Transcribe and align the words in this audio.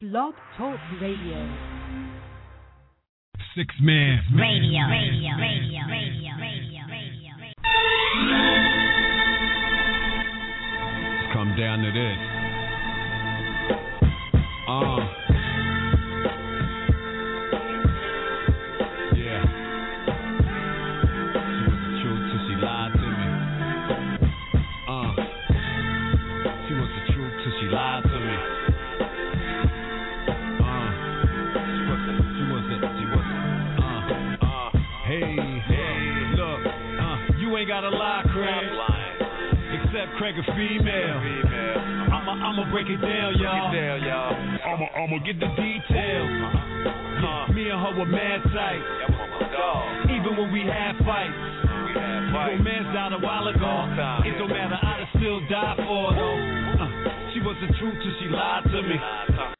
Blog 0.00 0.32
Talk 0.56 0.80
Radio. 0.98 1.46
Six 3.54 3.68
man. 3.82 4.18
Radio, 4.34 4.88
radio, 4.88 5.36
radio, 5.36 5.84
radio, 5.84 6.32
radio, 6.40 6.80
radio, 6.88 7.32
radio. 7.36 7.52
Come 11.34 11.54
down 11.54 11.82
to 11.82 11.92
this. 11.92 12.29
Except 40.30 40.46
Craig 40.54 40.78
a 40.78 40.78
female. 40.78 41.18
I'ma, 42.12 42.32
I'ma 42.32 42.70
break 42.70 42.86
it 42.86 43.00
down, 43.00 43.34
y'all. 43.38 43.74
I'ma, 44.64 44.86
I'ma 44.94 45.18
get 45.26 45.40
the 45.40 45.48
details. 45.58 46.30
Yeah, 47.20 47.46
me 47.52 47.68
and 47.68 47.80
her 47.80 47.98
were 47.98 48.06
mad 48.06 48.40
tight. 48.54 48.82
Even 50.04 50.36
when 50.36 50.52
we 50.52 50.60
had 50.60 50.92
fights. 51.04 51.34
Romance 52.30 52.94
died 52.94 53.12
a 53.12 53.18
while 53.18 53.48
ago. 53.48 54.22
It 54.24 54.38
don't 54.38 54.48
matter, 54.48 54.78
I'd 54.80 55.08
still 55.16 55.40
died 55.48 55.76
for 55.78 56.14
her. 56.14 56.34
Uh, 56.78 57.32
she 57.34 57.40
was 57.40 57.56
the 57.60 57.74
truth 57.78 57.94
till 58.00 58.14
she 58.20 58.28
lied 58.28 58.64
to 58.64 58.82
me. 58.82 59.59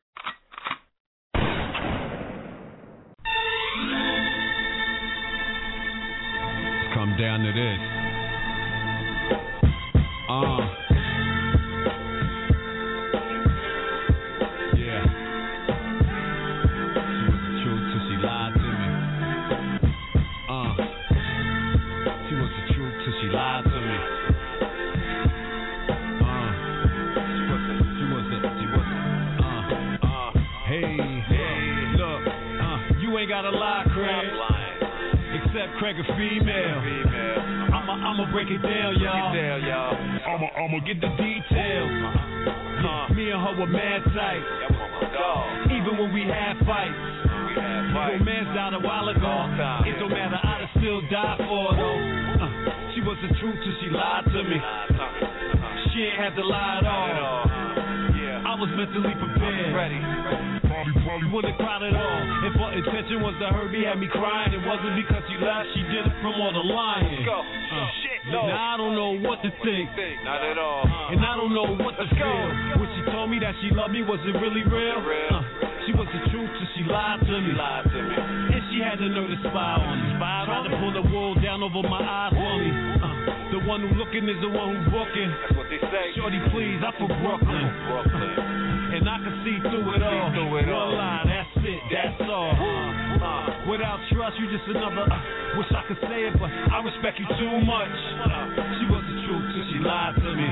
Looking 84.00 84.24
is 84.32 84.40
the 84.40 84.48
one 84.48 84.80
who 84.80 84.88
booking. 84.88 85.28
That's 85.28 85.52
what 85.60 85.68
they 85.68 85.76
say. 85.92 86.16
Shorty, 86.16 86.40
please, 86.48 86.80
I'm 86.80 86.96
from 86.96 87.12
Brooklyn. 87.20 87.68
From 87.84 88.08
Brooklyn. 88.08 88.96
And 88.96 89.04
I 89.04 89.16
can 89.20 89.34
see 89.44 89.60
through 89.60 89.92
it 89.92 90.00
all. 90.00 90.32
through 90.32 90.56
it 90.56 90.72
all. 90.72 90.88
One 90.88 90.96
line, 90.96 91.28
that's 91.28 91.52
it, 91.60 91.82
that's 91.92 92.24
all. 92.24 92.48
Uh, 92.48 93.68
without 93.68 94.00
trust, 94.08 94.40
you 94.40 94.48
just 94.48 94.64
another. 94.72 95.04
Uh, 95.04 95.60
wish 95.60 95.68
I 95.76 95.84
could 95.84 96.00
say 96.08 96.24
it, 96.24 96.32
but 96.40 96.48
I 96.48 96.80
respect 96.80 97.20
you 97.20 97.28
too 97.28 97.60
much. 97.68 97.92
Uh, 98.24 98.56
she 98.80 98.88
was 98.88 99.04
the 99.04 99.16
truth 99.28 99.44
till 99.52 99.68
she 99.68 99.78
lied 99.84 100.16
to 100.16 100.30
me. 100.32 100.48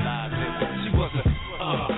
She 0.85 0.93
was 0.93 1.09
a. 1.17 1.25
Uh, 1.57 1.89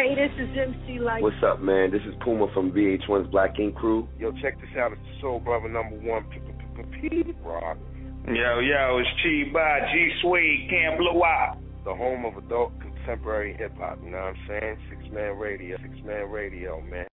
Hey, 0.00 0.14
this 0.14 0.32
is 0.40 0.48
MC 0.56 0.98
Lyte. 0.98 1.20
What's 1.20 1.36
up, 1.44 1.60
man? 1.60 1.90
This 1.90 2.00
is 2.08 2.14
Puma 2.24 2.46
from 2.54 2.72
VH1's 2.72 3.30
Black 3.30 3.58
Ink 3.58 3.74
Crew. 3.74 4.08
Yo, 4.18 4.32
check 4.40 4.58
this 4.58 4.70
out. 4.78 4.92
It's 4.92 5.00
the 5.02 5.20
Soul 5.20 5.40
Brother 5.40 5.68
number 5.68 5.96
one, 5.96 6.24
Pete 6.30 7.36
Rock, 7.44 7.76
Yo, 8.26 8.60
yo, 8.60 8.98
it's 8.98 9.10
Chi 9.22 9.52
by 9.52 9.80
G 9.92 10.10
Suede, 10.22 10.70
can't 10.70 10.96
blow 10.96 11.22
out. 11.22 11.58
the 11.84 11.94
home 11.94 12.24
of 12.24 12.42
adult 12.42 12.72
contemporary 12.80 13.54
hip 13.58 13.76
hop. 13.76 13.98
You 14.02 14.12
know 14.12 14.16
what 14.16 14.36
I'm 14.36 14.36
saying? 14.48 14.78
Six 14.88 15.12
Man 15.12 15.36
Radio, 15.36 15.76
Six 15.82 15.94
Man 16.02 16.30
Radio, 16.30 16.80
man. 16.80 17.09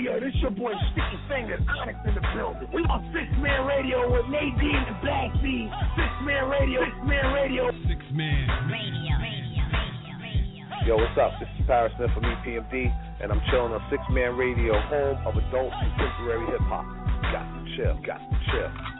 Radio. 0.00 0.14
Yo, 0.14 0.20
this 0.20 0.34
your 0.40 0.50
boy 0.50 0.72
Sticky 0.92 1.18
Fingers, 1.28 1.60
Onyx 1.80 1.98
in 2.06 2.14
the 2.14 2.24
building. 2.34 2.68
We 2.72 2.80
on 2.88 3.04
Six 3.12 3.28
Man 3.36 3.66
Radio 3.66 4.10
with 4.10 4.26
Nadine 4.32 4.84
and 4.88 4.96
Bad 5.04 5.28
Seed. 5.42 5.68
Six 5.96 6.12
Man 6.24 6.48
Radio, 6.48 6.80
Six 6.84 6.96
Man 7.04 7.26
Radio. 7.34 7.70
Six 7.84 8.00
man. 8.12 8.48
Radio. 8.72 9.12
Yo, 10.86 10.96
what's 10.96 11.18
up? 11.20 11.32
This 11.38 11.48
is 11.60 11.66
Parrish 11.66 11.92
Smith 11.96 12.10
from 12.14 12.24
EPMD, 12.24 12.88
and 13.20 13.30
I'm 13.30 13.40
chilling 13.50 13.72
on 13.72 13.82
Six 13.90 14.00
Man 14.10 14.36
Radio, 14.36 14.80
home 14.88 15.20
of 15.26 15.36
adult 15.36 15.72
contemporary 15.76 16.46
hip 16.48 16.64
hop. 16.64 16.88
Got 17.28 17.44
to 17.44 17.60
chill, 17.76 18.00
got 18.00 18.20
to 18.24 18.36
chill. 18.48 18.99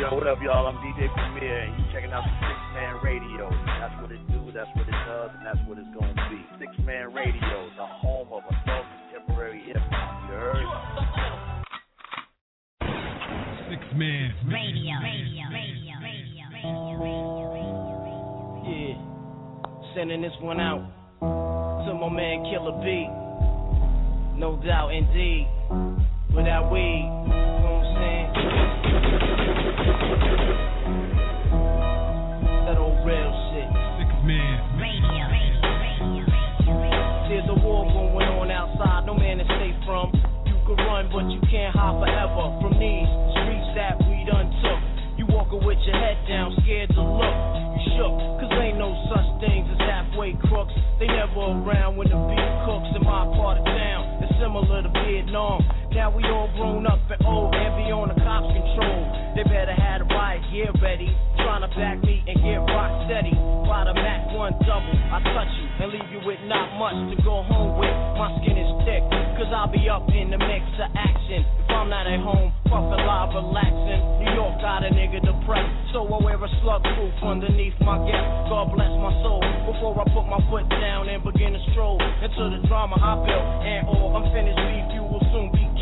Yo, 0.00 0.10
what 0.12 0.26
up, 0.26 0.38
y'all? 0.42 0.66
I'm 0.66 0.74
DJ 0.82 1.06
Premier, 1.14 1.60
and 1.60 1.78
you 1.78 1.84
checking 1.92 2.10
out 2.10 2.24
the 2.26 2.34
Six 2.42 2.58
Man 2.74 2.98
Radio. 3.04 3.48
That's 3.78 3.94
what 4.02 4.10
it 4.10 4.18
do, 4.26 4.50
that's 4.50 4.66
what 4.74 4.88
it 4.88 4.98
does, 5.06 5.30
and 5.38 5.46
that's 5.46 5.62
what 5.68 5.78
it's 5.78 5.86
gonna 5.94 6.14
be. 6.26 6.42
Six 6.58 6.74
Man 6.84 7.14
Radio, 7.14 7.70
the 7.78 7.86
home 8.02 8.26
of 8.32 8.42
adult 8.42 8.86
contemporary 8.90 9.62
hip 9.62 9.78
hop. 9.90 10.26
You 10.26 10.34
heard? 10.34 10.66
Six 13.70 13.86
man. 13.94 14.34
Radio. 14.50 14.98
Radio. 14.98 15.46
Radio. 15.54 15.94
Radio. 16.02 16.50
Radio. 17.54 17.94
Yeah. 18.66 18.98
Sending 19.94 20.22
this 20.22 20.34
one 20.40 20.58
out 20.58 20.90
to 21.86 21.94
my 21.94 22.08
man 22.10 22.42
Killer 22.50 22.82
B. 22.82 23.06
No 24.40 24.58
doubt, 24.66 24.90
indeed. 24.90 25.46
Without 26.34 26.72
weed, 26.72 26.82
you 26.82 27.30
know 27.30 27.78
what 27.78 27.86
I'm 27.86 27.94
saying? 27.94 28.83
That 32.64 32.80
old 32.80 33.04
real 33.04 33.32
shit. 33.52 33.68
Six 34.00 34.08
man. 34.24 34.64
There's 37.28 37.44
a 37.50 37.58
war 37.60 37.84
going 37.92 38.28
on 38.40 38.48
outside, 38.48 39.04
no 39.04 39.12
man 39.12 39.38
to 39.38 39.44
stay 39.44 39.76
from. 39.84 40.08
You 40.48 40.56
can 40.64 40.80
run, 40.88 41.10
but 41.12 41.28
you 41.28 41.40
can't 41.52 41.74
hide 41.76 42.00
forever 42.00 42.56
from 42.64 42.80
these 42.80 43.10
streets 43.36 43.68
that 43.76 44.00
we 44.08 44.24
done 44.24 44.48
took. 44.64 44.80
You 45.20 45.26
walking 45.28 45.60
with 45.66 45.76
your 45.84 45.98
head 46.00 46.16
down, 46.28 46.56
scared 46.62 46.88
to 46.96 47.02
look. 47.04 47.36
You 47.76 47.80
shook, 47.98 48.14
cause 48.40 48.52
ain't 48.64 48.78
no 48.80 48.94
such 49.12 49.28
things 49.44 49.68
as 49.68 49.80
halfway 49.84 50.32
crooks. 50.48 50.72
They 50.96 51.10
never 51.10 51.60
around 51.60 52.00
when 52.00 52.08
the 52.08 52.16
beef 52.30 52.48
cooks 52.64 52.88
in 52.96 53.02
my 53.04 53.28
part 53.36 53.58
of 53.60 53.66
town. 53.68 54.13
Similar 54.40 54.82
to 54.82 54.90
Vietnam. 55.06 55.62
Now 55.94 56.10
we 56.10 56.24
all 56.26 56.50
grown 56.58 56.86
up 56.86 56.98
and 57.06 57.22
old, 57.22 57.54
heavy 57.54 57.94
on 57.94 58.10
the 58.10 58.18
cops' 58.18 58.50
control. 58.50 59.00
They 59.38 59.46
better 59.46 59.70
have 59.70 60.02
the 60.02 60.08
riot 60.10 60.42
gear 60.50 60.74
ready. 60.82 61.06
Trying 61.38 61.62
to 61.62 61.70
back 61.78 62.02
me 62.02 62.18
and 62.26 62.36
get 62.42 62.58
rock 62.66 62.90
steady. 63.06 63.30
By 63.64 63.86
the 63.86 63.94
Mac 63.94 64.26
1 64.34 64.66
double, 64.66 64.98
I 65.14 65.22
touch 65.22 65.52
you 65.54 65.66
and 65.86 65.88
leave 65.94 66.08
you 66.10 66.20
with 66.26 66.42
not 66.50 66.66
much 66.82 66.98
to 67.14 67.16
go 67.22 67.46
home 67.46 67.78
with. 67.78 67.94
My 68.18 68.34
skin 68.42 68.58
is 68.58 68.70
thick, 68.82 69.06
cause 69.38 69.50
I'll 69.54 69.70
be 69.70 69.86
up 69.86 70.10
in 70.10 70.34
the 70.34 70.38
mix 70.38 70.66
of 70.82 70.90
action. 70.98 71.46
If 71.64 71.70
I'm 71.70 71.86
not 71.86 72.10
at 72.10 72.18
home, 72.18 72.50
puffin' 72.66 73.06
live, 73.06 73.23
slug 76.64 76.82
proof 76.96 77.12
underneath 77.20 77.76
my 77.84 78.00
guest. 78.08 78.48
God 78.48 78.72
bless 78.72 78.88
my 78.96 79.12
soul 79.20 79.44
before 79.68 79.92
I 80.00 80.04
put 80.16 80.24
my 80.24 80.40
foot 80.48 80.64
down 80.80 81.12
and 81.12 81.20
begin 81.20 81.52
to 81.52 81.60
stroll 81.70 82.00
into 82.00 82.56
the 82.56 82.66
drama 82.66 82.96
I 82.96 83.20
built. 83.20 83.48
And 83.68 83.86
all 83.86 84.16
unfinished 84.16 84.56
beef, 84.56 84.96
you 84.96 85.03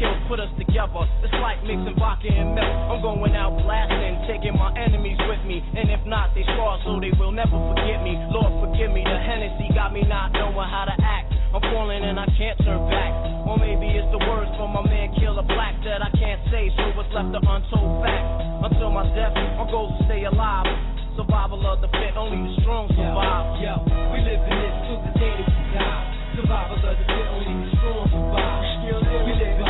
will 0.03 0.15
soon 0.19 0.19
be 0.19 0.23
killed. 0.23 0.29
Put 0.29 0.41
us 0.41 0.53
together, 0.59 1.05
it's 1.23 1.35
like 1.39 1.63
mixing 1.63 1.95
vodka 1.99 2.29
and 2.29 2.55
milk. 2.55 2.75
I'm 2.91 3.03
going 3.03 3.35
out 3.37 3.55
blasting, 3.63 4.25
taking 4.27 4.57
my 4.59 4.73
enemies 4.75 5.19
with 5.29 5.43
me. 5.47 5.63
And 5.77 5.91
if 5.91 6.03
not, 6.07 6.35
they 6.35 6.43
scar 6.43 6.81
so 6.85 6.99
they 7.01 7.13
will 7.19 7.33
never 7.33 7.55
forget 7.75 8.03
me. 8.03 8.17
Lord, 8.33 8.53
forgive 8.65 8.91
me. 8.91 9.05
The 9.05 9.19
Hennessy 9.19 9.69
got 9.75 9.93
me 9.93 10.03
not 10.03 10.33
knowing 10.33 10.69
how 10.69 10.89
to 10.89 10.97
act. 11.03 11.33
I'm 11.53 11.61
falling 11.69 12.01
and 12.01 12.17
I 12.19 12.27
can't 12.41 12.57
turn 12.65 12.81
back. 12.89 13.13
Or 13.45 13.61
maybe 13.61 13.93
it's 13.93 14.09
the 14.09 14.23
words 14.25 14.49
from 14.57 14.73
my 14.73 14.81
man 14.89 15.13
Killer 15.21 15.45
Black 15.45 15.77
that 15.85 16.01
I 16.01 16.09
can't 16.17 16.41
say, 16.49 16.73
so 16.73 16.97
it's 16.97 17.13
left 17.13 17.29
the 17.37 17.45
untold 17.45 18.01
fact. 18.01 18.25
Until 18.65 18.89
my 18.89 19.05
death, 19.13 19.37
my 19.37 19.69
goal 19.69 19.93
to 19.93 20.01
stay 20.09 20.25
alive. 20.25 20.65
Survival 21.13 21.61
of 21.69 21.85
the 21.85 21.93
fit, 21.93 22.17
only 22.17 22.41
the 22.41 22.57
strong 22.65 22.89
survive. 22.97 23.61
Yo, 23.61 23.85
we 24.17 24.25
live 24.25 24.41
in 24.49 24.55
this 24.65 24.77
till 24.89 25.01
the 25.05 25.13
day 25.21 25.35
that 25.45 25.45
we 25.45 25.65
die. 25.77 26.41
Survival 26.41 26.81
of 26.81 26.97
the 26.97 27.05
fit, 27.05 27.27
only 27.37 27.53
the 27.53 27.69
strong 27.77 28.09
survive. 28.09 28.65
We 29.29 29.33
live 29.37 29.62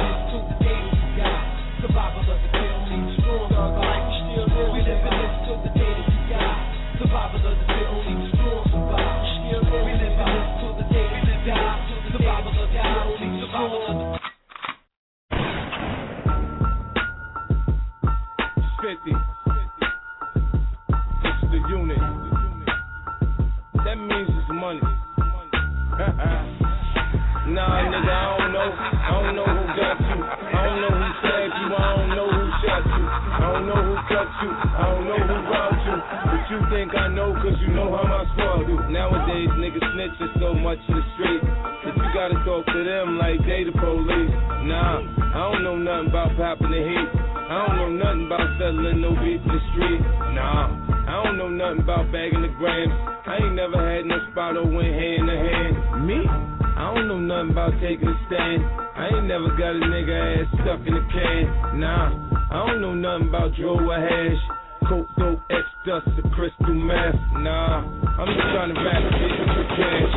you. 34.43 34.51
I 34.53 34.85
don't 34.91 35.05
know 35.09 35.21
who 35.21 35.37
robbed 35.51 35.83
you. 35.83 35.97
But 35.99 36.43
you 36.51 36.59
think 36.71 36.95
I 36.95 37.09
know 37.09 37.35
cause 37.41 37.57
you 37.61 37.75
know 37.75 37.91
how 37.91 38.05
my 38.07 38.23
squad 38.35 38.67
do. 38.67 38.77
Nowadays, 38.91 39.51
niggas 39.59 39.87
snitching 39.95 40.33
so 40.39 40.55
much 40.55 40.79
in 40.89 40.95
the 40.95 41.05
street 41.15 41.43
that 41.43 41.95
you 41.97 42.07
gotta 42.15 42.39
talk 42.45 42.67
to 42.67 42.81
them 42.85 43.19
like 43.19 43.41
they 43.47 43.65
the 43.65 43.75
police. 43.75 44.33
Nah, 44.69 45.03
I 45.35 45.51
don't 45.51 45.65
know 45.65 45.77
nothing 45.77 46.09
about 46.11 46.37
popping 46.37 46.71
the 46.71 46.83
heat. 46.83 47.11
I 47.53 47.67
don't 47.67 47.77
know 47.77 47.91
nothing 47.91 48.27
about 48.27 48.47
settling 48.59 49.01
no 49.01 49.11
beef 49.19 49.43
in 49.43 49.51
the 49.51 49.63
street. 49.75 50.01
Nah, 50.33 50.71
I 51.09 51.25
don't 51.25 51.37
know 51.37 51.51
nothing 51.51 51.83
about 51.83 52.11
bagging 52.13 52.43
the 52.43 52.53
grams. 52.57 52.95
I 53.27 53.37
ain't 53.43 53.55
never 53.55 53.77
had 53.77 54.07
no 54.07 54.19
spot 54.31 54.57
or 54.57 54.65
went 54.65 54.95
hand 54.95 55.29
to 55.29 55.37
hand. 55.37 56.07
Me? 56.07 56.62
I 56.77 56.95
don't 56.95 57.09
know 57.09 57.21
nothing 57.21 57.51
about 57.51 57.73
taking 57.81 58.09
a 58.09 58.17
stand. 58.27 58.65
I 58.97 59.09
ain't 59.13 59.27
never 59.27 59.49
got 59.57 59.77
a 59.77 59.83
nigga 59.85 60.41
ass 60.41 60.49
stuck 60.63 60.81
in 60.87 60.95
a 60.95 61.05
can. 61.13 61.81
Nah, 61.81 62.09
I 62.51 62.67
don't 62.67 62.81
know 62.81 62.95
nothing 62.95 63.29
about 63.29 63.55
draw 63.55 63.77
or 63.77 64.01
hash. 64.01 64.62
Dope, 64.89 65.41
X 65.51 65.67
dust, 65.87 66.07
the 66.17 66.29
crystal 66.35 66.75
meth. 66.75 67.15
Nah, 67.39 67.87
I'm 67.87 68.27
just 68.27 68.49
trying 68.51 68.75
to 68.75 68.79
rap 68.83 69.03
shit 69.15 69.33
for 69.55 69.67
cash. 69.79 70.15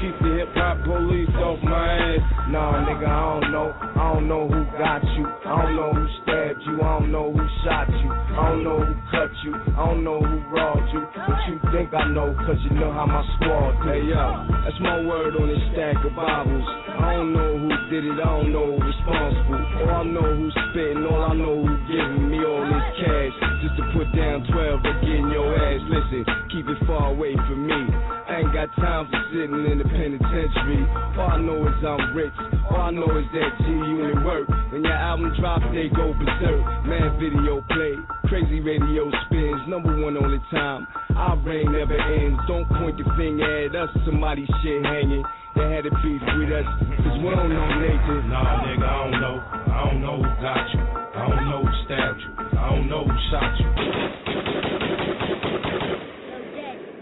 Keep 0.00 0.16
the 0.22 0.30
hip 0.38 0.48
hop 0.54 0.84
police 0.84 1.34
off 1.42 1.58
my 1.62 1.98
ass. 1.98 2.22
Nah, 2.48 2.84
nigga, 2.86 3.08
I 3.08 3.40
don't 3.40 3.52
know. 3.52 3.74
I 3.74 4.12
don't 4.12 4.28
know 4.28 4.48
who 4.48 4.64
got 4.78 5.02
you. 5.16 5.26
I 5.26 5.62
don't 5.62 5.76
know 5.76 5.90
who 5.92 6.04
stabbed 6.22 6.62
you. 6.66 6.76
I 6.82 6.98
don't 6.98 7.12
know 7.12 7.32
who 7.32 7.42
shot 7.64 7.88
you. 7.88 8.10
I 8.10 8.48
don't 8.50 8.64
know 8.64 8.78
who 8.84 8.94
cut 9.10 9.32
you. 9.44 9.54
I 9.54 9.86
don't 9.86 10.04
know 10.04 10.20
who 10.20 10.36
robbed 10.52 10.88
you. 10.92 11.02
But 11.14 11.40
you 11.48 11.56
think 11.72 11.94
I 11.94 12.08
know, 12.10 12.34
cause 12.46 12.58
you 12.68 12.76
know 12.78 12.92
how 12.92 13.06
my 13.06 13.22
squad 13.36 13.82
do. 13.82 13.88
Hey 13.88 14.02
yo, 14.06 14.46
that's 14.64 14.78
my 14.80 15.00
word 15.02 15.36
on 15.40 15.48
this 15.48 15.62
stack 15.72 15.96
of 16.04 16.14
Bibles. 16.14 16.66
I 17.00 17.14
don't 17.14 17.32
know 17.32 17.58
who 17.58 17.70
did 17.90 18.04
it, 18.04 18.18
I 18.20 18.28
don't 18.38 18.52
know 18.52 18.76
who 18.76 18.82
responsible. 18.82 19.62
All 19.82 19.90
I 19.90 20.02
know 20.04 20.28
who's 20.36 20.54
spitting, 20.70 21.06
all 21.06 21.22
I 21.22 21.34
know 21.34 21.64
who 21.64 21.72
giving 21.88 22.30
me 22.30 22.38
all 22.44 22.64
this 22.66 22.88
cash. 23.02 23.34
Just 23.64 23.76
to 23.80 23.84
put 23.96 24.03
down 24.12 24.44
12 24.52 24.84
and 24.84 24.98
get 25.00 25.16
in 25.16 25.28
your 25.32 25.48
ass. 25.56 25.80
Listen, 25.88 26.22
keep 26.52 26.66
it 26.68 26.80
far 26.86 27.14
away 27.14 27.32
from 27.48 27.66
me. 27.66 27.80
I 28.28 28.44
ain't 28.44 28.52
got 28.52 28.68
time 28.76 29.08
for 29.08 29.20
sitting 29.32 29.64
in 29.64 29.78
the 29.78 29.88
penitentiary. 29.88 30.82
All 31.16 31.32
I 31.32 31.38
know 31.40 31.64
is 31.64 31.80
I'm 31.80 32.12
rich. 32.12 32.34
All 32.68 32.88
I 32.88 32.90
know 32.90 33.08
is 33.16 33.28
that 33.32 33.50
G 33.62 33.66
unit 33.70 34.24
work. 34.24 34.48
When 34.72 34.82
your 34.82 34.96
album 34.96 35.32
drops, 35.38 35.64
they 35.72 35.88
go 35.88 36.12
berserk. 36.12 36.60
Man, 36.84 37.14
video 37.16 37.62
play, 37.70 37.94
crazy 38.26 38.60
radio 38.60 39.08
spins, 39.26 39.62
number 39.68 39.94
one 40.02 40.16
all 40.16 40.28
the 40.28 40.42
time. 40.50 40.86
Our 41.16 41.36
reign 41.40 41.72
never 41.72 41.96
ends. 41.96 42.40
Don't 42.48 42.68
point 42.68 42.98
the 42.98 43.04
finger 43.16 43.46
at 43.46 43.76
us, 43.76 43.90
somebody 44.04 44.44
shit 44.62 44.84
hanging. 44.84 45.24
They 45.54 45.70
had 45.70 45.86
a 45.86 45.94
beef 46.02 46.22
with 46.34 46.50
us, 46.50 46.66
cause 46.98 47.16
we 47.22 47.30
don't 47.30 47.48
know 47.48 47.68
Nathan. 47.78 48.28
Nah, 48.28 48.66
nigga, 48.66 48.82
I 48.82 49.10
don't 49.10 49.20
know. 49.20 49.36
I 49.70 49.90
don't 49.90 50.00
know 50.02 50.16
who 50.18 50.42
got 50.42 50.66
you. 50.74 51.03
I 51.16 51.28
don't 51.28 51.48
know 51.48 51.62
who 51.62 51.70
stabbed 51.84 52.20
you. 52.20 52.58
I 52.58 52.70
don't 52.70 52.88
know 52.88 53.04
who 53.04 53.14
shot 53.30 53.54
you. 53.60 53.68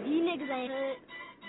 These 0.04 0.22
niggas 0.22 0.52
ain't 0.52 0.72
hood. 0.72 0.96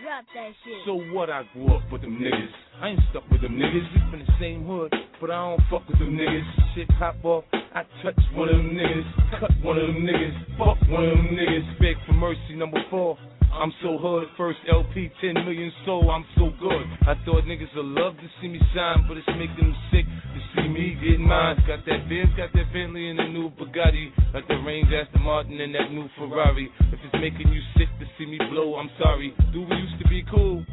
Drop 0.01 0.25
that 0.33 0.51
shit. 0.63 0.80
So 0.86 0.95
what? 1.12 1.30
I 1.30 1.44
grew 1.54 1.75
up 1.75 1.92
with 1.92 2.01
them 2.01 2.19
niggas. 2.19 2.50
I 2.81 2.89
ain't 2.89 3.00
stuck 3.12 3.30
with 3.30 3.42
them 3.42 3.54
niggas. 3.54 3.83
We 3.94 4.00
from 4.12 4.19
the 4.19 4.33
same 4.39 4.65
hood, 4.65 4.95
but 5.19 5.30
I 5.30 5.36
don't 5.36 5.62
fuck 5.69 5.88
with 5.89 6.00
them 6.00 6.18
niggas. 6.18 6.44
Shit 6.75 6.88
pop 7.00 7.15
off, 7.24 7.44
I 7.54 7.83
touch 8.01 8.19
one 8.33 8.50
of 8.50 8.56
them 8.56 8.71
niggas. 8.75 9.39
Cut 9.39 9.51
one 9.62 9.77
of 9.77 9.88
them 9.88 10.04
niggas. 10.04 10.57
Fuck 10.57 10.80
one 10.89 11.04
of 11.04 11.18
them 11.18 11.36
niggas. 11.36 11.80
Beg 11.80 11.95
for 12.06 12.13
mercy, 12.13 12.56
number 12.56 12.80
four. 12.89 13.18
I'm 13.54 13.72
so 13.84 13.98
hood, 14.02 14.28
first 14.36 14.58
LP, 14.68 15.12
10 15.22 15.46
million 15.46 15.72
sold, 15.86 16.10
I'm 16.10 16.26
so 16.36 16.50
good. 16.60 16.84
I 17.06 17.14
thought 17.24 17.46
niggas 17.46 17.70
would 17.76 17.86
love 17.86 18.18
to 18.18 18.28
see 18.42 18.48
me 18.48 18.60
shine, 18.74 19.06
but 19.08 19.16
it's 19.16 19.28
making 19.38 19.70
them 19.70 19.76
sick 19.94 20.06
to 20.06 20.40
see 20.56 20.68
me 20.68 20.98
get 20.98 21.20
mine. 21.20 21.62
Got 21.68 21.86
that 21.86 22.10
Benz, 22.10 22.34
got 22.36 22.52
that 22.54 22.74
Bentley, 22.74 23.10
and 23.10 23.20
a 23.20 23.30
new 23.30 23.52
Bugatti. 23.52 24.10
Got 24.34 24.48
the 24.48 24.56
Range 24.66 24.90
Aston 24.90 25.22
Martin 25.22 25.62
and 25.62 25.74
that 25.76 25.92
new 25.92 26.10
Ferrari. 26.18 26.70
If 26.92 27.00
it's 27.06 27.14
making 27.22 27.54
you 27.54 27.62
sick 27.78 27.88
to 28.00 28.06
see 28.18 28.26
me 28.26 28.40
blow, 28.50 28.76
I'm 28.76 28.90
sorry. 28.98 29.33
Dude, 29.54 29.69
we 29.69 29.76
used 29.78 30.02
to 30.02 30.10
be 30.10 30.26
cool. 30.33 30.66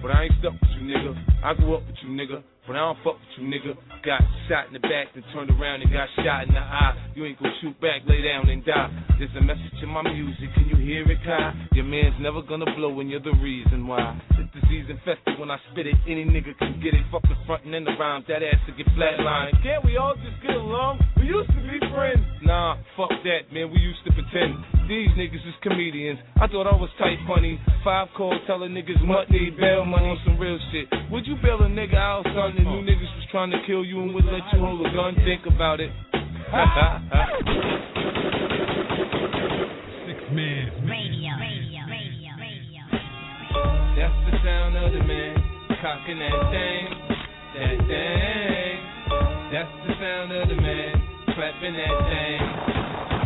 But 0.00 0.12
I 0.12 0.24
ain't 0.24 0.34
stuck 0.38 0.52
with 0.52 0.70
you, 0.78 0.94
nigga. 0.94 1.18
I 1.42 1.54
grew 1.54 1.74
up 1.74 1.86
with 1.86 1.96
you, 2.02 2.10
nigga. 2.10 2.42
But 2.66 2.76
I 2.76 2.80
don't 2.80 2.96
fuck 3.04 3.20
with 3.20 3.36
you, 3.36 3.44
nigga. 3.44 3.76
Got 4.04 4.24
shot 4.48 4.68
in 4.68 4.72
the 4.72 4.80
back, 4.80 5.12
then 5.12 5.24
turned 5.32 5.52
around 5.52 5.82
and 5.82 5.92
got 5.92 6.08
shot 6.16 6.48
in 6.48 6.54
the 6.54 6.60
eye. 6.60 6.96
You 7.14 7.24
ain't 7.26 7.38
gonna 7.38 7.52
shoot 7.60 7.76
back, 7.80 8.00
lay 8.08 8.24
down 8.24 8.48
and 8.48 8.64
die. 8.64 8.88
There's 9.18 9.32
a 9.36 9.44
message 9.44 9.76
in 9.82 9.88
my 9.88 10.02
music, 10.02 10.48
can 10.54 10.68
you 10.72 10.76
hear 10.80 11.04
it, 11.04 11.18
Kai? 11.24 11.52
Your 11.72 11.84
man's 11.84 12.16
never 12.20 12.40
gonna 12.40 12.68
blow, 12.74 13.00
and 13.00 13.10
you're 13.10 13.20
the 13.20 13.36
reason 13.36 13.86
why. 13.86 14.16
This 14.36 14.48
disease 14.60 14.88
infested 14.88 15.38
when 15.38 15.50
I 15.50 15.58
spit 15.72 15.86
it. 15.86 15.96
Any 16.08 16.24
nigga 16.24 16.56
can 16.56 16.80
get 16.80 16.94
it. 16.94 17.04
Fuck 17.12 17.22
the 17.28 17.36
front 17.46 17.64
and 17.64 17.74
then 17.74 17.84
the 17.84 17.92
rhymes, 18.00 18.24
that 18.28 18.42
ass 18.42 18.60
to 18.66 18.72
get 18.72 18.88
flatlined. 18.96 19.60
Can't 19.62 19.84
we 19.84 19.96
all 19.96 20.14
just 20.16 20.40
get 20.40 20.56
along? 20.56 21.04
We 21.16 21.28
used 21.28 21.48
to 21.52 21.60
be 21.60 21.80
friends. 21.92 22.24
Nah, 22.42 22.76
fuck 22.96 23.12
that, 23.24 23.52
man. 23.52 23.72
We 23.72 23.80
used 23.80 24.04
to 24.08 24.12
pretend. 24.12 24.56
These 24.88 25.12
niggas 25.16 25.44
is 25.48 25.56
comedians. 25.62 26.18
I 26.40 26.48
thought 26.48 26.68
I 26.68 26.76
was 26.76 26.90
tight 26.98 27.16
funny. 27.28 27.60
Five 27.84 28.08
calls 28.16 28.40
telling 28.46 28.72
niggas 28.72 29.00
what 29.08 29.30
need 29.30 29.56
bail 29.56 29.84
money 29.84 30.08
on 30.08 30.18
some 30.24 30.38
real 30.38 30.58
shit. 30.72 30.88
Would 31.10 31.26
you 31.26 31.36
bail 31.42 31.60
a 31.60 31.68
nigga 31.68 31.96
out, 31.96 32.24
son? 32.24 32.53
And 32.56 32.66
you 32.70 32.86
niggas 32.86 33.10
was 33.18 33.26
trying 33.32 33.50
to 33.50 33.58
kill 33.66 33.84
you 33.84 34.00
and 34.00 34.14
would 34.14 34.24
let 34.26 34.42
you 34.52 34.60
hold 34.60 34.86
a 34.86 34.90
gun? 34.94 35.14
Think 35.26 35.42
about 35.46 35.80
it. 35.80 35.90
Six 40.06 40.22
man. 40.30 40.70
Radio. 40.86 41.34
Radio. 41.34 41.82
Radio. 41.90 42.30
Radio. 42.38 42.82
That's 43.98 44.18
the 44.30 44.38
sound 44.46 44.76
of 44.78 44.92
the 44.92 45.02
man 45.02 45.34
cocking 45.82 46.18
that 46.22 46.38
thing, 46.54 46.86
that 47.58 47.76
thing. 47.90 48.78
That's 49.50 49.74
the 49.86 49.94
sound 49.98 50.30
of 50.30 50.48
the 50.48 50.54
man 50.54 50.94
clapping 51.34 51.74
that 51.74 51.96
thing, 52.06 52.38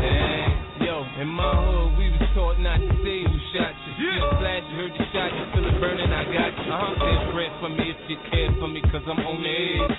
thing. 0.01 0.89
Yo, 0.89 1.05
in 1.21 1.29
my 1.29 1.53
hood 1.53 1.99
we 1.99 2.09
was 2.17 2.25
taught 2.35 2.59
not 2.61 2.81
to 2.81 2.89
say 3.05 3.29
shot 3.59 3.75
you. 3.75 3.93
Yeah. 3.99 4.39
Flash, 4.39 4.65
you 4.71 4.77
heard 4.79 4.95
the 4.95 5.05
shot, 5.11 5.31
you 5.35 5.45
feel 5.51 5.67
it 5.67 5.77
burning, 5.83 6.11
I 6.15 6.23
got 6.31 6.55
you. 6.55 6.71
Uh-huh. 6.71 6.95
There's 7.03 7.25
bread 7.35 7.53
for 7.59 7.71
me 7.75 7.91
if 7.91 8.01
you 8.07 8.19
care 8.31 8.51
for 8.63 8.71
me, 8.71 8.81
cause 8.95 9.03
I'm 9.03 9.19
on 9.19 9.43
the 9.43 9.51
edge. 9.51 9.99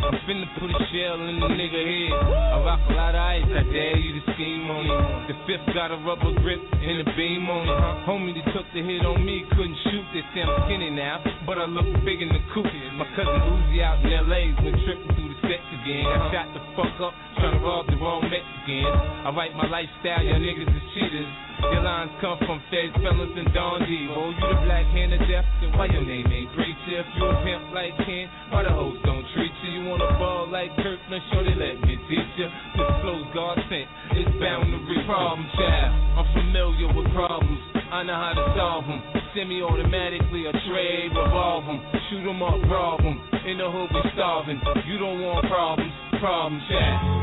I'm 0.00 0.16
finna 0.24 0.48
put 0.56 0.72
a 0.72 0.80
shell 0.88 1.20
in 1.28 1.36
the 1.44 1.50
nigga 1.52 1.76
head. 1.76 2.14
I 2.24 2.56
rock 2.64 2.80
a 2.88 2.92
lot 2.96 3.12
of 3.12 3.20
ice, 3.20 3.44
I 3.52 3.68
dare 3.68 4.00
you 4.00 4.16
to 4.16 4.22
scheme 4.32 4.64
on 4.72 4.88
it. 4.88 5.28
The 5.28 5.34
fifth 5.44 5.68
got 5.76 5.92
a 5.92 5.98
rubber 6.00 6.32
grip 6.40 6.62
and 6.72 7.04
a 7.04 7.08
beam 7.18 7.44
on 7.52 7.68
it. 7.68 7.78
Homie 8.08 8.32
that 8.32 8.48
took 8.56 8.64
the 8.72 8.80
hit 8.80 9.04
on 9.04 9.20
me 9.20 9.44
couldn't 9.52 9.76
shoot. 9.90 10.06
They 10.16 10.24
say 10.32 10.40
I'm 10.40 10.56
skinny 10.64 10.88
now, 10.88 11.20
but 11.44 11.60
I 11.60 11.68
look 11.68 11.84
big 12.00 12.22
in 12.24 12.32
the 12.32 12.40
coupe. 12.56 12.72
My 12.96 13.04
cousin 13.12 13.44
Uzi 13.44 13.84
out 13.84 14.00
in 14.00 14.08
LA 14.24 14.56
went 14.64 14.80
tripping 14.88 15.12
through 15.12 15.30
the 15.36 15.39
Mexican. 15.50 16.06
I 16.06 16.14
uh-huh. 16.14 16.30
shot 16.30 16.46
the 16.54 16.62
fuck 16.78 16.94
up, 17.02 17.14
trying 17.42 17.58
to 17.58 17.62
rob 17.66 17.90
the 17.90 17.98
wrong 17.98 18.22
Mexican. 18.22 18.86
I 18.86 19.34
write 19.34 19.58
my 19.58 19.66
lifestyle, 19.66 20.22
your 20.22 20.38
niggas 20.38 20.70
is 20.70 20.86
cheaters. 20.94 21.26
Your 21.74 21.82
lines 21.82 22.14
come 22.22 22.38
from 22.46 22.62
feds, 22.72 22.94
felons, 23.02 23.36
and 23.36 23.50
Don 23.52 23.84
D. 23.84 24.08
Oh, 24.14 24.30
you 24.30 24.46
the 24.46 24.62
black 24.64 24.86
hand 24.94 25.12
of 25.12 25.20
death, 25.26 25.44
then 25.60 25.76
why 25.76 25.90
your 25.90 26.06
name 26.06 26.24
ain't 26.30 26.48
great 26.56 26.78
if 26.86 27.06
you 27.18 27.26
a 27.26 27.34
pimp 27.44 27.74
like 27.74 27.92
Ken? 28.06 28.30
Why 28.48 28.62
the 28.62 28.72
hoes 28.72 28.96
don't 29.04 29.26
treat 29.34 29.52
you? 29.66 29.82
You 29.82 29.90
wanna 29.90 30.08
ball 30.16 30.48
like 30.48 30.72
Kirk, 30.80 31.02
now 31.10 31.20
sure 31.34 31.44
they 31.44 31.58
let 31.58 31.82
me 31.82 31.98
teach 32.08 32.32
you. 32.38 32.48
This 32.78 32.90
flow's 33.02 33.28
God 33.34 33.58
sent, 33.68 33.90
it's 34.16 34.32
bound 34.40 34.72
to 34.72 34.78
be 34.88 35.04
problem, 35.04 35.44
child. 35.58 35.90
I'm 36.16 36.28
familiar 36.32 36.88
with 36.94 37.12
problems, 37.12 37.60
I 37.92 38.06
know 38.06 38.16
how 38.16 38.32
to 38.38 38.44
solve 38.56 38.86
them. 38.86 39.19
Semi-automatically 39.34 40.46
a 40.46 40.52
trade, 40.52 41.10
revolve 41.14 41.64
them, 41.66 41.80
shoot 42.10 42.24
them 42.24 42.42
up, 42.42 42.58
rob 42.68 43.00
them. 43.00 43.20
In 43.46 43.58
the 43.58 43.70
hood 43.70 43.90
we 43.94 44.02
starving. 44.14 44.60
You 44.86 44.98
don't 44.98 45.20
want 45.22 45.46
problems, 45.46 45.92
problems 46.20 46.62
yeah 46.70 47.20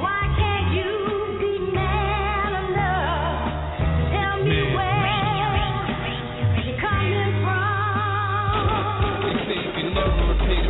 why 0.00 0.20
can't 0.36 0.68
you 0.76 0.92
be 1.40 1.72
man 1.72 2.52
enough? 2.70 3.52
Tell 4.12 4.44
me 4.44 4.76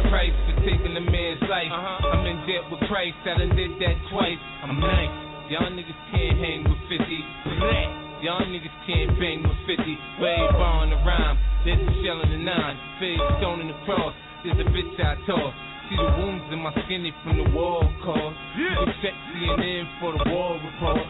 price 0.08 0.32
for 0.48 0.56
taking 0.64 0.96
a 0.96 1.04
man's 1.04 1.42
life. 1.52 1.68
Uh-huh. 1.68 2.16
I'm 2.16 2.24
in 2.24 2.40
debt 2.48 2.64
with 2.72 2.80
Christ, 2.88 3.20
I 3.28 3.36
done 3.36 3.52
did 3.52 3.76
that 3.76 3.96
twice. 4.08 4.40
I'm 4.64 4.80
nice. 4.80 5.12
Y'all 5.52 5.68
niggas 5.68 6.00
can't 6.08 6.38
hang 6.40 6.64
with 6.64 6.80
50. 6.88 8.24
Y'all 8.24 8.40
niggas 8.48 8.67
can't 8.88 9.12
bang 9.20 9.44
with 9.44 9.60
50. 9.68 9.84
Wave 10.24 10.56
on 10.56 10.88
the 10.88 10.96
rhyme. 11.04 11.36
There's 11.68 11.76
a 11.76 11.92
shell 12.00 12.24
in 12.24 12.32
the 12.32 12.40
nine. 12.40 12.72
Fade 12.96 13.20
stone 13.36 13.60
in 13.60 13.68
the 13.68 13.76
cross. 13.84 14.16
There's 14.40 14.56
a 14.56 14.64
bitch 14.72 14.96
I 14.96 15.12
toss. 15.28 15.52
See 15.92 15.96
the 16.00 16.08
wounds 16.16 16.48
in 16.48 16.64
my 16.64 16.72
skin, 16.72 17.04
from 17.20 17.36
the 17.36 17.44
wall 17.52 17.84
cause. 18.00 18.32
Yeah. 18.56 18.80
You 18.80 18.88
check 19.04 19.12
for 20.00 20.16
the 20.16 20.24
wall 20.32 20.56
report. 20.56 21.04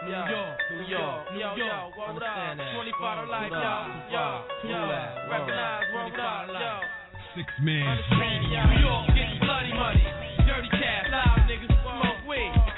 New 0.00 0.14
York, 0.14 0.58
New 0.70 0.86
York, 0.86 1.22
New 1.34 1.62
York, 1.62 1.96
what 1.96 2.22
up? 2.22 2.54
25 2.54 3.28
life. 3.28 3.50
Recognize, 5.30 5.90
up. 6.54 6.82
Six 7.34 7.46
man. 7.62 7.98
New 8.14 8.78
York, 8.78 9.06
get 9.14 9.42
bloody 9.42 9.74
money. 9.74 10.06
Dirty 10.46 10.70
cash, 10.70 11.06
loud 11.10 11.46
niggas, 11.46 11.70
smoke 11.82 12.26
weed. 12.26 12.69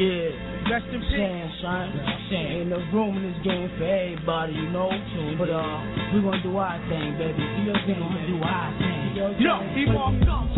Yeah. 0.00 0.32
Rest 0.72 0.88
in 0.96 1.00
peace. 1.04 1.12
Saying, 1.12 1.52
son. 1.60 1.92
Saying, 2.32 2.72
ain't 2.72 2.88
room 2.88 3.20
in 3.20 3.36
this 3.36 3.36
game 3.44 3.68
for 3.76 3.84
everybody, 3.84 4.56
you 4.56 4.72
know. 4.72 4.88
But 5.36 5.52
uh, 5.52 5.76
we 6.16 6.24
gonna 6.24 6.40
do 6.40 6.56
our 6.56 6.80
thing, 6.88 7.20
baby. 7.20 7.36
You 7.36 7.68
know, 7.68 7.76
we 7.84 7.92
gonna 7.92 8.24
do 8.24 8.40
our 8.40 8.72
thing. 8.80 9.12
You 9.12 9.44
he 9.76 9.84
keep 9.84 9.92
on 9.92 10.16
come, 10.24 10.48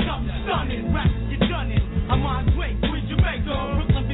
stunning, 0.47 0.95
rap, 0.95 1.11
you 1.27 1.43
done 1.43 1.75
it. 1.75 1.83
I'm 2.07 2.23
on 2.23 2.55
Drake, 2.55 2.79
we 2.87 3.03
Jamaica, 3.11 3.83
Brooklyn. 3.83 4.12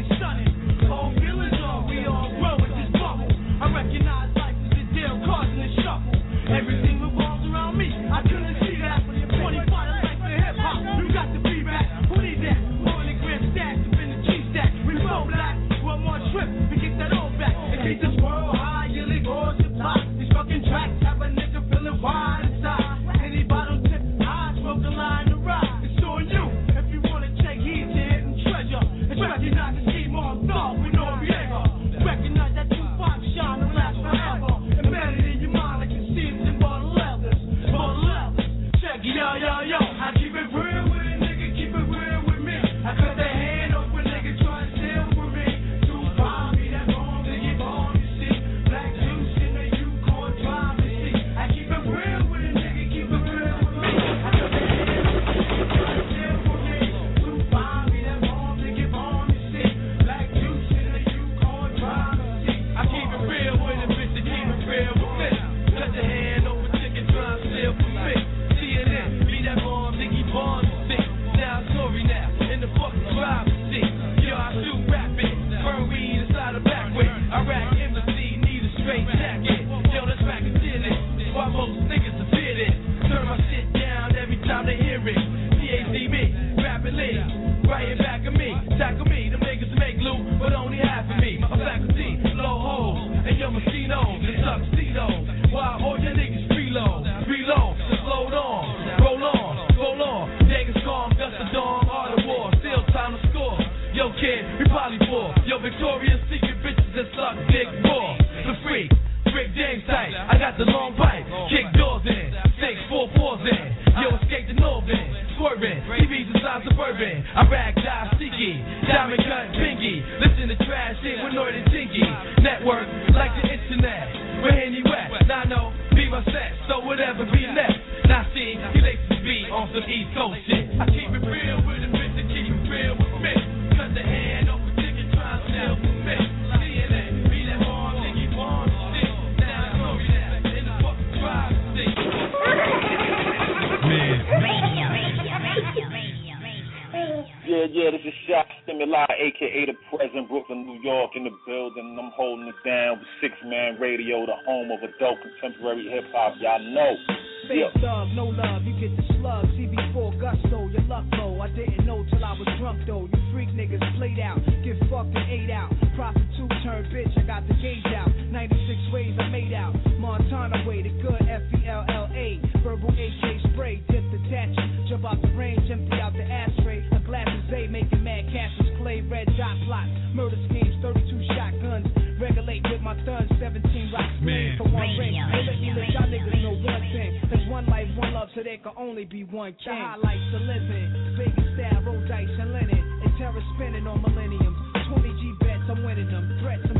Only 188.98 189.06
be 189.06 189.22
one 189.30 189.54
king. 189.62 189.70
The 189.70 189.78
highlights 189.78 190.34
of 190.34 190.42
living. 190.42 191.14
Vegas 191.14 191.54
style, 191.54 191.82
roll 191.86 192.02
dice 192.08 192.26
and 192.34 192.52
linen. 192.52 192.82
And 193.04 193.14
terror 193.16 193.42
spinning 193.54 193.86
on 193.86 194.02
millenniums. 194.02 194.58
20 194.90 195.08
G 195.22 195.34
bets, 195.38 195.62
I'm 195.70 195.84
winning 195.84 196.10
them. 196.10 196.26
Threats, 196.42 196.66
I'm 196.66 196.77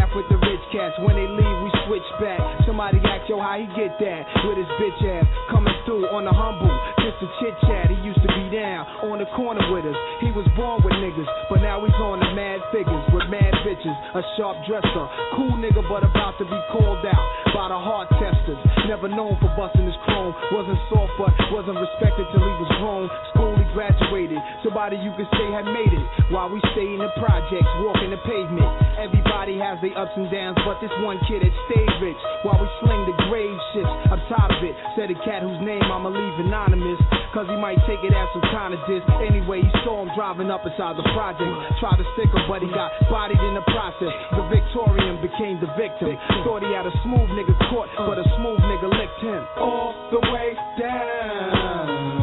laugh 0.00 0.16
with 0.16 0.28
the 0.32 0.38
rich 0.40 0.64
cats. 0.72 0.96
When 1.04 1.16
they 1.16 1.28
leave, 1.28 1.56
we 1.60 1.70
switch 1.86 2.08
back. 2.20 2.40
Somebody 2.64 2.98
ask, 3.04 3.28
yo, 3.28 3.36
how 3.40 3.60
he 3.60 3.68
get 3.76 4.00
that? 4.00 4.24
With 4.48 4.56
his 4.56 4.70
bitch 4.80 5.00
ass 5.04 5.28
coming 5.52 5.74
through 5.84 6.08
on 6.08 6.24
the 6.24 6.32
humble. 6.32 6.72
Just 7.04 7.20
a 7.20 7.28
chit 7.40 7.54
chat. 7.68 7.92
He 7.92 7.96
used 8.00 8.20
to 8.24 8.30
be 8.32 8.48
down 8.48 8.88
on 9.12 9.20
the 9.20 9.28
corner 9.36 9.60
with 9.68 9.84
us. 9.84 9.98
He 10.24 10.32
was 10.32 10.48
born 10.56 10.80
with 10.80 10.96
niggas, 10.96 11.28
but 11.52 11.60
now 11.60 11.84
he's 11.84 11.94
on 12.00 12.20
the 12.20 12.30
mad 12.32 12.64
figures 12.72 13.04
with 13.12 13.28
mad 13.28 13.52
bitches. 13.60 13.96
A 14.16 14.22
sharp 14.36 14.56
dresser. 14.64 15.06
Cool 15.36 15.60
nigga, 15.60 15.84
but 15.84 16.00
about 16.00 16.40
to 16.40 16.46
be 16.48 16.60
called 16.72 17.04
out 17.04 17.26
by 17.52 17.68
the 17.68 17.76
hard 17.76 18.08
testers. 18.16 18.60
Never 18.88 19.08
known 19.08 19.36
for 19.36 19.52
busting 19.52 19.84
his 19.84 19.96
chrome. 20.08 20.32
Wasn't 20.52 20.80
soft, 20.88 21.12
but 21.20 21.32
wasn't 21.52 21.76
respected 21.76 22.24
till 22.32 22.40
he 22.40 22.54
was 22.56 22.72
grown. 22.80 23.06
School 23.36 23.59
graduated. 23.72 24.38
Somebody 24.62 24.96
you 25.00 25.12
could 25.16 25.28
say 25.34 25.46
had 25.52 25.66
made 25.66 25.90
it. 25.92 26.04
While 26.30 26.50
we 26.50 26.60
stay 26.72 26.86
in 26.86 27.00
the 27.00 27.10
projects, 27.18 27.70
walking 27.82 28.10
the 28.10 28.20
pavement. 28.22 28.68
Everybody 29.00 29.56
has 29.58 29.80
their 29.80 29.96
ups 29.96 30.12
and 30.16 30.28
downs, 30.30 30.58
but 30.66 30.78
this 30.84 30.92
one 31.00 31.18
kid 31.26 31.42
had 31.42 31.54
stayed 31.70 31.92
rich. 32.02 32.20
While 32.44 32.60
we 32.60 32.68
sling 32.84 33.02
the 33.08 33.16
grave 33.28 33.58
shit, 33.72 33.86
I'm 33.86 34.20
tired 34.28 34.52
of 34.54 34.60
it. 34.62 34.74
Said 34.94 35.08
a 35.10 35.18
cat 35.24 35.42
whose 35.42 35.60
name 35.64 35.82
I'ma 35.88 36.10
leave 36.12 36.36
anonymous. 36.44 37.00
Cause 37.30 37.46
he 37.46 37.54
might 37.54 37.78
take 37.86 38.02
it 38.02 38.10
as 38.10 38.26
some 38.34 38.42
kind 38.50 38.74
of 38.74 38.82
diss. 38.90 39.06
Anyway, 39.22 39.62
he 39.62 39.70
saw 39.86 40.02
him 40.02 40.10
driving 40.18 40.50
up 40.50 40.66
inside 40.66 40.98
the 40.98 41.06
project. 41.14 41.46
Tried 41.78 42.02
to 42.02 42.06
stick 42.18 42.26
him, 42.26 42.42
but 42.50 42.58
he 42.58 42.68
got 42.74 42.90
bodied 43.06 43.38
in 43.38 43.54
the 43.54 43.62
process. 43.70 44.10
The 44.34 44.44
Victorian 44.50 45.22
became 45.22 45.62
the 45.62 45.70
victim. 45.78 46.18
Thought 46.42 46.66
he 46.66 46.74
had 46.74 46.90
a 46.90 46.94
smooth 47.06 47.30
nigga 47.38 47.54
caught, 47.70 47.86
but 48.02 48.18
a 48.18 48.26
smooth 48.34 48.58
nigga 48.66 48.90
licked 48.90 49.22
him. 49.22 49.42
All 49.62 49.94
the 50.10 50.20
way 50.34 50.58
down. 50.74 52.19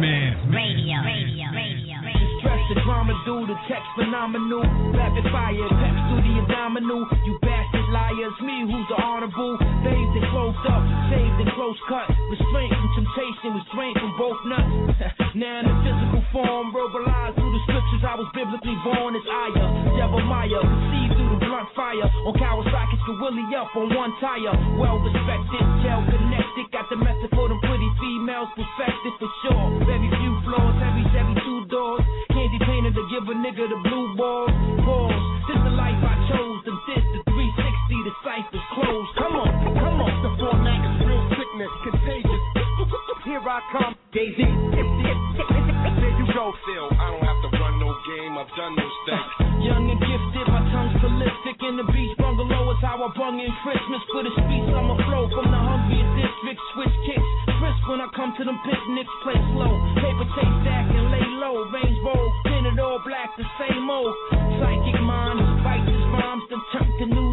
Man. 0.00 0.32
Radio. 0.48 0.96
Radio. 1.04 1.44
Radio. 1.52 1.96
Stress 2.40 2.62
the 2.72 2.80
drama 2.88 3.12
due 3.28 3.44
to 3.44 3.54
text 3.68 3.84
phenomenal. 4.00 4.64
Rapid 4.96 5.28
fire, 5.28 5.68
peps 5.68 6.00
through 6.08 6.24
the 6.24 6.40
abdominal. 6.40 7.04
You 7.28 7.36
bastard 7.44 7.79
liars, 7.90 8.36
me 8.42 8.64
who's 8.66 8.86
the 8.88 8.98
honorable. 8.98 9.58
Bathed 9.82 10.14
and 10.16 10.26
closed 10.30 10.64
up, 10.66 10.82
saved 11.10 11.38
and 11.42 11.50
close 11.58 11.78
cut. 11.90 12.06
Restraint 12.30 12.72
from 12.72 12.88
temptation, 12.96 13.48
restraint 13.58 13.94
from 13.98 14.12
both 14.16 14.40
nuts. 14.46 14.70
now 15.38 15.60
in 15.60 15.66
the 15.66 15.76
physical 15.82 16.22
form, 16.30 16.70
verbalized 16.70 17.34
through 17.36 17.52
the 17.52 17.62
scriptures. 17.66 18.02
I 18.06 18.14
was 18.16 18.28
biblically 18.32 18.78
born 18.86 19.14
as 19.18 19.26
Aya, 19.26 19.60
uh, 19.60 19.98
Devil 19.98 20.22
Maya, 20.26 20.60
conceived 20.62 21.14
through 21.18 21.30
the 21.36 21.40
blunt 21.44 21.68
fire. 21.74 22.08
On 22.26 22.34
Kawasaki's 22.38 23.02
Willie 23.18 23.50
up 23.58 23.74
on 23.74 23.90
one 23.92 24.14
tire. 24.22 24.54
Well 24.78 25.02
respected, 25.02 25.64
gel 25.82 26.06
connected. 26.06 26.70
Got 26.70 26.86
the 26.88 26.96
method 26.96 27.30
for 27.34 27.50
them 27.50 27.58
pretty 27.66 27.90
females, 27.98 28.48
perfected 28.54 29.14
for 29.18 29.30
sure. 29.42 29.66
Very 29.84 30.06
few 30.06 30.32
flaws, 30.46 30.78
heavy 30.78 31.02
Chevy 31.10 31.34
two 31.42 31.66
doors. 31.66 32.02
Candy 32.30 32.58
painted 32.62 32.94
to 32.94 33.04
give 33.10 33.26
a 33.26 33.34
nigga 33.34 33.66
the 33.66 33.80
blue 33.82 34.14
balls. 34.14 34.54
Pause. 34.86 35.40
This 35.50 35.58
the 35.66 35.74
life 35.74 35.98
I 35.98 36.14
chose. 36.30 36.58
The 36.62 36.72
this, 36.86 37.04
the 37.18 37.20
see 38.00 38.08
the 38.08 38.16
ciphers 38.24 38.66
closed. 38.74 39.12
Come 39.16 39.36
on, 39.36 39.50
come 39.76 39.98
on. 40.00 40.12
The 40.24 40.32
format 40.40 40.80
is 40.80 40.96
real 41.04 41.24
sickness, 41.36 41.72
contagious. 41.84 42.42
Here 43.24 43.44
I 43.44 43.60
come, 43.72 43.94
Daisy. 44.12 44.48
There 45.40 46.12
you 46.12 46.28
go, 46.32 46.52
Phil. 46.64 46.88
I 46.92 47.08
don't 47.12 47.24
have 47.24 47.40
to 47.40 47.50
run 47.56 47.80
no 47.80 47.88
game. 48.04 48.36
I've 48.36 48.52
done 48.52 48.76
no 48.76 48.86
stakes. 49.04 49.34
Young 49.68 49.88
and 49.88 50.00
gifted, 50.00 50.46
my 50.48 50.60
tongue's 50.72 50.96
ballistic. 51.00 51.56
In 51.64 51.80
the 51.80 51.88
beach 51.88 52.16
bungalow 52.20 52.72
is 52.72 52.80
how 52.84 53.00
I 53.00 53.08
bung 53.16 53.40
in 53.40 53.52
Christmas. 53.64 54.00
For 54.12 54.24
the 54.24 54.32
streets, 54.32 54.68
I'm 54.72 54.92
a 54.92 54.96
flow 55.08 55.24
from 55.32 55.48
the 55.48 55.60
hungry 55.60 56.04
district. 56.20 56.60
Switch 56.76 56.96
kicks, 57.08 57.30
crisp 57.60 57.84
when 57.88 58.00
I 58.04 58.08
come 58.12 58.32
to 58.36 58.42
them 58.44 58.60
picnics. 58.64 59.12
Play 59.24 59.40
slow, 59.56 59.72
paper 60.00 60.26
chase 60.36 60.56
stack 60.64 60.86
and 60.92 61.08
lay 61.12 61.26
low. 61.40 61.64
Range 61.72 61.98
roll, 62.04 62.28
pin 62.44 62.64
it 62.68 62.76
all 62.76 63.00
black, 63.04 63.32
the 63.40 63.44
same 63.56 63.88
old. 63.88 64.12
Psychic 64.60 65.00
mind. 65.00 65.40
Fight 65.64 65.84
his 65.84 66.04
bombs, 66.12 66.44
them 66.52 66.60
chunk 66.76 66.88
the 67.00 67.08
new 67.08 67.29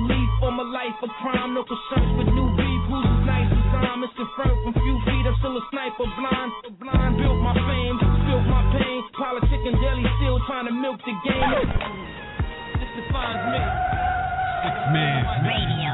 for 0.99 1.09
crime. 1.21 1.53
No 1.53 1.63
concerns 1.63 2.11
with 2.17 2.29
new 2.33 2.49
beef. 2.57 2.81
Who's 2.89 3.05
as 3.05 3.21
nice 3.25 3.51
as 3.51 3.85
I'm? 3.85 4.03
It's 4.03 4.13
confirmed 4.17 4.59
from 4.65 4.73
few 4.73 4.97
feet. 5.05 5.25
I'm 5.25 5.35
still 5.41 5.55
a 5.57 5.63
sniper, 5.69 6.07
blind, 6.17 6.51
blind. 6.81 7.13
Built 7.21 7.39
my 7.41 7.53
fame, 7.53 7.97
built 8.25 8.45
my 8.49 8.63
pain. 8.73 8.99
Politic 9.17 9.61
and 9.65 9.77
deli 9.77 10.05
still 10.21 10.39
trying 10.49 10.67
to 10.69 10.73
milk 10.73 10.99
the 11.05 11.15
game. 11.25 11.67
This 12.81 12.91
defines 12.97 13.43
me. 13.53 13.61
Six 14.65 14.75
Man 14.93 15.21
Radio. 15.45 15.91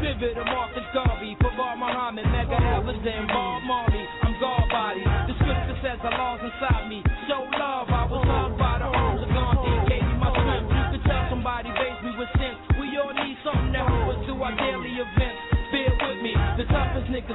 Vivid 0.00 0.36
and 0.36 0.48
Marcus 0.52 0.86
Garvey, 0.92 1.36
for 1.40 1.50
Bar 1.56 1.76
Muhammad, 1.76 2.24
Medgar 2.28 2.60
Evers, 2.78 3.00
and 3.00 3.26
Bob 3.28 3.62
Marley. 3.64 4.04
I'm 4.22 4.36
God 4.40 4.68
body. 4.70 5.02
The 5.02 5.34
scripture 5.40 5.78
says 5.82 5.98
the 6.04 6.10
laws 6.12 6.40
inside 6.44 6.88
me. 6.88 7.05
Our 14.46 14.54
daily 14.54 14.94
events. 14.94 15.42
Bear 15.74 15.90
with 15.90 16.22
me, 16.22 16.30
the 16.54 16.70
toughest 16.70 17.10
niggas. 17.10 17.34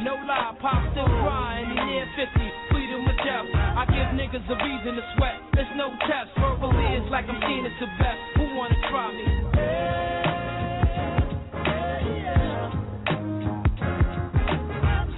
No 0.00 0.16
lie, 0.24 0.56
pop 0.64 0.80
still 0.96 1.04
crying, 1.04 1.68
he 1.68 1.76
near 1.76 2.08
50. 2.16 2.40
Freedom 2.72 3.04
with 3.04 3.20
death. 3.20 3.44
I 3.52 3.84
give 3.84 4.16
niggas 4.16 4.48
a 4.48 4.56
reason 4.64 4.96
to 4.96 5.04
sweat. 5.12 5.36
It's 5.60 5.68
no 5.76 5.92
test. 6.08 6.32
Verbally, 6.40 6.96
it's 6.96 7.04
like 7.12 7.28
I'm 7.28 7.36
seeing 7.44 7.68
it 7.68 7.76
to 7.84 7.86
best. 8.00 8.16
Who 8.40 8.48
wanna 8.56 8.80
try 8.88 9.12
me? 9.12 9.28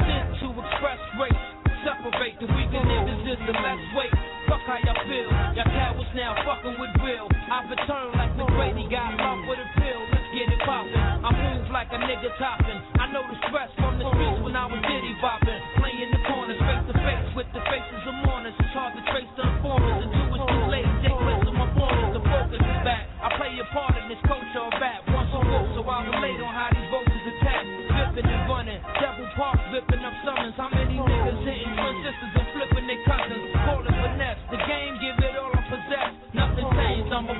Sent 0.03 0.27
to 0.43 0.47
express 0.51 1.03
race. 1.23 1.47
Separate 1.87 2.37
the 2.43 2.51
weak 2.59 2.75
and 2.75 2.91
the 2.91 3.55
less 3.55 3.83
weight. 3.95 4.15
Fuck 4.51 4.67
how 4.67 4.83
y'all 4.83 4.99
feel. 5.07 5.31
Y'all 5.55 5.71
cowards 5.79 6.11
now 6.19 6.35
fucking 6.43 6.75
with 6.75 6.91
real. 7.07 7.31
I've 7.31 7.71
returned 7.71 8.19
like 8.19 8.35
the 8.35 8.51
Grady 8.51 8.91
got 8.91 9.15
love 9.15 9.47
with 9.47 9.63
a 9.63 9.82
I 11.23 11.31
move 11.31 11.71
like 11.71 11.87
a 11.95 12.03
nigga 12.03 12.35
toppin'. 12.35 12.83
I 12.99 13.07
know 13.15 13.23
the 13.23 13.39
stress 13.47 13.71
from 13.79 13.95
the 13.95 14.11
streets 14.11 14.43
when 14.43 14.59
I 14.59 14.67
was 14.67 14.83
diddy 14.83 15.15
bopping. 15.23 15.63
Playing 15.79 16.11
the 16.11 16.19
corners 16.27 16.59
face 16.59 16.83
to 16.91 16.95
face 16.99 17.29
with 17.39 17.47
the 17.55 17.63
faces 17.71 18.03
of 18.11 18.15
mourners. 18.27 18.59
It's 18.59 18.75
hard 18.75 18.99
to 18.99 19.03
trace 19.07 19.31
the 19.39 19.47
informers. 19.47 20.03
Two 20.03 20.35
is 20.35 20.43
too 20.43 20.65
late. 20.67 20.91
Take 21.07 21.15
list 21.15 21.47
of 21.47 21.55
my 21.55 21.71
opponents. 21.71 22.19
The 22.19 22.23
focus 22.27 22.59
is 22.59 22.81
back. 22.83 23.07
I 23.23 23.39
play 23.39 23.55
a 23.55 23.67
part 23.71 23.95
in 24.03 24.11
this 24.11 24.19
culture 24.27 24.67
of 24.67 24.75
rap. 24.83 25.07
Once 25.15 25.31
a 25.31 25.39
quote, 25.47 25.71
so 25.79 25.87
I 25.87 26.11
relate 26.11 26.43
on 26.43 26.51
how 26.51 26.75
these 26.75 26.91
vocals 26.91 27.27
attack. 27.39 27.65
Flipping 27.71 28.27
and 28.27 28.43
running. 28.51 28.81
Devil 28.99 29.29
Park 29.39 29.63
flipping 29.71 30.03
up 30.03 30.17
summons. 30.27 30.59
How 30.59 30.75
many 30.75 30.99
niggas 30.99 31.39
hitting 31.47 31.71
twin 31.71 31.97
sisters 32.03 32.35
and 32.35 32.49
flipping 32.51 32.87
their 32.91 33.03
cousins? 33.07 33.47
Call 33.63 33.79
it 33.87 33.95
finesse. 33.95 34.43
The 34.51 34.59
game 34.67 34.99
give 34.99 35.23
it 35.23 35.39
all 35.39 35.55
I 35.55 35.63
possess. 35.71 36.11
Nothing 36.35 36.67
changed. 36.75 37.15
I'm 37.15 37.31
a 37.31 37.37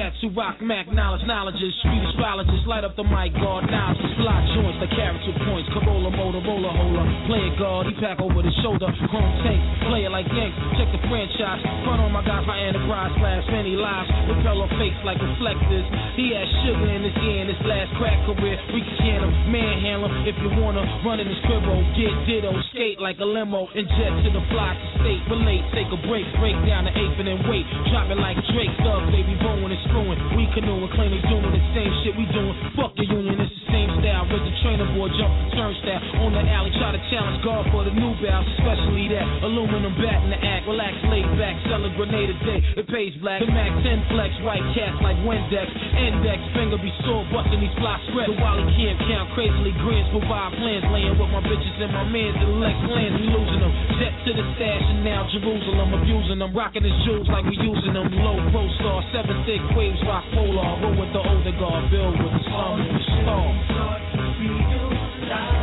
cats 0.00 0.16
who 0.24 0.32
rock 0.32 0.56
Mac 0.64 0.88
knowledge, 0.88 1.20
knowledge 1.28 1.60
knowledges, 1.60 1.76
street 1.84 2.00
astrologists, 2.08 2.64
light 2.64 2.88
up 2.88 2.96
the 2.96 3.04
mic, 3.04 3.36
guard 3.36 3.68
knowledge, 3.68 4.00
fly 4.16 4.40
joints, 4.56 4.80
the 4.80 4.88
character 4.96 5.28
points, 5.44 5.68
Corolla, 5.76 6.08
Motorola, 6.08 6.72
holder, 6.72 7.04
play 7.28 7.52
it 7.52 7.54
guard, 7.60 7.84
he 7.84 7.92
pack 8.00 8.16
over 8.16 8.40
the 8.40 8.54
shoulder, 8.64 8.88
chrome 9.12 9.34
tank, 9.44 9.60
play 9.92 10.08
it 10.08 10.12
like 10.12 10.24
Yanks, 10.32 10.56
check 10.80 10.88
the 10.96 11.00
franchise, 11.04 11.60
front 11.84 12.00
on 12.00 12.16
my 12.16 12.24
guys, 12.24 12.48
my 12.48 12.56
enterprise, 12.64 13.12
slash 13.20 13.44
many 13.52 13.76
lives, 13.76 14.08
repeller 14.24 14.72
fakes 14.80 14.96
like 15.04 15.20
reflectors, 15.20 15.84
he 16.16 16.32
has 16.32 16.48
sugar 16.64 16.88
in 16.88 17.04
his 17.04 17.16
ear 17.20 17.44
in 17.44 17.48
his 17.52 17.60
last 17.68 17.92
crack 18.00 18.16
career, 18.24 18.56
we 18.72 18.80
can 18.80 18.96
can 19.04 19.20
him, 19.20 19.32
manhandle 19.52 20.08
him, 20.08 20.24
if 20.24 20.36
you 20.40 20.48
wanna, 20.56 20.80
run 21.04 21.20
in 21.20 21.28
his 21.28 21.40
cribbo, 21.44 21.76
get 21.92 22.16
ditto, 22.24 22.56
skate 22.72 22.96
like 23.04 23.20
a 23.20 23.28
limo, 23.28 23.68
and 23.76 23.84
jet 24.00 24.16
to 24.24 24.28
the 24.32 24.40
fly 24.48 24.72
state, 25.00 25.20
relate, 25.28 25.64
take 25.76 25.92
a 25.92 26.00
break, 26.08 26.24
break 26.40 26.56
down 26.64 26.88
the 26.88 26.94
apron 26.96 27.28
and 27.28 27.36
then 27.36 27.48
wait, 27.48 27.66
drop 27.92 28.08
it 28.08 28.16
like 28.16 28.36
Drake, 28.52 28.72
thug, 28.80 29.12
baby, 29.12 29.36
bowing 29.44 29.68
and 29.68 29.82
screwing, 30.00 30.36
we 30.36 30.48
canoeing, 30.54 30.88
claim 30.94 31.10
they 31.10 31.20
doing 31.28 31.52
the 31.52 31.62
same 31.74 31.92
shit 32.02 32.16
we 32.16 32.24
doing, 32.32 32.54
fuck 32.76 32.94
the 32.96 33.04
union, 33.04 33.40
it's 33.40 33.59
same 33.70 33.90
style, 34.02 34.26
with 34.26 34.42
the 34.42 34.54
trainer 34.62 34.86
boy, 34.94 35.08
jump 35.18 35.30
the 35.30 35.46
turnstile, 35.54 36.02
on 36.26 36.34
the 36.34 36.42
alley, 36.42 36.70
try 36.78 36.90
to 36.92 37.02
challenge 37.10 37.38
God 37.42 37.66
for 37.70 37.86
the 37.86 37.94
new 37.94 38.12
bounce, 38.22 38.46
especially 38.58 39.10
that 39.14 39.24
aluminum 39.46 39.94
bat 39.98 40.22
in 40.26 40.30
the 40.30 40.40
act, 40.42 40.66
relax, 40.66 40.94
laid 41.10 41.26
back, 41.38 41.54
sell 41.70 41.82
a 41.82 41.90
grenade 41.94 42.30
a 42.30 42.36
day, 42.44 42.58
it 42.76 42.86
pays 42.90 43.14
black, 43.22 43.42
the 43.42 43.50
Mac 43.50 43.70
10 43.82 44.10
flex, 44.10 44.30
white 44.42 44.62
cats 44.74 44.98
like 45.02 45.16
Windex, 45.22 45.66
index, 45.94 46.38
finger 46.54 46.78
be 46.78 46.90
sore, 47.06 47.26
busting 47.30 47.62
these 47.62 47.74
fly 47.78 47.96
scripts, 48.10 48.30
the 48.30 48.36
Wally 48.42 48.66
can't 48.74 48.98
count, 49.06 49.30
crazily 49.38 49.74
grins, 49.82 50.06
provide 50.10 50.52
plans, 50.58 50.84
laying 50.90 51.14
with 51.14 51.30
my 51.30 51.42
bitches 51.46 51.74
and 51.80 51.94
my 51.94 52.04
mans, 52.06 52.36
Lex 52.60 52.76
lands, 52.90 53.14
we 53.22 53.26
losing 53.30 53.62
them, 53.62 53.72
jet 54.02 54.14
to 54.26 54.30
the 54.34 54.44
stash, 54.58 54.84
and 54.90 55.00
now 55.06 55.24
Jerusalem, 55.30 55.94
abusing 55.94 56.38
them, 56.42 56.50
rocking 56.52 56.82
his 56.82 56.96
jewels 57.06 57.28
like 57.30 57.46
we 57.46 57.56
using 57.56 57.94
them, 57.94 58.10
low 58.20 58.36
pro 58.50 58.66
star, 58.82 58.98
seven 59.14 59.46
thick 59.46 59.62
waves, 59.78 60.00
rock 60.04 60.24
polar, 60.34 60.82
roll 60.82 60.96
with 60.98 61.12
the 61.14 61.22
older 61.22 61.54
guard, 61.56 61.86
build 61.90 62.18
with 62.18 62.32
the 62.34 62.42
sun 62.50 62.80
and 62.82 62.96
the 62.96 63.04
stars 63.22 63.59
short, 63.68 64.02
you 64.40 64.58
do 64.70 65.26
lie. 65.28 65.59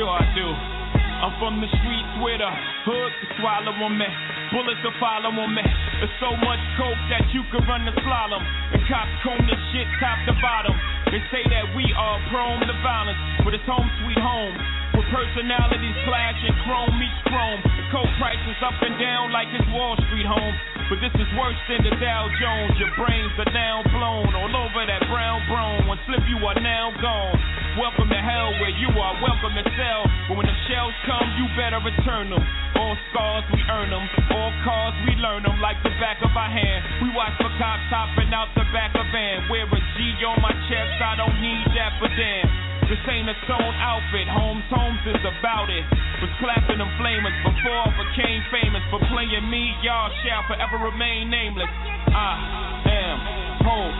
Sure 0.00 0.08
I 0.08 0.24
do. 0.32 0.48
I'm 0.48 1.36
from 1.36 1.60
the 1.60 1.68
streets 1.68 2.12
where 2.24 2.40
the 2.40 2.48
hood 2.88 3.12
can 3.20 3.36
swallow 3.36 3.76
on 3.84 4.00
me. 4.00 4.08
Bullets 4.48 4.80
will 4.80 4.96
follow 4.96 5.28
on 5.28 5.52
me. 5.52 5.60
There's 6.00 6.16
so 6.24 6.32
much 6.40 6.56
coke 6.80 6.96
that 7.12 7.28
you 7.36 7.44
could 7.52 7.68
run 7.68 7.84
the 7.84 7.92
slalom. 8.00 8.40
And 8.40 8.80
cops 8.88 9.12
comb 9.20 9.44
this 9.44 9.60
shit 9.76 9.84
top 10.00 10.16
to 10.24 10.32
bottom. 10.40 10.72
They 11.12 11.20
say 11.28 11.44
that 11.52 11.76
we 11.76 11.84
are 11.92 12.16
prone 12.32 12.64
to 12.64 12.76
violence, 12.80 13.20
but 13.44 13.52
it's 13.52 13.68
home 13.68 13.92
sweet 14.00 14.16
home. 14.16 14.56
With 14.96 15.04
personalities 15.12 16.00
clashing, 16.08 16.56
chrome 16.64 16.96
meets 16.96 17.20
chrome. 17.28 17.60
The 17.60 17.84
coke 17.92 18.08
prices 18.16 18.56
up 18.64 18.80
and 18.80 18.96
down 18.96 19.36
like 19.36 19.52
it's 19.52 19.68
Wall 19.68 20.00
Street 20.08 20.24
home. 20.24 20.56
But 20.90 20.98
this 20.98 21.14
is 21.22 21.30
worse 21.38 21.54
than 21.70 21.86
the 21.86 21.94
Dow 22.02 22.26
Jones. 22.42 22.74
Your 22.82 22.90
brains 22.98 23.30
are 23.38 23.54
now 23.54 23.78
blown 23.94 24.34
all 24.34 24.50
over 24.50 24.82
that 24.82 25.06
brown 25.06 25.38
brone. 25.46 25.86
One 25.86 26.02
slip, 26.02 26.18
you 26.26 26.34
are 26.42 26.58
now 26.58 26.90
gone. 26.98 27.38
Welcome 27.78 28.10
to 28.10 28.18
hell 28.18 28.50
where 28.58 28.74
you 28.74 28.90
are 28.98 29.14
welcome 29.22 29.54
to 29.54 29.62
sell. 29.78 30.02
But 30.26 30.42
when 30.42 30.50
the 30.50 30.58
shells 30.66 30.90
come, 31.06 31.30
you 31.38 31.46
better 31.54 31.78
return 31.78 32.34
them. 32.34 32.42
All 32.74 32.98
scars, 33.14 33.46
we 33.54 33.62
earn 33.70 33.94
them. 33.94 34.02
All 34.34 34.50
cars, 34.66 34.98
we 35.06 35.14
learn 35.22 35.46
them 35.46 35.62
like 35.62 35.78
the 35.86 35.94
back 36.02 36.18
of 36.26 36.34
our 36.34 36.50
hand. 36.50 36.82
We 37.06 37.14
watch 37.14 37.38
for 37.38 37.54
cops 37.54 37.86
hopping 37.86 38.34
out 38.34 38.50
the 38.58 38.66
back 38.74 38.90
of 38.98 39.06
van. 39.14 39.46
Wear 39.46 39.70
a 39.70 39.80
G 39.94 39.98
on 40.26 40.42
my 40.42 40.50
chest, 40.66 40.98
I 40.98 41.14
don't 41.14 41.38
need 41.38 41.70
that 41.78 42.02
for 42.02 42.10
damn. 42.18 42.69
This 42.90 42.98
ain't 43.06 43.30
a 43.30 43.38
sewn 43.46 43.70
outfit, 43.78 44.26
Holmes 44.26 44.66
Holmes 44.66 44.98
is 45.06 45.22
about 45.22 45.70
it. 45.70 45.86
Was 46.18 46.34
clapping 46.42 46.82
them 46.82 46.90
flamers 46.98 47.38
before 47.46 47.86
I 47.86 47.94
became 47.94 48.42
famous. 48.50 48.82
For 48.90 48.98
playing 49.14 49.46
me, 49.46 49.70
y'all 49.86 50.10
shall 50.26 50.42
forever 50.50 50.82
remain 50.82 51.30
nameless. 51.30 51.70
I 52.10 52.34
am 52.90 53.18
home. 53.62 53.94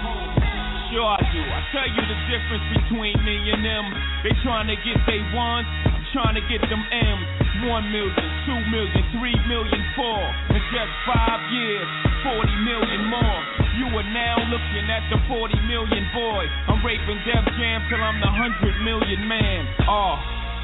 Sure 0.90 1.06
I 1.06 1.22
do. 1.22 1.38
I 1.38 1.60
tell 1.70 1.86
you 1.86 2.02
the 2.02 2.18
difference 2.34 2.66
between 2.82 3.14
me 3.22 3.54
and 3.54 3.62
them. 3.62 3.94
They 4.26 4.34
trying 4.42 4.66
to 4.66 4.74
get 4.82 4.98
they 5.06 5.22
I'm 5.38 5.62
trying 6.12 6.34
to 6.34 6.44
get 6.50 6.62
them 6.66 6.82
M's. 6.90 7.26
One 7.68 7.92
million, 7.92 8.14
two 8.48 8.60
million, 8.72 9.02
three 9.14 9.36
million, 9.46 9.80
four. 9.92 10.22
In 10.48 10.62
just 10.72 10.92
five 11.04 11.40
years, 11.52 11.84
40 12.24 12.48
million 12.64 13.04
more. 13.12 13.40
You 13.76 13.86
are 14.00 14.08
now 14.10 14.40
looking 14.48 14.86
at 14.88 15.04
the 15.12 15.20
40 15.28 15.54
million 15.68 16.04
boy. 16.16 16.42
I'm 16.72 16.80
raping 16.80 17.20
Def 17.28 17.44
Jam 17.60 17.84
till 17.92 18.00
I'm 18.00 18.16
the 18.16 18.32
100 18.32 18.80
million 18.80 19.28
man. 19.28 19.68
R 19.86 20.16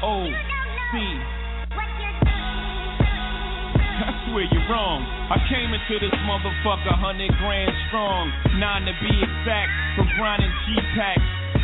O 0.03 0.25
C. 0.91 1.37
I 3.97 4.13
swear 4.29 4.45
you're 4.45 4.69
wrong. 4.69 5.01
I 5.33 5.41
came 5.49 5.73
into 5.73 5.97
this 5.97 6.13
motherfucker 6.25 6.93
100 7.01 7.33
grand 7.41 7.73
strong. 7.89 8.29
Nine 8.61 8.85
to 8.85 8.93
be 9.01 9.09
exact, 9.09 9.69
from 9.97 10.05
grinding 10.17 10.53
G-Pack. 10.69 11.17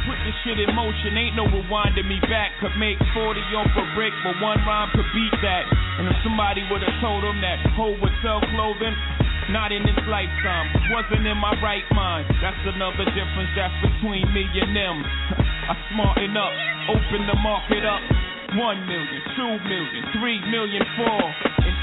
Put 0.03 0.19
this 0.27 0.35
shit 0.43 0.59
in 0.59 0.67
motion, 0.75 1.15
ain't 1.15 1.39
no 1.39 1.47
rewinding 1.47 2.03
me 2.03 2.19
back. 2.27 2.51
Could 2.59 2.75
make 2.75 2.99
40 3.15 3.39
off 3.55 3.71
a 3.71 3.85
brick, 3.95 4.11
but 4.27 4.35
one 4.43 4.59
rhyme 4.67 4.91
could 4.91 5.07
beat 5.15 5.31
that. 5.39 5.63
And 5.95 6.11
if 6.11 6.17
somebody 6.27 6.59
would've 6.67 6.99
told 6.99 7.23
them 7.23 7.39
that 7.39 7.63
hoe 7.71 7.95
would 7.95 8.15
sell 8.19 8.43
clothing, 8.51 8.91
not 9.47 9.71
in 9.71 9.79
this 9.87 9.95
lifetime, 10.11 10.91
wasn't 10.91 11.23
in 11.23 11.39
my 11.39 11.55
right 11.63 11.87
mind. 11.95 12.27
That's 12.43 12.59
another 12.67 13.07
difference 13.15 13.51
that's 13.55 13.75
between 13.79 14.27
me 14.35 14.43
and 14.43 14.75
them. 14.75 15.07
I 15.71 15.73
smarten 15.95 16.35
up, 16.35 16.51
open 16.91 17.23
the 17.23 17.39
market 17.39 17.87
up. 17.87 18.03
One 18.59 18.83
million, 18.83 19.21
two 19.39 19.55
million, 19.71 20.03
three 20.19 20.39
million, 20.51 20.83
four. 20.99 21.23
In 21.63 21.75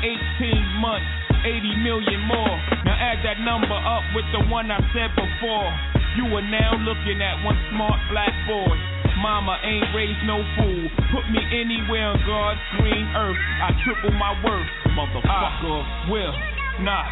18 0.44 0.85
months, 0.85 1.09
80 1.40 1.88
million 1.88 2.20
more. 2.28 2.54
Now 2.85 3.00
add 3.00 3.24
that 3.24 3.40
number 3.40 3.72
up 3.72 4.04
with 4.12 4.28
the 4.37 4.44
one 4.52 4.68
I 4.68 4.78
said 4.92 5.09
before. 5.16 5.72
You 6.18 6.27
are 6.35 6.42
now 6.42 6.75
looking 6.83 7.23
at 7.23 7.38
one 7.46 7.55
smart 7.70 8.01
black 8.11 8.35
boy. 8.51 8.75
Mama 9.23 9.62
ain't 9.62 9.94
raised 9.94 10.25
no 10.27 10.42
fool. 10.59 10.88
Put 11.14 11.29
me 11.31 11.38
anywhere 11.55 12.11
on 12.11 12.18
God's 12.27 12.59
green 12.79 13.07
earth. 13.14 13.38
I 13.62 13.70
triple 13.85 14.11
my 14.18 14.35
worth. 14.42 14.66
Motherfucker 14.90 16.11
will 16.11 16.35
not 16.83 17.07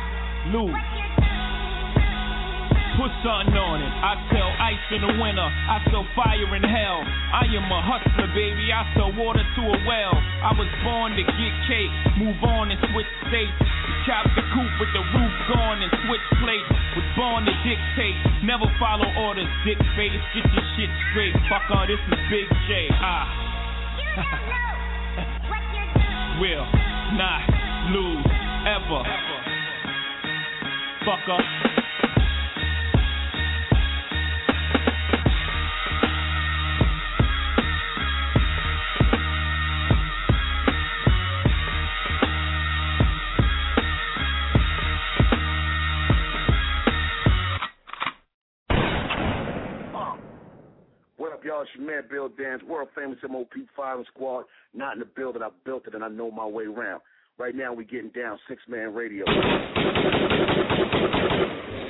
lose. 0.50 0.74
Put 2.98 3.14
something 3.22 3.54
on 3.54 3.78
it. 3.78 3.92
I 4.02 4.18
sell 4.34 4.50
ice 4.58 4.86
in 4.90 5.00
the 5.06 5.14
winter. 5.22 5.46
I 5.46 5.78
sell 5.94 6.02
fire 6.18 6.50
in 6.58 6.66
hell. 6.66 6.98
I 7.06 7.46
am 7.54 7.70
a 7.70 7.78
hustler, 7.78 8.26
baby. 8.34 8.74
I 8.74 8.82
sell 8.98 9.14
water 9.14 9.46
to 9.46 9.62
a 9.62 9.78
well. 9.86 10.18
I 10.42 10.50
was 10.58 10.66
born 10.82 11.14
to 11.14 11.22
get 11.22 11.54
cake. 11.70 11.94
Move 12.18 12.42
on 12.42 12.74
and 12.74 12.80
switch 12.90 13.06
states. 13.30 13.77
Chop 14.06 14.26
the 14.36 14.42
coop 14.54 14.70
with 14.78 14.92
the 14.94 15.00
roof 15.00 15.32
gone 15.48 15.82
and 15.82 15.90
switch 16.06 16.20
plates. 16.42 16.68
Was 16.94 17.04
born 17.16 17.44
to 17.46 17.52
dictate. 17.64 18.14
Never 18.44 18.66
follow 18.78 19.10
orders. 19.18 19.48
Dick 19.64 19.78
face. 19.96 20.12
Get 20.34 20.44
your 20.52 20.62
shit 20.76 20.90
straight. 21.10 21.34
Fucker, 21.50 21.86
this 21.86 21.98
is 21.98 22.18
Big 22.30 22.48
J. 22.68 22.88
Ah. 22.94 23.26
Will 26.40 26.66
not 27.18 27.42
lose 27.90 28.26
ever. 28.66 29.02
Fucker. 31.04 31.38
What 31.38 31.67
your 52.28 52.48
man 52.48 52.58
Billy 52.58 52.66
Danze, 52.66 52.68
world 52.68 52.88
famous 52.94 53.18
MOP 53.28 53.52
firing 53.76 54.04
squad. 54.14 54.44
Not 54.74 54.94
in 54.94 55.00
the 55.00 55.06
building, 55.06 55.42
I 55.42 55.48
built 55.64 55.86
it 55.86 55.94
and 55.94 56.04
I 56.04 56.08
know 56.08 56.30
my 56.30 56.46
way 56.46 56.64
around. 56.64 57.00
Right 57.38 57.54
now, 57.54 57.72
we 57.72 57.84
getting 57.84 58.10
down 58.10 58.38
six 58.48 58.60
man 58.68 58.94
radio. 58.94 59.24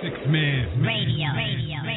Six 0.03 0.17
man 0.29 0.83
Radio. 0.83 0.83
Radio. 0.83 1.27
Radio. 1.35 1.77
Radio. 1.83 1.88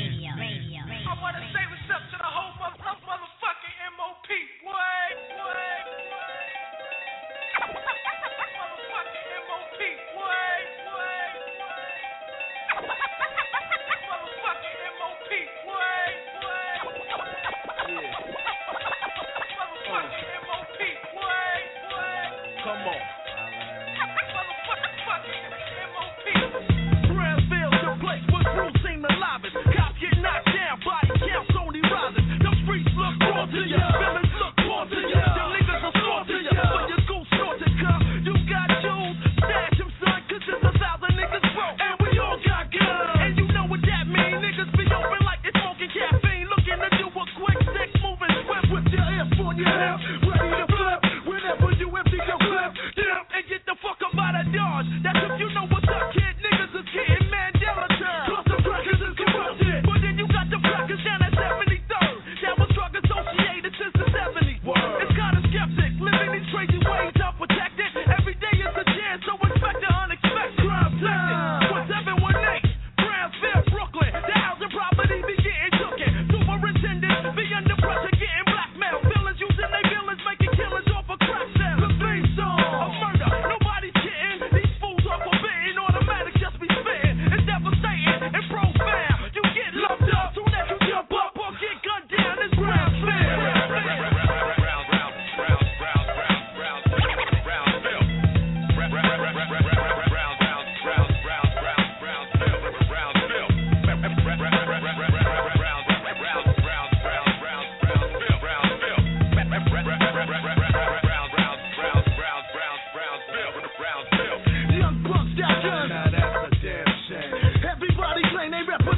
represent 118.67 118.90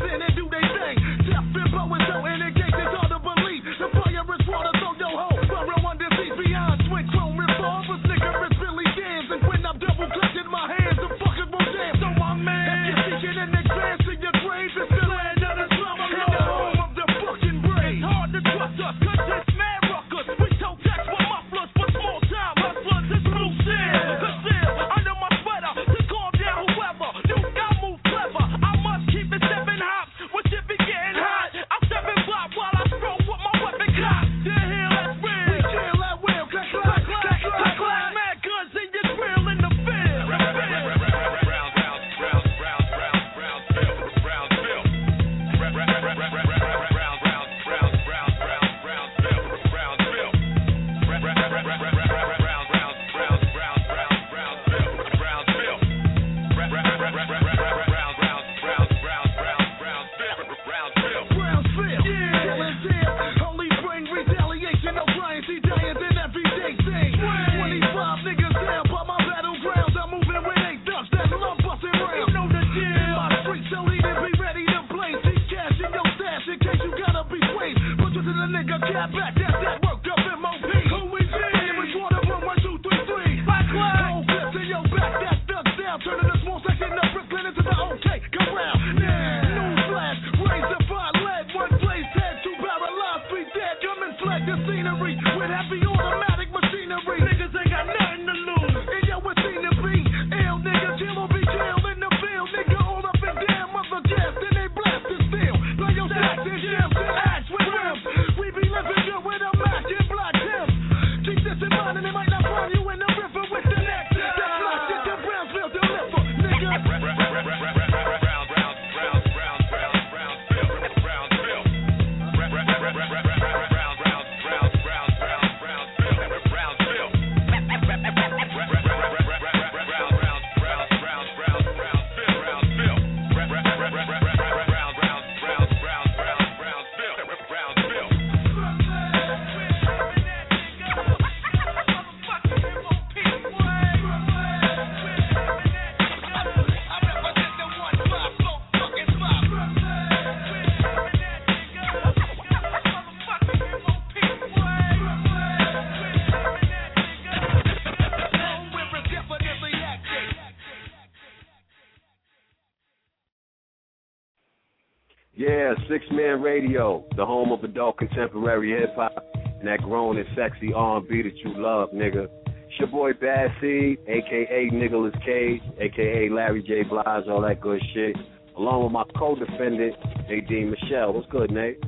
Yeah, 165.73 165.88
Sixth 165.89 166.12
Man 166.12 166.41
Radio, 166.41 167.05
the 167.15 167.25
home 167.25 167.51
of 167.51 167.63
adult 167.63 167.97
contemporary 167.97 168.79
hip 168.79 168.95
hop 168.95 169.13
and 169.36 169.67
that 169.67 169.81
grown 169.81 170.17
and 170.17 170.27
sexy 170.36 170.73
R&B 170.73 171.21
that 171.21 171.38
you 171.38 171.54
love, 171.56 171.89
nigga. 171.91 172.27
It's 172.48 172.79
your 172.79 172.89
boy 172.89 173.13
Bad 173.13 173.50
Seed, 173.62 174.00
aka 174.08 174.69
Nicolas 174.71 175.13
Cage, 175.25 175.62
aka 175.79 176.29
Larry 176.29 176.63
J. 176.63 176.83
Blige, 176.83 177.27
all 177.27 177.41
that 177.41 177.62
good 177.62 177.81
shit. 177.93 178.15
Along 178.58 178.83
with 178.83 178.91
my 178.91 179.04
co-defendant, 179.17 179.95
Nadine 180.29 180.71
Michel. 180.71 181.13
What's 181.13 181.29
good, 181.31 181.50
Nate? 181.50 181.79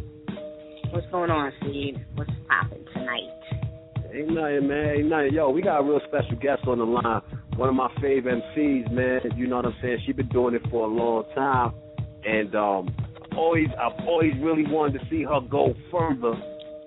What's 0.92 1.08
going 1.12 1.30
on, 1.30 1.52
Steve? 1.62 1.98
What's 2.16 2.32
poppin' 2.48 2.86
tonight? 2.94 3.30
Ain't 4.14 4.30
nothing, 4.30 4.68
man. 4.68 4.96
Ain't 4.98 5.08
nothing. 5.08 5.34
Yo, 5.34 5.50
we 5.50 5.62
got 5.62 5.80
a 5.80 5.84
real 5.84 6.02
special 6.08 6.38
guest 6.42 6.64
on 6.68 6.80
the 6.80 6.86
line. 6.86 7.22
One 7.58 7.70
of 7.70 7.76
my 7.76 7.90
fave 8.02 8.24
MCs, 8.26 8.92
man. 8.92 9.20
You 9.38 9.48
know 9.48 9.58
what 9.58 9.66
I'm 9.66 9.76
saying? 9.82 10.00
She's 10.06 10.16
been 10.16 10.30
doing 10.30 10.56
it 10.56 10.62
for 10.72 10.86
a 10.86 10.92
long 10.92 11.26
time, 11.36 11.74
and 12.26 12.56
um, 12.56 12.96
always, 13.38 13.68
I've 13.80 14.06
always 14.08 14.34
really 14.42 14.66
wanted 14.68 15.00
to 15.00 15.06
see 15.10 15.24
her 15.24 15.40
go 15.50 15.74
further. 15.92 16.34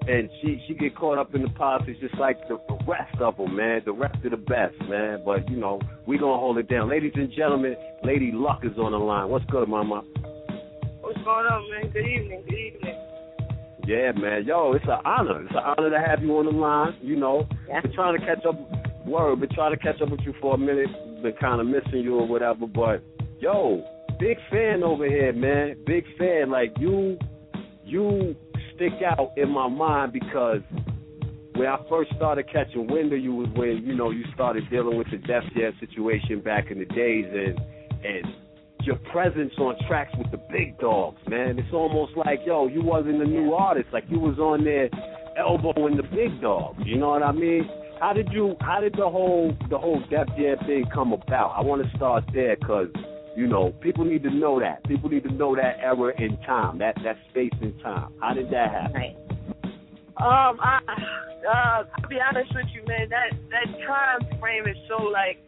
And 0.09 0.31
she 0.41 0.63
she 0.67 0.73
get 0.73 0.97
caught 0.97 1.19
up 1.19 1.35
in 1.35 1.43
the 1.43 1.51
politics 1.51 1.99
just 2.01 2.15
like 2.15 2.39
the, 2.49 2.57
the 2.69 2.79
rest 2.89 3.21
of 3.21 3.37
them, 3.37 3.55
man. 3.55 3.83
The 3.85 3.93
rest 3.93 4.17
of 4.25 4.31
the 4.31 4.39
best, 4.39 4.75
man. 4.89 5.21
But 5.23 5.51
you 5.51 5.59
know, 5.59 5.83
we 6.07 6.17
gonna 6.17 6.39
hold 6.39 6.57
it 6.57 6.67
down, 6.69 6.89
ladies 6.89 7.13
and 7.15 7.31
gentlemen. 7.37 7.77
Lady 8.03 8.31
Luck 8.33 8.61
is 8.65 8.79
on 8.79 8.93
the 8.93 8.99
line. 8.99 9.29
What's 9.29 9.45
good, 9.47 9.69
Mama? 9.69 10.03
What's 11.01 11.19
going 11.19 11.47
on, 11.47 11.71
man? 11.71 11.91
Good 11.93 12.07
evening. 12.07 12.43
Good 12.49 12.55
evening. 12.55 12.95
Yeah, 13.87 14.13
man. 14.13 14.45
Yo, 14.47 14.73
it's 14.73 14.85
an 14.85 14.99
honor. 15.05 15.43
It's 15.43 15.51
an 15.53 15.75
honor 15.77 15.91
to 15.91 15.99
have 15.99 16.23
you 16.23 16.37
on 16.39 16.47
the 16.47 16.53
line. 16.53 16.95
You 17.03 17.17
know, 17.17 17.47
Yeah. 17.69 17.81
been 17.83 17.93
trying 17.93 18.19
to 18.19 18.25
catch 18.25 18.45
up. 18.47 18.57
Word, 19.07 19.41
been 19.41 19.51
trying 19.51 19.73
to 19.73 19.79
catch 19.79 20.01
up 20.01 20.11
with 20.11 20.21
you 20.21 20.33
for 20.41 20.55
a 20.55 20.59
minute. 20.59 20.89
Been 21.23 21.33
kind 21.41 21.61
of 21.61 21.67
missing 21.67 22.01
you 22.01 22.19
or 22.19 22.27
whatever. 22.27 22.67
But 22.67 23.03
yo, 23.41 23.83
big 24.19 24.39
fan 24.51 24.83
over 24.83 25.07
here, 25.07 25.33
man. 25.33 25.77
Big 25.87 26.05
fan. 26.19 26.51
Like 26.51 26.73
you, 26.79 27.19
you 27.85 28.37
stick 28.75 28.93
out 29.05 29.33
in 29.37 29.49
my 29.51 29.69
mind 29.69 30.12
because 30.12 30.61
when 31.55 31.66
I 31.66 31.79
first 31.89 32.11
started 32.16 32.47
catching 32.53 32.87
wind 32.87 33.12
of 33.12 33.19
you 33.19 33.35
was 33.35 33.49
when 33.57 33.83
you 33.85 33.97
know 33.97 34.11
you 34.11 34.25
started 34.35 34.69
dealing 34.71 34.97
with 34.97 35.11
the 35.11 35.19
Def 35.19 35.43
Jam 35.57 35.73
situation 35.81 36.41
back 36.41 36.71
in 36.71 36.79
the 36.79 36.85
days, 36.85 37.27
and 37.27 37.59
and 38.05 38.35
your 38.83 38.97
presence 39.11 39.53
on 39.59 39.75
tracks 39.89 40.12
with 40.16 40.31
the 40.31 40.41
big 40.51 40.79
dogs, 40.79 41.21
man. 41.29 41.59
It's 41.59 41.73
almost 41.73 42.16
like 42.16 42.41
yo, 42.47 42.69
you 42.69 42.83
wasn't 42.83 43.21
a 43.21 43.27
new 43.27 43.55
artist, 43.55 43.89
like 43.93 44.05
you 44.09 44.21
was 44.21 44.39
on 44.39 44.64
there 44.64 44.89
elbowing 45.37 45.97
the 45.97 46.05
big 46.05 46.41
dogs. 46.41 46.79
You 46.85 46.99
know 46.99 47.11
what 47.11 47.23
I 47.23 47.33
mean? 47.33 47.69
How 48.01 48.12
did 48.12 48.29
you? 48.31 48.55
How 48.61 48.81
did 48.81 48.93
the 48.93 49.09
whole 49.09 49.53
the 49.69 49.79
whole 49.79 50.01
Def 50.09 50.29
Jam 50.37 50.59
thing 50.66 50.85
come 50.95 51.12
about? 51.12 51.55
I 51.57 51.62
want 51.62 51.83
to 51.83 51.97
start 51.97 52.25
there 52.33 52.57
because 52.57 52.89
you 53.39 53.47
know 53.47 53.72
people 53.80 54.05
need 54.05 54.24
to 54.24 54.34
know 54.34 54.59
that. 54.59 54.82
People 54.84 55.09
need 55.09 55.22
to 55.22 55.32
know 55.32 55.55
that 55.55 55.78
era 55.78 56.12
in 56.18 56.36
time, 56.39 56.78
that 56.78 56.97
that 57.05 57.16
space 57.30 57.55
and 57.62 57.72
time. 57.80 58.12
How 58.20 58.34
did 58.34 58.51
that 58.51 58.72
happen? 58.72 58.95
Right. 58.95 59.16
Um, 60.18 60.59
I, 60.59 60.80
uh, 61.47 61.84
I'll 61.86 62.09
be 62.11 62.18
honest 62.18 62.51
with 62.53 62.66
you, 62.74 62.82
man. 62.89 63.09
That 63.09 63.30
that 63.55 63.70
time 63.86 64.41
frame 64.41 64.66
is 64.66 64.76
so 64.89 65.05
like, 65.05 65.39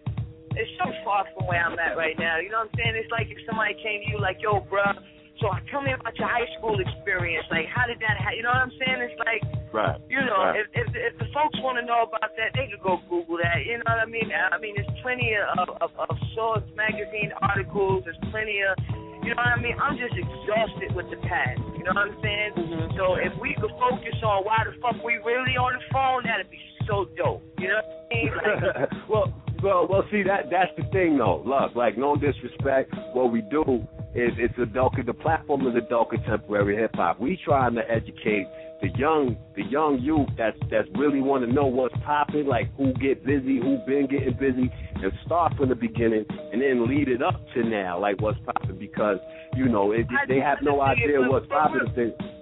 it's 0.54 0.70
so 0.78 0.86
far 1.04 1.26
from 1.34 1.48
where 1.48 1.58
I'm 1.58 1.76
at 1.80 1.96
right 1.96 2.14
now. 2.16 2.38
You 2.38 2.50
know 2.50 2.58
what 2.58 2.70
I'm 2.70 2.78
saying? 2.78 2.94
It's 2.94 3.10
like 3.10 3.26
if 3.26 3.38
somebody 3.44 3.74
came 3.82 4.06
to 4.06 4.10
you 4.14 4.20
like, 4.20 4.38
yo, 4.40 4.60
bruh, 4.70 4.94
so 5.40 5.48
tell 5.72 5.80
me 5.80 5.92
about 5.96 6.12
your 6.20 6.28
high 6.28 6.46
school 6.60 6.76
experience. 6.78 7.48
Like, 7.50 7.66
how 7.72 7.88
did 7.88 7.98
that? 8.04 8.20
Ha-? 8.20 8.36
You 8.36 8.44
know 8.44 8.52
what 8.52 8.68
I'm 8.68 8.74
saying? 8.76 9.00
It's 9.00 9.18
like, 9.18 9.42
Right. 9.72 9.96
you 10.10 10.20
know, 10.20 10.50
right. 10.50 10.60
if, 10.60 10.66
if 10.74 10.88
if 10.92 11.14
the 11.22 11.30
folks 11.32 11.54
want 11.62 11.78
to 11.78 11.84
know 11.86 12.02
about 12.04 12.34
that, 12.36 12.52
they 12.58 12.66
could 12.68 12.82
go 12.82 12.98
Google 13.08 13.38
that. 13.38 13.62
You 13.64 13.78
know 13.78 13.86
what 13.86 14.02
I 14.02 14.08
mean? 14.10 14.28
I 14.28 14.58
mean, 14.58 14.74
there's 14.76 14.90
plenty 15.00 15.32
of 15.38 15.70
of, 15.80 15.90
of 15.94 16.16
Source 16.34 16.66
magazine 16.76 17.30
articles. 17.40 18.02
There's 18.04 18.18
plenty 18.34 18.60
of, 18.66 18.74
you 19.22 19.30
know 19.30 19.40
what 19.40 19.54
I 19.56 19.62
mean? 19.62 19.78
I'm 19.78 19.94
just 19.96 20.12
exhausted 20.18 20.90
with 20.92 21.06
the 21.14 21.22
past. 21.22 21.62
You 21.78 21.86
know 21.86 21.94
what 21.94 22.10
I'm 22.10 22.18
saying? 22.20 22.50
Mm-hmm. 22.58 22.98
So 22.98 23.14
if 23.16 23.32
we 23.40 23.54
could 23.56 23.72
focus 23.78 24.18
on 24.26 24.42
why 24.44 24.66
the 24.66 24.74
fuck 24.82 24.98
we 25.06 25.22
really 25.22 25.54
on 25.54 25.78
the 25.78 25.84
phone, 25.94 26.26
that'd 26.26 26.50
be 26.50 26.60
so 26.90 27.06
dope. 27.16 27.40
You 27.62 27.70
know 27.70 27.80
what 27.80 27.86
I 27.86 28.14
mean? 28.14 28.30
Like, 28.42 29.08
well, 29.08 29.26
well, 29.62 29.86
well. 29.88 30.04
See 30.10 30.22
that 30.24 30.50
that's 30.50 30.74
the 30.76 30.82
thing, 30.90 31.18
though. 31.18 31.42
Look, 31.46 31.76
like 31.76 31.96
no 31.96 32.16
disrespect. 32.16 32.90
What 33.14 33.30
we 33.30 33.42
do 33.42 33.86
is 34.14 34.32
it's 34.38 34.58
adult. 34.58 34.94
The 35.04 35.14
platform 35.14 35.66
is 35.66 35.74
a 35.74 35.78
adult 35.78 36.10
contemporary 36.10 36.76
hip 36.76 36.90
hop. 36.94 37.20
We 37.20 37.38
trying 37.44 37.74
to 37.76 37.82
educate 37.90 38.46
the 38.82 38.88
young, 38.98 39.36
the 39.56 39.62
young 39.64 40.00
youth 40.00 40.28
that's 40.36 40.58
that's 40.70 40.88
really 40.96 41.20
want 41.20 41.44
to 41.46 41.52
know 41.52 41.66
what's 41.66 41.94
popping, 42.04 42.46
like 42.46 42.74
who 42.76 42.92
get 42.94 43.24
busy, 43.24 43.58
who 43.58 43.78
been 43.86 44.06
getting 44.10 44.36
busy, 44.38 44.70
and 44.94 45.12
start 45.26 45.56
from 45.56 45.68
the 45.68 45.74
beginning 45.74 46.24
and 46.52 46.60
then 46.60 46.88
lead 46.88 47.08
it 47.08 47.22
up 47.22 47.40
to 47.54 47.62
now, 47.62 48.00
like 48.00 48.20
what's 48.20 48.38
popping. 48.44 48.78
Because 48.78 49.18
you 49.54 49.68
know 49.68 49.92
it, 49.92 50.06
they 50.28 50.38
have 50.38 50.58
no 50.62 50.80
idea 50.80 51.20
what's 51.20 51.46
popping. 51.46 51.80
they- 51.94 52.39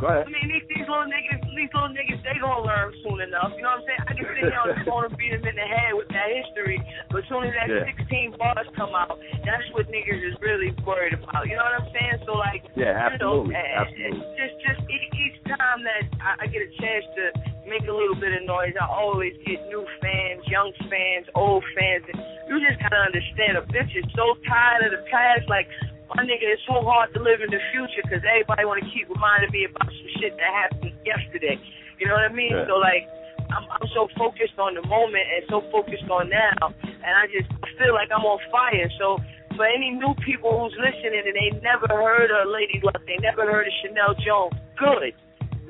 Go 0.00 0.10
ahead. 0.10 0.26
I 0.26 0.30
mean, 0.30 0.50
these, 0.50 0.66
these 0.66 0.86
little 0.90 1.06
niggas, 1.06 1.38
these 1.54 1.70
little 1.70 1.92
niggas, 1.94 2.18
they 2.26 2.34
gonna 2.42 2.66
learn 2.66 2.90
soon 3.06 3.22
enough. 3.22 3.54
You 3.54 3.62
know 3.62 3.78
what 3.78 3.86
I'm 3.86 3.88
saying? 3.88 4.02
I 4.04 4.12
can 4.18 4.26
sit 4.26 4.50
here 4.50 4.58
on 4.58 4.68
the 4.74 4.80
phone 4.82 5.06
and 5.06 5.14
beat 5.14 5.30
them 5.30 5.46
in 5.46 5.54
the 5.54 5.68
head 5.70 5.94
with 5.94 6.10
that 6.10 6.28
history, 6.34 6.82
but 7.14 7.22
soon 7.30 7.46
as 7.46 7.54
that 7.54 7.70
Yeah. 7.70 7.86
16 7.94 8.34
bars 8.34 8.66
come 8.74 8.90
out, 8.90 9.16
that's 9.46 9.66
what 9.70 9.86
niggas 9.86 10.18
is 10.18 10.34
really 10.42 10.74
worried 10.82 11.14
about. 11.14 11.46
You 11.46 11.54
know 11.54 11.62
what 11.62 11.78
I'm 11.86 11.88
saying? 11.94 12.26
So 12.26 12.34
like, 12.34 12.66
Yeah, 12.74 12.90
you 12.90 13.18
know, 13.22 13.46
absolutely, 13.46 13.54
eh, 13.54 13.78
absolutely. 13.78 14.18
eh, 14.18 14.34
just 14.34 14.54
just 14.66 14.80
each, 14.90 15.06
each 15.14 15.36
time 15.46 15.86
that 15.86 16.02
I, 16.18 16.30
I 16.42 16.44
get 16.50 16.66
a 16.66 16.70
chance 16.82 17.06
to 17.14 17.24
make 17.70 17.86
a 17.86 17.94
little 17.94 18.18
bit 18.18 18.34
of 18.34 18.42
noise, 18.50 18.74
I 18.74 18.90
always 18.90 19.32
get 19.46 19.62
new 19.70 19.86
fans, 20.02 20.42
young 20.50 20.74
fans, 20.90 21.30
old 21.38 21.62
fans, 21.78 22.02
and 22.12 22.18
you 22.50 22.58
just 22.60 22.82
gotta 22.82 22.98
understand, 22.98 23.56
a 23.56 23.64
bitch 23.70 23.94
is 23.94 24.04
so 24.18 24.34
tired 24.50 24.90
of 24.90 24.92
the 24.98 25.06
past, 25.06 25.46
like. 25.48 25.70
My 26.12 26.20
nigga, 26.22 26.44
it's 26.44 26.62
so 26.68 26.84
hard 26.84 27.12
to 27.16 27.20
live 27.20 27.40
in 27.40 27.48
the 27.48 27.62
future 27.72 28.04
because 28.04 28.20
everybody 28.28 28.68
want 28.68 28.84
to 28.84 28.88
keep 28.92 29.08
reminding 29.08 29.50
me 29.50 29.64
about 29.64 29.88
some 29.88 30.10
shit 30.20 30.36
that 30.36 30.50
happened 30.52 30.92
yesterday. 31.02 31.56
You 31.96 32.12
know 32.12 32.20
what 32.20 32.28
I 32.28 32.34
mean? 32.34 32.52
Yeah. 32.52 32.68
So 32.68 32.76
like, 32.76 33.08
I'm 33.48 33.64
I'm 33.70 33.88
so 33.96 34.08
focused 34.18 34.56
on 34.60 34.76
the 34.76 34.84
moment 34.84 35.24
and 35.24 35.42
so 35.48 35.64
focused 35.72 36.08
on 36.12 36.28
now, 36.28 36.72
and 36.84 37.12
I 37.16 37.24
just 37.32 37.48
feel 37.80 37.96
like 37.96 38.12
I'm 38.12 38.24
on 38.24 38.40
fire. 38.52 38.88
So 39.00 39.16
for 39.56 39.64
any 39.64 39.90
new 39.94 40.12
people 40.20 40.52
who's 40.52 40.76
listening 40.76 41.24
and 41.24 41.34
they 41.34 41.50
never 41.62 41.88
heard 41.88 42.30
of 42.30 42.50
Lady 42.50 42.80
Luck, 42.82 43.00
they 43.06 43.18
never 43.22 43.46
heard 43.46 43.66
of 43.66 43.74
Chanel 43.82 44.12
Jones, 44.20 44.58
good. 44.76 45.14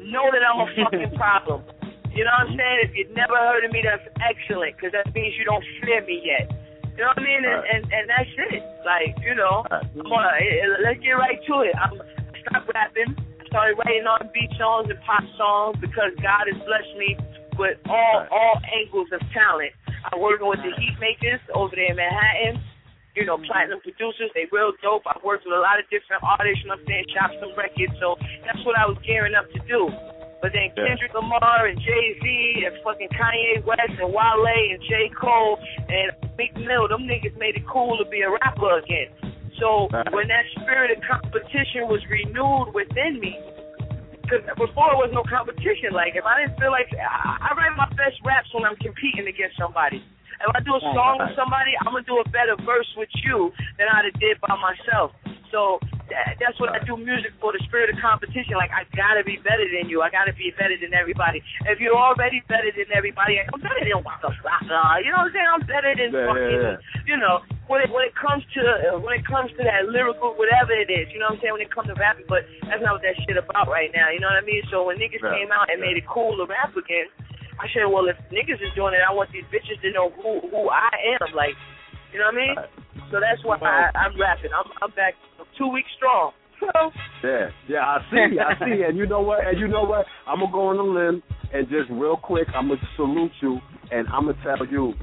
Know 0.03 0.29
that 0.33 0.43
I'm 0.45 0.61
a 0.65 0.69
fucking 0.77 1.17
problem. 1.21 1.65
You 2.15 2.23
know 2.23 2.31
what 2.39 2.53
I'm 2.53 2.57
saying? 2.57 2.79
If 2.87 2.91
you've 2.95 3.17
never 3.17 3.35
heard 3.35 3.65
of 3.65 3.73
me, 3.73 3.83
that's 3.83 4.07
excellent 4.23 4.77
because 4.77 4.95
that 4.95 5.11
means 5.15 5.35
you 5.35 5.45
don't 5.45 5.65
fear 5.83 6.05
me 6.07 6.23
yet. 6.23 6.47
You 6.95 7.03
know 7.03 7.11
what 7.11 7.19
I 7.19 7.27
mean? 7.27 7.43
And, 7.43 7.59
Right. 7.59 7.71
and 7.75 7.83
and 7.91 8.05
that's 8.09 8.31
it. 8.55 8.63
Like 8.87 9.19
you 9.25 9.35
know, 9.35 9.67
I'm 9.71 10.07
on, 10.13 10.25
eh, 10.39 10.67
let's 10.83 11.01
get 11.03 11.19
right 11.19 11.39
to 11.51 11.55
it. 11.67 11.75
I'm 11.75 11.99
I 11.99 12.39
stopped 12.47 12.71
rapping. 12.75 13.19
I 13.19 13.45
started 13.51 13.75
writing 13.83 14.07
R&B 14.07 14.37
songs 14.59 14.87
and 14.91 14.99
pop 15.03 15.25
songs 15.39 15.79
because 15.81 16.15
God 16.23 16.47
has 16.47 16.59
blessed 16.63 16.95
me 16.99 17.19
with 17.59 17.79
all 17.91 18.27
all 18.31 18.57
angles 18.71 19.09
of 19.11 19.21
talent. 19.35 19.75
I'm 20.13 20.21
working 20.21 20.47
with 20.47 20.61
the 20.63 20.71
Heatmakerz 20.71 21.43
over 21.55 21.75
there 21.75 21.91
in 21.91 21.97
Manhattan. 21.97 22.63
You 23.15 23.25
know, 23.27 23.39
platinum 23.39 23.79
producers, 23.79 24.31
they 24.35 24.51
real 24.51 24.75
dope. 24.83 25.07
I've 25.07 25.23
worked 25.23 25.47
with 25.47 25.55
a 25.55 25.63
lot 25.63 25.79
of 25.79 25.87
different 25.87 26.27
artists, 26.27 26.67
you 26.67 26.69
know 26.69 26.75
what 26.75 26.83
I'm 26.83 26.91
saying, 26.91 27.07
shop 27.15 27.31
some 27.39 27.55
records, 27.55 27.95
so 28.03 28.19
that's 28.43 28.59
what 28.67 28.75
I 28.75 28.91
was 28.91 28.99
gearing 29.07 29.39
up 29.39 29.47
to 29.55 29.61
do. 29.71 29.87
But 30.45 30.53
then 30.53 30.69
Kendrick 30.77 31.17
Lamar 31.17 31.73
and 31.73 31.81
Jay 31.81 32.21
Z 32.21 32.25
and 32.69 32.77
fucking 32.85 33.09
Kanye 33.17 33.65
West 33.65 33.97
and 33.97 34.13
Wale 34.13 34.45
and 34.45 34.77
J. 34.85 35.09
Cole 35.17 35.57
and 35.89 36.13
Meek 36.37 36.53
Mill, 36.61 36.85
them 36.85 37.09
niggas 37.09 37.33
made 37.41 37.57
it 37.57 37.65
cool 37.65 37.97
to 37.97 38.05
be 38.13 38.21
a 38.21 38.29
rapper 38.29 38.77
again. 38.77 39.09
So 39.57 39.89
when 40.13 40.29
that 40.29 40.45
spirit 40.61 40.93
of 40.93 41.01
competition 41.01 41.89
was 41.89 42.05
renewed 42.13 42.77
within 42.77 43.25
me, 43.25 43.41
because 44.21 44.45
before 44.61 44.93
there 44.93 45.01
was 45.01 45.17
no 45.17 45.25
competition. 45.25 45.97
Like 45.97 46.13
if 46.13 46.29
I 46.29 46.45
didn't 46.45 46.61
feel 46.61 46.69
like 46.69 46.93
I, 46.93 47.49
I 47.49 47.57
write 47.57 47.73
my 47.81 47.89
best 47.97 48.21
raps 48.21 48.53
when 48.53 48.69
I'm 48.69 48.77
competing 48.85 49.25
against 49.25 49.57
somebody. 49.57 50.05
If 50.45 50.53
I 50.53 50.61
do 50.61 50.77
a 50.77 50.83
song 50.93 51.25
with 51.25 51.33
somebody, 51.41 51.73
I'm 51.81 51.97
gonna 51.97 52.05
do 52.05 52.21
a 52.21 52.29
better 52.29 52.53
verse 52.69 52.93
with 53.01 53.09
you 53.25 53.49
than 53.81 53.89
I'd 53.89 54.13
have 54.13 54.21
did 54.21 54.37
by 54.45 54.61
myself. 54.61 55.17
So 55.49 55.81
that, 56.13 56.37
that's 56.37 56.59
what 56.61 56.69
I 56.75 56.85
do 56.85 56.97
music 57.01 57.33
for, 57.41 57.53
the 57.53 57.63
spirit 57.65 57.89
of 57.89 57.97
competition. 58.01 58.61
Like 58.61 58.71
I 58.75 58.85
gotta 58.93 59.25
be 59.25 59.41
better 59.41 59.65
than 59.65 59.89
you. 59.89 60.05
I 60.05 60.11
gotta 60.13 60.37
be 60.37 60.53
better 60.59 60.77
than 60.77 60.93
everybody. 60.93 61.41
If 61.65 61.81
you're 61.81 61.97
already 61.97 62.45
better 62.49 62.69
than 62.75 62.93
everybody, 62.93 63.41
I'm 63.41 63.61
better 63.61 63.81
than 63.81 64.05
Waka 64.05 64.29
Flocka. 64.43 65.01
You 65.01 65.11
know 65.15 65.25
what 65.25 65.33
I'm 65.33 65.35
saying? 65.35 65.51
I'm 65.51 65.65
better 65.65 65.93
than 65.97 66.11
Yeah, 66.13 66.27
fucking. 66.29 66.61
yeah, 66.61 66.77
You 67.09 67.17
know 67.17 67.41
when 67.71 67.81
it 67.81 67.89
when 67.89 68.05
it 68.05 68.13
comes 68.13 68.45
to 68.53 69.01
when 69.01 69.17
it 69.17 69.25
comes 69.25 69.49
to 69.57 69.63
that 69.65 69.89
lyrical 69.89 70.37
whatever 70.37 70.77
it 70.77 70.93
is. 70.93 71.09
You 71.13 71.19
know 71.25 71.33
what 71.33 71.41
I'm 71.41 71.43
saying? 71.43 71.55
When 71.57 71.65
it 71.65 71.73
comes 71.73 71.89
to 71.89 71.97
rapping, 71.97 72.29
but 72.29 72.45
that's 72.69 72.85
not 72.85 73.01
what 73.01 73.05
that 73.05 73.17
shit 73.25 73.41
about 73.41 73.73
right 73.73 73.89
now. 73.97 74.13
You 74.13 74.21
know 74.21 74.29
what 74.29 74.41
I 74.41 74.45
mean? 74.45 74.61
So 74.69 74.85
when 74.89 75.01
niggas 75.01 75.25
Yeah, 75.25 75.33
came 75.33 75.49
out 75.53 75.73
and 75.73 75.81
made 75.81 75.97
it 75.97 76.05
cool 76.05 76.37
to 76.37 76.45
rap 76.45 76.77
again. 76.77 77.09
I 77.55 77.71
said, 77.71 77.87
well, 77.87 78.11
if 78.11 78.19
niggas 78.35 78.59
is 78.59 78.75
doing 78.75 78.99
it, 78.99 79.01
I 79.07 79.15
want 79.15 79.31
these 79.31 79.47
bitches 79.49 79.79
to 79.87 79.89
know 79.95 80.11
who 80.21 80.43
who 80.51 80.69
I 80.69 80.91
am. 81.17 81.31
Like, 81.39 81.55
you 82.13 82.19
know 82.19 82.27
what 82.27 82.35
I 82.35 82.43
mean? 82.43 82.57
So 83.15 83.23
that's 83.23 83.39
why 83.47 83.59
I, 83.63 83.95
I'm 83.95 84.19
rapping. 84.19 84.51
I'm 84.51 84.67
I'm 84.83 84.91
back 84.99 85.15
two 85.59 85.69
weeks 85.69 85.89
strong. 85.97 86.33
Yeah, 87.23 87.49
yeah, 87.69 87.81
I 87.81 87.99
see, 88.11 88.39
I 88.39 88.59
see, 88.65 88.83
and 88.87 88.97
you 88.97 89.07
know 89.07 89.21
what, 89.21 89.47
and 89.47 89.59
you 89.59 89.69
know 89.69 89.85
what, 89.85 90.07
I'm 90.27 90.41
gonna 90.41 90.53
go 90.53 90.69
on 90.69 90.79
a 90.79 90.83
limb 90.83 91.23
and 91.53 91.69
just 91.69 91.91
real 91.91 92.17
quick, 92.17 92.49
I'm 92.55 92.69
gonna 92.69 92.81
salute 92.97 93.33
you, 93.43 93.59
and 93.91 94.07
I'm 94.09 94.27
gonna 94.27 94.39
tell 94.43 94.67
you, 94.67 94.95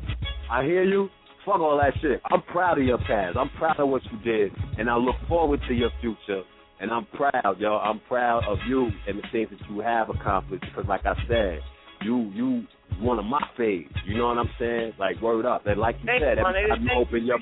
I 0.49 0.63
hear 0.63 0.83
you. 0.83 1.09
Fuck 1.45 1.59
all 1.59 1.77
that 1.77 1.93
shit. 2.01 2.21
I'm 2.31 2.41
proud 2.43 2.77
of 2.77 2.85
your 2.85 2.99
past. 2.99 3.35
I'm 3.35 3.49
proud 3.57 3.79
of 3.79 3.89
what 3.89 4.03
you 4.11 4.19
did, 4.19 4.51
and 4.77 4.89
I 4.89 4.95
look 4.95 5.15
forward 5.27 5.59
to 5.67 5.73
your 5.73 5.89
future. 5.99 6.43
And 6.79 6.91
I'm 6.91 7.05
proud, 7.13 7.57
yo. 7.59 7.77
I'm 7.77 7.99
proud 8.07 8.43
of 8.47 8.57
you 8.67 8.89
and 9.07 9.17
the 9.17 9.23
things 9.31 9.49
that 9.51 9.59
you 9.69 9.81
have 9.81 10.09
accomplished. 10.09 10.65
Because, 10.65 10.87
like 10.87 11.05
I 11.05 11.15
said, 11.27 11.59
you 12.01 12.31
you 12.33 12.63
one 12.99 13.19
of 13.19 13.25
my 13.25 13.41
faves. 13.57 13.89
You 14.05 14.17
know 14.17 14.27
what 14.27 14.37
I'm 14.37 14.49
saying? 14.59 14.93
Like 14.99 15.21
word 15.21 15.45
up. 15.45 15.65
And 15.65 15.79
like 15.79 15.95
you 16.01 16.09
said, 16.19 16.37
every 16.37 16.67
time 16.67 16.83
you 16.83 16.91
open 16.95 17.25
your 17.25 17.39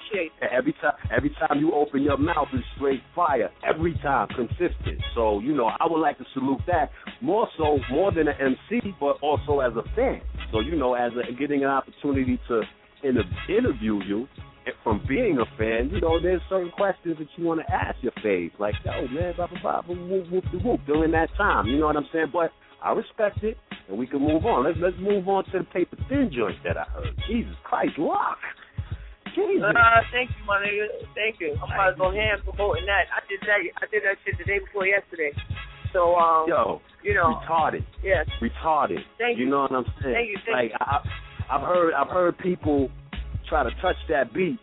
every 0.52 0.74
time 0.74 0.94
every 1.16 1.30
time 1.32 1.60
you 1.60 1.74
open 1.74 2.02
your 2.02 2.18
mouth 2.18 2.48
is 2.54 2.62
straight 2.76 3.02
fire. 3.16 3.50
Every 3.68 3.94
time, 4.02 4.28
consistent. 4.30 5.02
So 5.16 5.40
you 5.40 5.54
know, 5.56 5.66
I 5.68 5.88
would 5.88 6.00
like 6.00 6.18
to 6.20 6.26
salute 6.34 6.62
that 6.68 6.92
more 7.22 7.48
so 7.58 7.80
more 7.92 8.12
than 8.12 8.28
an 8.28 8.36
MC, 8.40 8.96
but 9.00 9.18
also 9.22 9.60
as 9.60 9.74
a 9.76 9.84
fan. 9.96 10.22
So 10.52 10.60
you 10.60 10.76
know, 10.76 10.94
as 10.94 11.12
a, 11.14 11.34
getting 11.34 11.64
an 11.64 11.70
opportunity 11.70 12.40
to 12.48 12.62
inter- 13.04 13.24
interview 13.48 14.02
you. 14.04 14.28
Eh, 14.68 14.72
from 14.84 15.02
being 15.08 15.38
a 15.40 15.46
fan, 15.58 15.90
you 15.90 16.02
know, 16.02 16.22
there's 16.22 16.42
certain 16.50 16.70
questions 16.72 17.16
that 17.18 17.28
you 17.38 17.46
want 17.46 17.62
to 17.62 17.74
ask 17.74 17.96
your 18.02 18.12
face, 18.22 18.52
like, 18.60 18.76
yo, 18.84 19.08
man, 19.08 19.34
blah, 19.38 19.48
blah, 19.48 19.62
blah, 19.62 19.82
blah, 19.84 19.96
whoop, 19.96 20.30
whoop, 20.30 20.44
whoop, 20.66 20.82
during 20.86 21.12
that 21.12 21.30
time. 21.38 21.66
You 21.68 21.80
know 21.80 21.86
what 21.86 21.96
I'm 21.96 22.08
saying? 22.12 22.28
But 22.34 22.52
I 22.84 22.92
respect 22.92 23.44
it, 23.44 23.58
and 23.90 23.98
we 23.98 24.08
can 24.08 24.22
move 24.22 24.46
on. 24.46 24.64
Let's 24.64 24.78
let's 24.80 24.96
move 25.02 25.28
on 25.28 25.44
to 25.52 25.60
the 25.60 25.64
paper 25.66 25.98
thin 26.08 26.32
joint 26.34 26.58
that 26.64 26.78
I 26.78 26.84
heard. 26.84 27.14
Jesus 27.28 27.56
Christ, 27.64 27.98
lock. 27.98 28.38
Jesus. 29.36 29.62
Uh, 29.62 30.02
thank 30.12 30.30
you, 30.30 30.46
my 30.46 30.62
nigga. 30.62 30.88
Thank 31.14 31.40
you. 31.40 31.58
I'm 31.62 31.72
about 31.72 31.92
to 31.92 31.98
go 31.98 32.12
ham 32.12 32.40
promoting 32.44 32.86
that. 32.86 33.10
I 33.14 33.22
did 33.30 33.42
that. 33.42 33.60
I 33.82 33.86
did 33.92 34.04
that 34.06 34.18
shit 34.26 34.38
the 34.38 34.46
day 34.46 34.60
before 34.60 34.86
yesterday. 34.86 35.32
So 35.94 36.16
um, 36.16 36.46
Yo, 36.48 36.82
you 37.04 37.14
know, 37.14 37.42
retarded. 37.42 37.86
Yes. 38.04 38.28
Retarded. 38.42 39.02
Thank 39.18 39.38
you. 39.38 39.46
you. 39.46 39.50
know 39.50 39.62
what 39.62 39.72
I'm 39.72 39.86
saying? 40.02 40.16
Thank 40.16 40.30
you, 40.30 40.38
thank 40.46 40.72
like 40.72 40.82
I, 40.82 41.02
I've 41.50 41.62
heard, 41.62 41.94
I've 41.94 42.10
heard 42.10 42.38
people 42.38 42.90
try 43.48 43.64
to 43.64 43.72
touch 43.82 43.96
that 44.10 44.34
beat. 44.34 44.60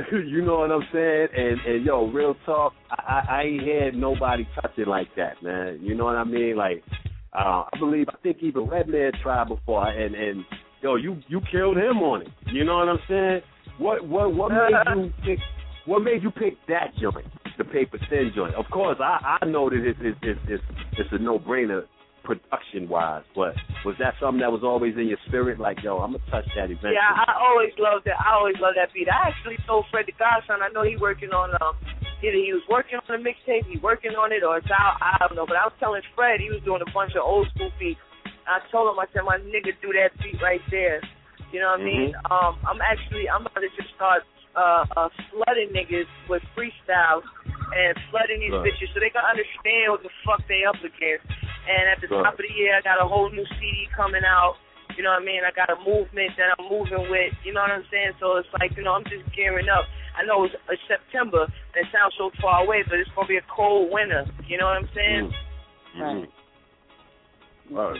you 0.12 0.42
know 0.42 0.60
what 0.60 0.70
I'm 0.70 0.86
saying? 0.92 1.28
And 1.36 1.60
and 1.66 1.84
yo, 1.84 2.06
real 2.06 2.34
talk, 2.46 2.72
I, 2.90 3.02
I, 3.02 3.34
I 3.36 3.42
ain't 3.42 3.66
had 3.66 3.94
nobody 3.94 4.48
touch 4.54 4.72
it 4.78 4.88
like 4.88 5.08
that, 5.16 5.42
man. 5.42 5.80
You 5.82 5.94
know 5.94 6.04
what 6.04 6.16
I 6.16 6.24
mean? 6.24 6.56
Like, 6.56 6.82
uh, 7.32 7.64
I 7.72 7.78
believe, 7.78 8.08
I 8.08 8.16
think 8.22 8.38
even 8.40 8.64
Redman 8.64 9.12
tried 9.22 9.48
before, 9.48 9.86
and 9.88 10.14
and 10.14 10.44
yo, 10.82 10.96
you 10.96 11.18
you 11.28 11.40
killed 11.50 11.76
him 11.76 11.98
on 11.98 12.22
it. 12.22 12.28
You 12.52 12.64
know 12.64 12.76
what 12.76 12.88
I'm 12.88 12.98
saying? 13.08 13.40
What 13.78 14.06
what 14.06 14.34
what 14.34 14.50
made 14.50 14.70
you 14.96 15.12
pick? 15.24 15.38
What 15.86 16.00
made 16.00 16.22
you 16.22 16.30
pick 16.30 16.54
that 16.68 16.92
joint, 17.00 17.26
the 17.56 17.64
paper 17.64 17.98
thin 18.10 18.32
joint? 18.34 18.54
Of 18.54 18.66
course, 18.72 18.98
I 19.00 19.38
I 19.40 19.46
know 19.46 19.70
that 19.70 19.76
it's 19.76 19.98
it's 20.02 20.18
it's, 20.22 20.40
it's, 20.48 20.64
it's 20.98 21.08
a 21.12 21.18
no 21.18 21.38
brainer 21.38 21.82
production 22.24 22.88
wise, 22.88 23.24
but 23.34 23.54
was 23.84 23.94
that 23.98 24.14
something 24.20 24.40
that 24.40 24.52
was 24.52 24.62
always 24.62 24.94
in 24.96 25.06
your 25.06 25.18
spirit? 25.26 25.58
Like, 25.58 25.78
yo, 25.82 25.98
I'm 25.98 26.12
gonna 26.12 26.30
touch 26.30 26.46
that 26.56 26.66
eventually. 26.66 26.98
Yeah, 26.98 27.14
I 27.14 27.38
always 27.40 27.70
loved 27.78 28.06
that. 28.06 28.18
I 28.18 28.34
always 28.34 28.56
loved 28.60 28.76
that 28.76 28.92
beat. 28.92 29.08
I 29.08 29.30
actually 29.30 29.56
told 29.66 29.86
Fred 29.90 30.06
the 30.06 30.12
Godson. 30.18 30.62
I 30.62 30.68
know 30.74 30.82
he 30.82 30.96
working 30.96 31.30
on 31.30 31.54
um 31.62 31.78
either 32.22 32.36
he 32.38 32.52
was 32.52 32.62
working 32.68 32.98
on 33.00 33.08
a 33.08 33.18
mixtape, 33.20 33.66
he 33.66 33.78
working 33.80 34.12
on 34.12 34.32
it, 34.32 34.44
or 34.44 34.58
it's 34.58 34.70
out. 34.70 34.96
I 35.00 35.16
don't 35.20 35.36
know. 35.36 35.46
But 35.46 35.56
I 35.56 35.64
was 35.64 35.76
telling 35.80 36.02
Fred 36.14 36.40
he 36.40 36.48
was 36.50 36.60
doing 36.64 36.82
a 36.84 36.90
bunch 36.92 37.12
of 37.16 37.24
old 37.24 37.48
school 37.54 37.70
beats. 37.78 38.00
I 38.46 38.60
told 38.72 38.90
him 38.92 38.98
I 38.98 39.06
said 39.12 39.22
my 39.24 39.38
nigga 39.38 39.72
do 39.80 39.92
that 39.94 40.10
beat 40.22 40.40
right 40.42 40.62
there. 40.70 41.00
You 41.52 41.60
know 41.60 41.74
what 41.74 41.80
I 41.80 41.84
mean? 41.84 42.12
Mhm. 42.14 42.30
Um, 42.30 42.58
I'm 42.66 42.80
actually 42.80 43.28
I'm 43.28 43.46
about 43.46 43.60
to 43.60 43.70
just 43.76 43.90
start 43.94 44.22
uh, 44.56 44.84
uh 44.96 45.08
flooding 45.30 45.70
niggas 45.70 46.10
with 46.28 46.42
freestyles 46.58 47.22
and 47.70 47.94
flooding 48.10 48.40
these 48.42 48.50
Right. 48.50 48.66
bitches 48.66 48.90
so 48.92 48.98
they 48.98 49.10
can 49.10 49.22
understand 49.22 49.94
what 49.94 50.02
the 50.02 50.10
fuck 50.26 50.42
they 50.48 50.64
up 50.64 50.78
against. 50.82 51.26
And 51.68 51.88
at 51.88 52.00
the 52.00 52.08
Right. 52.08 52.24
top 52.24 52.34
of 52.34 52.42
the 52.42 52.52
year, 52.54 52.74
I 52.74 52.80
got 52.82 53.00
a 53.00 53.06
whole 53.06 53.30
new 53.30 53.46
CD 53.58 53.86
coming 53.94 54.24
out. 54.24 54.56
You 54.96 55.04
know 55.06 55.10
what 55.14 55.22
I 55.22 55.24
mean? 55.24 55.44
I 55.46 55.52
got 55.54 55.70
a 55.70 55.78
movement 55.86 56.34
that 56.36 56.50
I'm 56.58 56.66
moving 56.66 57.08
with. 57.08 57.32
You 57.44 57.52
know 57.54 57.62
what 57.62 57.70
I'm 57.70 57.86
saying? 57.90 58.12
So 58.18 58.36
it's 58.36 58.48
like, 58.58 58.76
you 58.76 58.82
know, 58.82 58.94
I'm 58.94 59.04
just 59.04 59.22
gearing 59.32 59.68
up. 59.68 59.86
I 60.20 60.26
know 60.26 60.44
it's, 60.44 60.54
it's 60.68 60.82
September. 60.86 61.44
and 61.44 61.86
It 61.86 61.88
sounds 61.92 62.14
so 62.18 62.30
far 62.40 62.64
away, 62.64 62.82
but 62.88 62.98
it's 62.98 63.10
gonna 63.16 63.28
be 63.28 63.36
a 63.38 63.46
cold 63.54 63.88
winter. 63.90 64.26
You 64.46 64.58
know 64.58 64.66
what 64.66 64.76
I'm 64.76 64.88
saying? 64.94 65.32
Mhm. 65.96 66.28
Word. 67.70 67.98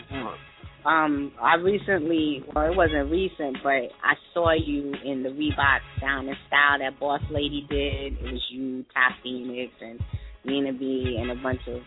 Um, 0.85 1.31
I 1.39 1.55
recently, 1.55 2.43
well, 2.53 2.71
it 2.71 2.75
wasn't 2.75 3.11
recent, 3.11 3.57
but 3.63 3.91
I 4.03 4.15
saw 4.33 4.51
you 4.51 4.93
in 5.05 5.21
the 5.23 5.29
Reebok 5.29 5.79
Sound 5.99 6.27
and 6.27 6.37
Style 6.47 6.79
that 6.79 6.99
Boss 6.99 7.21
Lady 7.29 7.65
did. 7.69 8.13
It 8.17 8.31
was 8.31 8.41
you, 8.49 8.83
Top 8.93 9.13
Phoenix, 9.21 9.71
and 9.79 9.99
Nina 10.43 10.73
B, 10.73 11.17
and 11.19 11.29
a 11.31 11.35
bunch 11.35 11.61
of, 11.67 11.81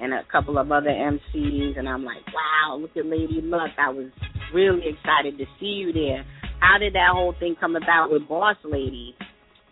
and 0.00 0.12
a 0.12 0.22
couple 0.30 0.58
of 0.58 0.70
other 0.70 0.90
MCs. 0.90 1.78
And 1.78 1.88
I'm 1.88 2.04
like, 2.04 2.26
wow, 2.34 2.76
look 2.76 2.94
at 2.96 3.06
Lady 3.06 3.40
Luck. 3.40 3.70
I 3.78 3.88
was 3.88 4.10
really 4.52 4.88
excited 4.88 5.38
to 5.38 5.46
see 5.58 5.66
you 5.66 5.92
there. 5.92 6.24
How 6.60 6.76
did 6.78 6.94
that 6.94 7.10
whole 7.12 7.32
thing 7.40 7.56
come 7.58 7.76
about 7.76 8.10
with 8.10 8.28
Boss 8.28 8.56
Lady 8.62 9.16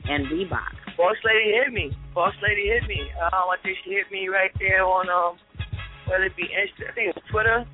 and 0.08 0.26
Reebok? 0.26 0.96
Boss 0.96 1.16
lady 1.24 1.52
hit 1.52 1.72
me. 1.72 1.96
Boss 2.14 2.34
lady 2.42 2.68
hit 2.68 2.86
me. 2.88 3.00
Um, 3.20 3.48
I 3.50 3.56
think 3.62 3.78
she 3.84 3.92
hit 3.92 4.10
me 4.10 4.28
right 4.28 4.52
there 4.58 4.84
on 4.84 5.08
um, 5.08 5.38
whether 6.06 6.24
it 6.24 6.36
be 6.36 6.44
Insta, 6.44 6.90
I 6.90 6.92
think 6.92 7.08
it 7.10 7.16
was 7.16 7.28
Twitter. 7.30 7.64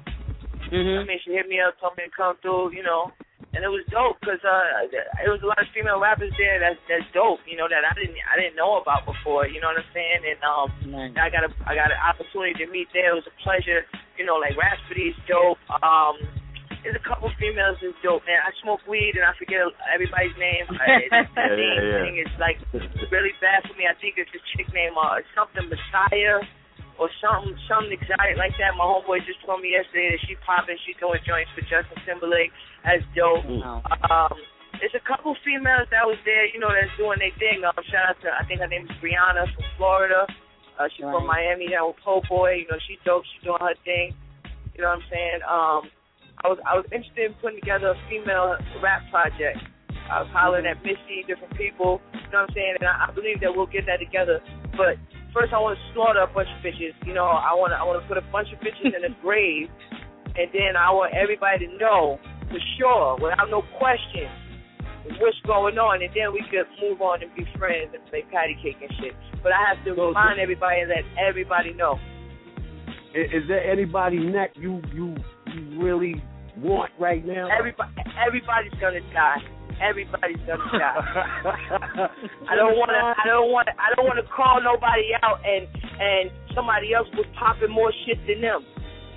Mm-hmm. 0.69 1.01
I 1.01 1.05
mean, 1.09 1.19
she 1.25 1.33
hit 1.33 1.49
me 1.49 1.61
up, 1.61 1.81
told 1.81 1.97
me 1.97 2.05
to 2.05 2.13
come 2.13 2.37
through, 2.45 2.77
you 2.77 2.85
know, 2.85 3.11
and 3.57 3.65
it 3.65 3.73
was 3.73 3.81
dope 3.89 4.21
because 4.21 4.39
uh, 4.45 4.85
it 5.25 5.33
was 5.33 5.41
a 5.41 5.49
lot 5.49 5.57
of 5.57 5.67
female 5.73 5.97
rappers 5.97 6.33
there 6.37 6.61
that's 6.61 6.77
that's 6.85 7.09
dope, 7.17 7.41
you 7.49 7.57
know, 7.57 7.65
that 7.65 7.81
I 7.81 7.97
didn't 7.97 8.21
I 8.29 8.37
didn't 8.37 8.61
know 8.61 8.77
about 8.77 9.09
before, 9.09 9.49
you 9.49 9.59
know 9.59 9.73
what 9.73 9.81
I'm 9.81 9.91
saying? 9.97 10.21
And 10.29 10.41
um, 10.45 10.69
I 11.17 11.33
got 11.33 11.49
a 11.49 11.51
I 11.65 11.73
got 11.73 11.89
an 11.89 11.99
opportunity 11.99 12.53
to 12.61 12.69
meet 12.69 12.93
there. 12.93 13.17
It 13.17 13.19
was 13.19 13.27
a 13.27 13.37
pleasure, 13.41 13.89
you 14.21 14.29
know, 14.29 14.37
like 14.37 14.53
Rapsody's 14.61 15.17
dope. 15.25 15.59
Um, 15.81 16.21
there's 16.89 17.05
a 17.05 17.05
couple 17.05 17.29
females 17.37 17.77
that's 17.85 17.93
dope, 18.01 18.25
man. 18.25 18.41
I 18.41 18.49
smoke 18.65 18.81
weed 18.89 19.21
and 19.21 19.29
I 19.29 19.37
forget 19.37 19.61
everybody's 19.93 20.33
name. 20.41 20.65
I, 20.81 21.05
it's, 21.05 21.13
Yeah, 21.37 21.53
yeah, 21.53 21.77
yeah. 21.85 22.01
thing 22.01 22.17
is 22.17 22.33
like 22.41 22.57
really 23.13 23.37
bad 23.45 23.69
for 23.69 23.77
me. 23.77 23.85
I 23.85 23.93
think 24.01 24.17
it's 24.17 24.33
a 24.33 24.41
chick 24.57 24.73
named 24.73 24.97
uh, 24.97 25.21
something 25.37 25.69
Messiah 25.69 26.41
or 26.97 27.13
something 27.21 27.53
something 27.69 27.93
exotic 27.93 28.41
like 28.41 28.57
that. 28.57 28.73
My 28.73 28.89
homeboy 28.89 29.21
just 29.29 29.37
told 29.45 29.61
me 29.61 29.77
yesterday 29.77 30.17
that 30.17 30.25
she 30.25 30.33
popping, 30.49 30.81
she's 30.89 30.97
doing 30.97 31.21
joints 31.29 31.53
for 31.53 31.61
Justin 31.69 32.01
Timberlake. 32.09 32.57
That's 32.89 33.05
dope. 33.13 33.45
Um, 34.09 34.33
there's 34.81 34.97
a 34.97 35.05
couple 35.05 35.37
females 35.45 35.93
that 35.93 36.09
was 36.09 36.17
there, 36.25 36.49
you 36.49 36.57
know, 36.57 36.73
that's 36.73 36.89
doing 36.97 37.21
their 37.21 37.37
thing. 37.37 37.69
Um, 37.69 37.77
shout 37.93 38.17
out 38.17 38.19
to 38.25 38.33
I 38.33 38.49
think 38.49 38.65
her 38.65 38.71
name 38.71 38.89
is 38.89 38.97
Brianna 39.05 39.45
from 39.53 39.69
Florida. 39.77 40.25
Uh, 40.81 40.89
she's 40.97 41.05
from 41.05 41.29
Miami. 41.29 41.69
That 41.69 41.85
with 41.85 42.01
Poe 42.01 42.25
Boy. 42.25 42.65
You 42.65 42.67
know, 42.73 42.81
she's 42.89 43.03
dope. 43.05 43.29
She's 43.29 43.45
doing 43.45 43.61
her 43.61 43.77
thing. 43.85 44.17
You 44.73 44.87
know 44.87 44.95
what 44.95 45.03
I'm 45.03 45.07
saying? 45.11 45.41
Um, 45.45 45.83
I 46.45 46.49
was 46.49 46.59
I 46.67 46.77
was 46.79 46.87
interested 46.93 47.31
in 47.31 47.35
putting 47.43 47.59
together 47.61 47.95
a 47.95 47.99
female 48.09 48.57
rap 48.83 49.03
project. 49.11 49.59
I 50.09 50.23
was 50.25 50.31
hollering 50.33 50.65
at 50.65 50.81
Missy, 50.83 51.21
different 51.27 51.53
people. 51.59 52.01
You 52.15 52.21
know 52.33 52.47
what 52.47 52.51
I'm 52.51 52.55
saying? 52.57 52.75
And 52.81 52.89
I, 52.89 53.09
I 53.09 53.13
believe 53.13 53.41
that 53.45 53.53
we'll 53.53 53.69
get 53.69 53.85
that 53.87 54.01
together. 54.01 54.41
But 54.73 54.97
first 55.37 55.53
I 55.53 55.61
want 55.61 55.77
to 55.77 55.83
slaughter 55.93 56.25
a 56.25 56.31
bunch 56.31 56.49
of 56.49 56.59
bitches. 56.65 56.97
You 57.05 57.13
know, 57.13 57.27
I 57.29 57.53
want 57.53 57.73
to 57.73 57.79
I 57.79 57.85
want 57.85 58.01
to 58.01 58.07
put 58.09 58.17
a 58.17 58.27
bunch 58.33 58.49
of 58.55 58.59
bitches 58.65 58.95
in 58.95 59.03
a 59.05 59.13
grave, 59.23 59.69
and 60.39 60.49
then 60.55 60.79
I 60.79 60.91
want 60.95 61.13
everybody 61.13 61.67
to 61.67 61.71
know 61.77 62.19
for 62.49 62.61
sure, 62.81 63.19
without 63.21 63.51
no 63.51 63.61
question, 63.77 64.25
what's 65.21 65.37
going 65.45 65.77
on, 65.77 66.01
and 66.01 66.09
then 66.17 66.33
we 66.33 66.41
could 66.49 66.65
move 66.81 67.03
on 67.03 67.21
and 67.23 67.29
be 67.37 67.45
friends 67.59 67.93
and 67.93 68.01
play 68.09 68.25
patty 68.33 68.57
cake 68.63 68.81
and 68.81 68.89
shit. 69.01 69.13
But 69.43 69.53
I 69.53 69.61
have 69.69 69.85
to 69.85 69.95
So- 69.95 70.09
remind 70.09 70.41
everybody 70.41 70.81
and 70.81 70.89
let 70.89 71.05
everybody 71.21 71.75
know. 71.75 71.99
Is, 73.15 73.43
is 73.43 73.49
there 73.49 73.65
anybody 73.65 74.19
neck 74.19 74.53
you 74.57 74.81
you 74.95 75.17
you 75.55 75.83
really 75.83 76.23
want 76.59 76.91
right 76.99 77.25
now? 77.25 77.49
Everybody, 77.57 77.93
everybody's 78.19 78.75
gonna 78.81 79.01
die. 79.13 79.39
Everybody's 79.81 80.43
gonna 80.47 80.65
die. 80.73 82.09
I 82.51 82.57
don't 82.57 82.75
want 82.75 82.91
to. 82.91 82.99
I 82.99 83.27
don't 83.27 83.53
want. 83.53 83.69
I 83.69 83.95
don't 83.95 84.07
want 84.07 84.19
to 84.19 84.27
call 84.33 84.61
nobody 84.63 85.15
out 85.23 85.39
and 85.47 85.69
and 86.01 86.31
somebody 86.55 86.95
else 86.95 87.07
was 87.15 87.27
popping 87.39 87.71
more 87.71 87.93
shit 88.07 88.19
than 88.27 88.41
them. 88.41 88.65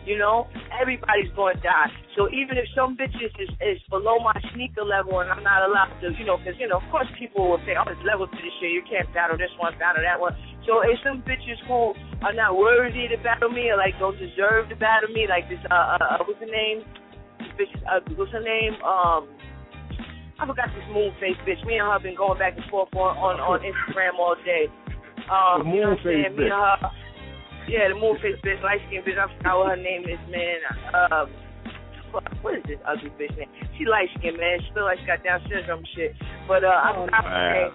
You 0.05 0.17
know, 0.17 0.49
everybody's 0.73 1.29
going 1.37 1.55
to 1.57 1.61
die. 1.61 1.93
So 2.17 2.25
even 2.33 2.57
if 2.57 2.65
some 2.73 2.97
bitches 2.97 3.29
is, 3.37 3.53
is 3.61 3.77
below 3.89 4.17
my 4.17 4.33
sneaker 4.53 4.81
level 4.81 5.21
and 5.21 5.29
I'm 5.29 5.45
not 5.45 5.61
allowed 5.61 5.93
to, 6.01 6.09
you 6.17 6.25
know, 6.25 6.41
because 6.41 6.57
you 6.57 6.67
know, 6.67 6.81
of 6.81 6.87
course 6.89 7.05
people 7.21 7.47
will 7.47 7.61
say, 7.69 7.77
"Oh, 7.77 7.85
there's 7.85 8.01
levels 8.01 8.33
to 8.33 8.39
this 8.41 8.51
shit. 8.59 8.73
You 8.73 8.81
can't 8.89 9.05
battle 9.13 9.37
this 9.37 9.53
one, 9.61 9.77
battle 9.77 10.01
that 10.01 10.17
one." 10.19 10.33
So 10.65 10.81
if 10.81 10.97
some 11.05 11.21
bitches 11.21 11.61
who 11.69 11.93
are 12.25 12.33
not 12.33 12.57
worthy 12.57 13.07
to 13.13 13.17
battle 13.21 13.53
me 13.53 13.69
or 13.69 13.77
like 13.77 13.93
don't 14.01 14.17
deserve 14.17 14.73
to 14.73 14.75
battle 14.75 15.13
me, 15.13 15.29
like 15.29 15.47
this, 15.47 15.61
uh, 15.69 15.97
uh, 16.01 16.17
uh 16.17 16.25
what's 16.25 16.41
her 16.41 16.49
name? 16.49 16.81
This 17.37 17.69
bitch, 17.69 17.73
uh, 17.85 18.01
what's 18.17 18.33
her 18.33 18.43
name? 18.43 18.75
Um, 18.81 19.29
I 20.41 20.49
forgot 20.49 20.73
this 20.73 20.85
moon 20.89 21.13
face 21.21 21.37
bitch. 21.45 21.61
Me 21.69 21.77
and 21.77 21.85
her 21.85 22.01
been 22.01 22.17
going 22.17 22.41
back 22.41 22.57
and 22.57 22.65
forth 22.73 22.89
on 22.97 23.13
on, 23.21 23.37
on 23.37 23.61
Instagram 23.61 24.17
all 24.17 24.33
day. 24.41 24.65
Um, 25.29 25.69
you 25.69 25.85
know 25.85 25.93
what 25.93 26.01
I'm 26.01 26.05
saying? 26.09 26.33
Me 26.35 26.49
and 26.49 26.57
her. 26.57 26.91
Yeah, 27.67 27.89
the 27.89 27.97
moon 27.97 28.17
face 28.21 28.39
bitch, 28.41 28.61
light 28.63 28.81
skinned 28.87 29.05
bitch. 29.05 29.19
I 29.19 29.29
forgot 29.37 29.57
what 29.57 29.77
her 29.77 29.81
name 29.81 30.03
is, 30.03 30.21
man. 30.29 30.59
Um, 30.93 31.27
fuck, 32.11 32.27
what 32.41 32.57
is 32.57 32.63
this 32.67 32.81
ugly 32.85 33.13
bitch 33.15 33.35
name? 33.37 33.49
She 33.77 33.85
light 33.85 34.09
skinned, 34.17 34.37
man. 34.37 34.59
She 34.65 34.73
feel 34.73 34.85
like 34.85 34.99
she 34.99 35.07
got 35.07 35.23
Down 35.23 35.41
syndrome 35.47 35.85
shit. 35.95 36.15
But 36.47 36.63
uh, 36.63 36.73
I 36.73 36.89
forgot 36.95 37.23
her 37.23 37.53
name. 37.53 37.73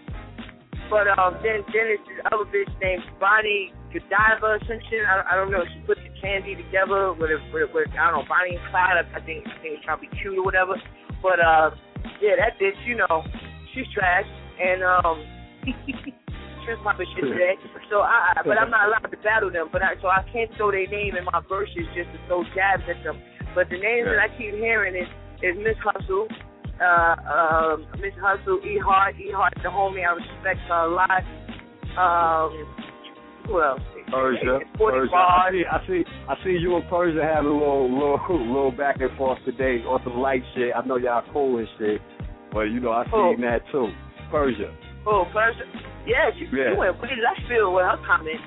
But 0.91 1.11
um, 1.18 1.34
then 1.43 1.66
then 1.74 1.87
it's 1.91 2.07
this 2.07 2.22
other 2.30 2.47
bitch 2.47 2.70
named 2.78 3.03
Bonnie 3.18 3.74
Godiva 3.91 4.59
or 4.59 4.61
some 4.66 4.78
shit. 4.87 5.03
I, 5.03 5.22
I 5.26 5.34
don't 5.34 5.51
know. 5.51 5.64
She 5.66 5.82
put 5.82 5.99
the 5.99 6.12
candy 6.20 6.55
together 6.55 7.11
with 7.12 7.30
a, 7.34 7.39
with, 7.51 7.74
with 7.74 7.91
I 7.99 8.11
don't 8.11 8.22
know 8.22 8.28
Bonnie 8.28 8.55
and 8.55 8.64
Clyde. 8.70 9.03
I 9.03 9.20
think 9.26 9.47
I 9.51 9.55
think 9.62 9.82
it's 9.82 9.87
be 9.99 10.07
cute 10.22 10.39
or 10.39 10.45
whatever. 10.45 10.78
But 11.22 11.43
uh, 11.43 11.74
yeah, 12.22 12.39
that 12.39 12.59
bitch, 12.62 12.78
you 12.87 12.97
know, 12.97 13.24
she's 13.74 13.87
trash 13.95 14.26
and 14.61 14.82
um. 14.82 15.26
She's 16.67 16.83
my 16.85 16.93
bitch 16.99 17.07
shit 17.14 17.25
today, 17.33 17.55
so 17.89 18.03
I. 18.03 18.35
I- 18.37 18.43
But 18.45 18.59
I'm 18.59 18.71
not 18.71 18.89
allowed 18.91 19.09
to 19.11 19.17
battle 19.23 19.51
them. 19.51 19.69
But 19.73 19.83
I, 19.83 19.95
so 20.03 20.09
I 20.09 20.27
can't 20.33 20.51
throw 20.59 20.71
their 20.71 20.87
name 20.91 21.14
in 21.17 21.25
my 21.25 21.41
verses 21.49 21.87
just 21.95 22.11
to 22.12 22.19
throw 22.27 22.43
jabs 22.55 22.83
at 22.91 22.99
them. 23.07 23.17
But 23.55 23.71
the 23.71 23.79
names 23.79 24.07
that 24.11 24.19
I 24.19 24.29
keep 24.37 24.53
hearing 24.59 24.95
is 24.99 25.09
is 25.43 25.55
Miss 25.62 25.77
Hustle, 25.85 26.27
uh, 26.83 27.17
um, 27.25 27.87
Miss 28.03 28.12
Hustle, 28.21 28.61
E 28.67 28.77
Hart, 28.83 29.14
E 29.17 29.31
Hart, 29.33 29.55
the 29.62 29.69
homie. 29.71 30.03
I 30.05 30.12
respect 30.12 30.61
her 30.69 30.85
a 30.85 30.93
lot. 30.93 31.23
Um, 31.97 32.51
who 33.47 33.62
else? 33.62 33.81
Persia, 34.11 34.61
Persia. 34.79 35.14
I 35.17 35.51
see, 35.51 35.64
I 35.71 35.87
see, 35.87 36.05
I 36.29 36.35
see 36.45 36.57
you 36.61 36.77
and 36.77 36.89
Persia 36.89 37.23
having 37.23 37.51
a 37.51 37.55
little, 37.55 37.91
little, 37.93 38.21
little 38.47 38.71
back 38.71 39.01
and 39.01 39.17
forth 39.17 39.39
today 39.45 39.83
on 39.87 40.01
some 40.05 40.19
light 40.19 40.43
shit. 40.55 40.73
I 40.77 40.85
know 40.87 40.97
y'all 40.97 41.25
cool 41.33 41.59
and 41.59 41.67
shit, 41.79 42.01
but 42.53 42.62
you 42.71 42.81
know 42.81 42.91
I 42.93 43.05
Oh. 43.12 43.33
seen 43.35 43.41
that 43.43 43.61
too. 43.73 43.89
Persia. 44.31 44.75
Oh, 45.07 45.25
first, 45.33 45.59
yeah, 46.07 46.31
she, 46.35 46.51
Yeah. 46.51 46.75
she 46.75 46.79
went 46.79 46.99
way 47.01 47.15
left 47.23 47.47
field 47.49 47.75
with 47.75 47.87
her 47.87 47.99
comment. 48.07 48.43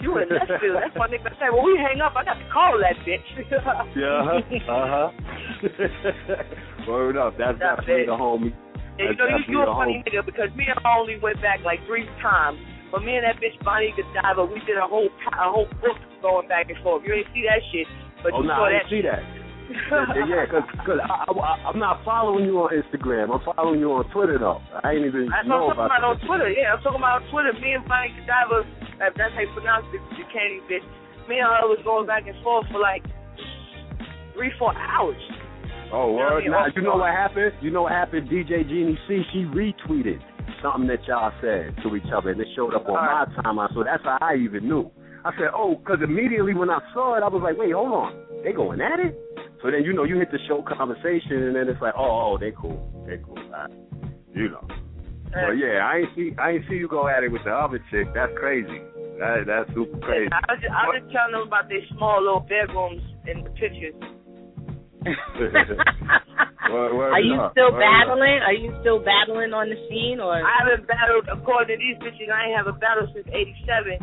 She 0.00 0.06
went 0.08 0.30
left 0.30 0.50
field. 0.62 0.78
That's 0.78 0.94
my 0.94 1.08
nigga 1.10 1.34
said, 1.38 1.50
well, 1.50 1.64
we 1.66 1.74
hang 1.78 2.00
up. 2.00 2.14
I 2.14 2.24
got 2.24 2.38
to 2.38 2.46
call 2.52 2.78
that 2.78 2.94
bitch. 3.02 3.26
Yeah, 3.98 4.38
uh 4.70 4.86
huh. 4.86 5.08
Word 6.88 7.16
up. 7.16 7.34
That's 7.38 7.58
That's 7.58 7.80
definitely 7.82 8.04
it. 8.04 8.06
the 8.06 8.18
homie. 8.18 8.52
And 8.98 9.10
you 9.10 9.16
know, 9.18 9.26
you, 9.26 9.42
you 9.48 9.58
a 9.62 9.66
funny 9.74 9.98
homie. 9.98 10.06
nigga 10.06 10.22
because 10.26 10.50
me 10.54 10.66
and 10.70 10.78
only 10.86 11.18
went 11.18 11.40
back 11.42 11.60
like 11.64 11.82
three 11.86 12.06
times. 12.22 12.58
But 12.92 13.02
me 13.02 13.16
and 13.18 13.26
that 13.26 13.42
bitch 13.42 13.58
Bonnie 13.66 13.90
Godiva, 13.98 14.46
we 14.46 14.62
did 14.66 14.78
a 14.78 14.86
whole 14.86 15.10
a 15.10 15.50
whole 15.50 15.66
book 15.82 15.98
going 16.22 16.46
back 16.46 16.70
and 16.70 16.78
forth. 16.86 17.02
You 17.06 17.14
ain't 17.14 17.26
see 17.34 17.42
that 17.42 17.58
shit, 17.74 17.86
but 18.22 18.30
oh 18.34 18.42
you 18.42 18.46
no, 18.46 18.54
saw 18.54 18.66
I 18.70 18.78
that. 18.78 18.86
see 18.90 19.02
that. 19.02 19.22
Yeah, 20.28 20.44
cause, 20.50 20.66
cause 20.84 21.00
I, 21.00 21.24
I, 21.24 21.54
I'm 21.68 21.78
not 21.80 22.04
following 22.04 22.44
you 22.44 22.60
on 22.60 22.70
Instagram. 22.76 23.32
I'm 23.32 23.40
following 23.44 23.80
you 23.80 23.92
on 23.92 24.04
Twitter 24.12 24.36
though. 24.38 24.60
I 24.84 24.92
ain't 24.92 25.06
even 25.08 25.32
That's 25.32 25.48
know 25.48 25.72
what 25.72 25.78
I'm 25.80 25.88
talking 25.88 26.04
about 26.04 26.20
about 26.20 26.20
on. 26.20 26.26
Twitter. 26.28 26.50
Yeah, 26.52 26.76
I'm 26.76 26.82
talking 26.84 27.00
about 27.00 27.22
on 27.24 27.30
Twitter. 27.32 27.52
Me 27.56 27.72
and 27.72 27.84
Bonnie 27.88 28.12
Godiva, 28.12 28.68
if 29.08 29.12
that's 29.16 29.32
how 29.32 29.40
you 29.40 29.52
pronounce 29.56 29.88
it, 29.96 30.04
the 30.20 30.24
candy 30.28 30.60
bitch. 30.68 30.84
Me 31.32 31.40
and 31.40 31.48
her 31.48 31.64
was 31.64 31.80
going 31.84 32.04
back 32.04 32.28
and 32.28 32.36
forth 32.44 32.68
for 32.68 32.76
like 32.76 33.00
three, 34.36 34.52
four 34.58 34.76
hours. 34.76 35.16
Oh, 35.92 36.12
You 36.12 36.20
know 36.20 36.24
what 36.24 36.32
I 36.32 36.40
mean? 36.40 36.50
Nah, 36.50 36.68
you 36.76 36.82
know 36.82 36.96
what 37.00 37.14
happened? 37.14 37.52
You 37.62 37.70
know 37.70 37.82
what 37.88 37.92
happened? 37.92 38.28
DJ 38.28 38.68
Genie 38.68 38.98
C, 39.08 39.22
she 39.32 39.48
retweeted 39.48 40.20
something 40.60 40.88
that 40.88 41.04
y'all 41.08 41.32
said 41.40 41.76
to 41.84 41.96
each 41.96 42.10
other, 42.12 42.30
and 42.30 42.40
it 42.40 42.48
showed 42.56 42.74
up 42.74 42.88
on 42.88 43.00
my 43.00 43.24
timeline. 43.40 43.72
So 43.72 43.84
that's 43.84 44.02
how 44.02 44.18
I 44.20 44.36
even 44.36 44.68
knew. 44.68 44.90
I 45.24 45.32
said, 45.38 45.48
oh, 45.54 45.76
because 45.76 46.00
immediately 46.04 46.52
when 46.52 46.68
I 46.68 46.80
saw 46.92 47.16
it, 47.16 47.22
I 47.22 47.28
was 47.28 47.40
like, 47.42 47.56
wait, 47.56 47.72
hold 47.72 47.92
on, 47.92 48.12
they 48.44 48.52
going 48.52 48.80
at 48.80 49.00
it? 49.00 49.16
So 49.64 49.72
then 49.72 49.80
you 49.80 49.96
know 49.96 50.04
you 50.04 50.20
hit 50.20 50.28
the 50.30 50.36
show 50.46 50.60
conversation, 50.60 51.48
and 51.48 51.56
then 51.56 51.72
it's 51.72 51.80
like, 51.80 51.96
oh, 51.96 52.36
oh 52.36 52.36
they 52.38 52.52
cool, 52.52 52.76
they 53.08 53.16
cool, 53.24 53.40
All 53.40 53.64
right. 53.64 53.72
you 54.36 54.52
know. 54.52 54.60
But 55.32 55.56
yeah, 55.56 55.80
I 55.80 56.04
ain't 56.04 56.12
see, 56.12 56.36
I 56.36 56.60
ain't 56.60 56.68
see 56.68 56.76
you 56.76 56.86
go 56.86 57.08
at 57.08 57.24
it 57.24 57.32
with 57.32 57.48
the 57.48 57.50
other 57.56 57.80
chick. 57.88 58.12
That's 58.12 58.30
crazy. 58.36 58.84
That 59.16 59.48
that's 59.48 59.72
super 59.72 59.96
crazy. 60.04 60.28
I 60.28 60.52
was, 60.52 60.60
just, 60.60 60.68
I 60.68 60.84
was 60.84 61.00
just 61.00 61.08
telling 61.16 61.32
them 61.32 61.48
about 61.48 61.72
their 61.72 61.80
small 61.96 62.20
little 62.20 62.44
bedrooms 62.44 63.00
in 63.24 63.40
the 63.40 63.50
pictures. 63.56 63.96
Word- 66.64 66.96
word 66.96 67.12
Are 67.12 67.20
you 67.24 67.36
up, 67.40 67.52
still 67.56 67.72
word 67.72 67.80
up. 67.80 67.88
battling? 67.88 68.40
Are 68.44 68.52
you 68.56 68.68
still 68.84 69.00
battling 69.00 69.56
on 69.56 69.72
the 69.72 69.80
scene, 69.88 70.20
or 70.20 70.44
I 70.44 70.60
haven't 70.60 70.84
battled, 70.88 71.24
according 71.32 71.72
to 71.72 71.76
these 71.80 71.96
bitches, 72.04 72.28
I 72.28 72.52
ain't 72.52 72.56
have 72.60 72.68
a 72.68 72.76
battle 72.76 73.08
since 73.16 73.28
87. 73.32 73.96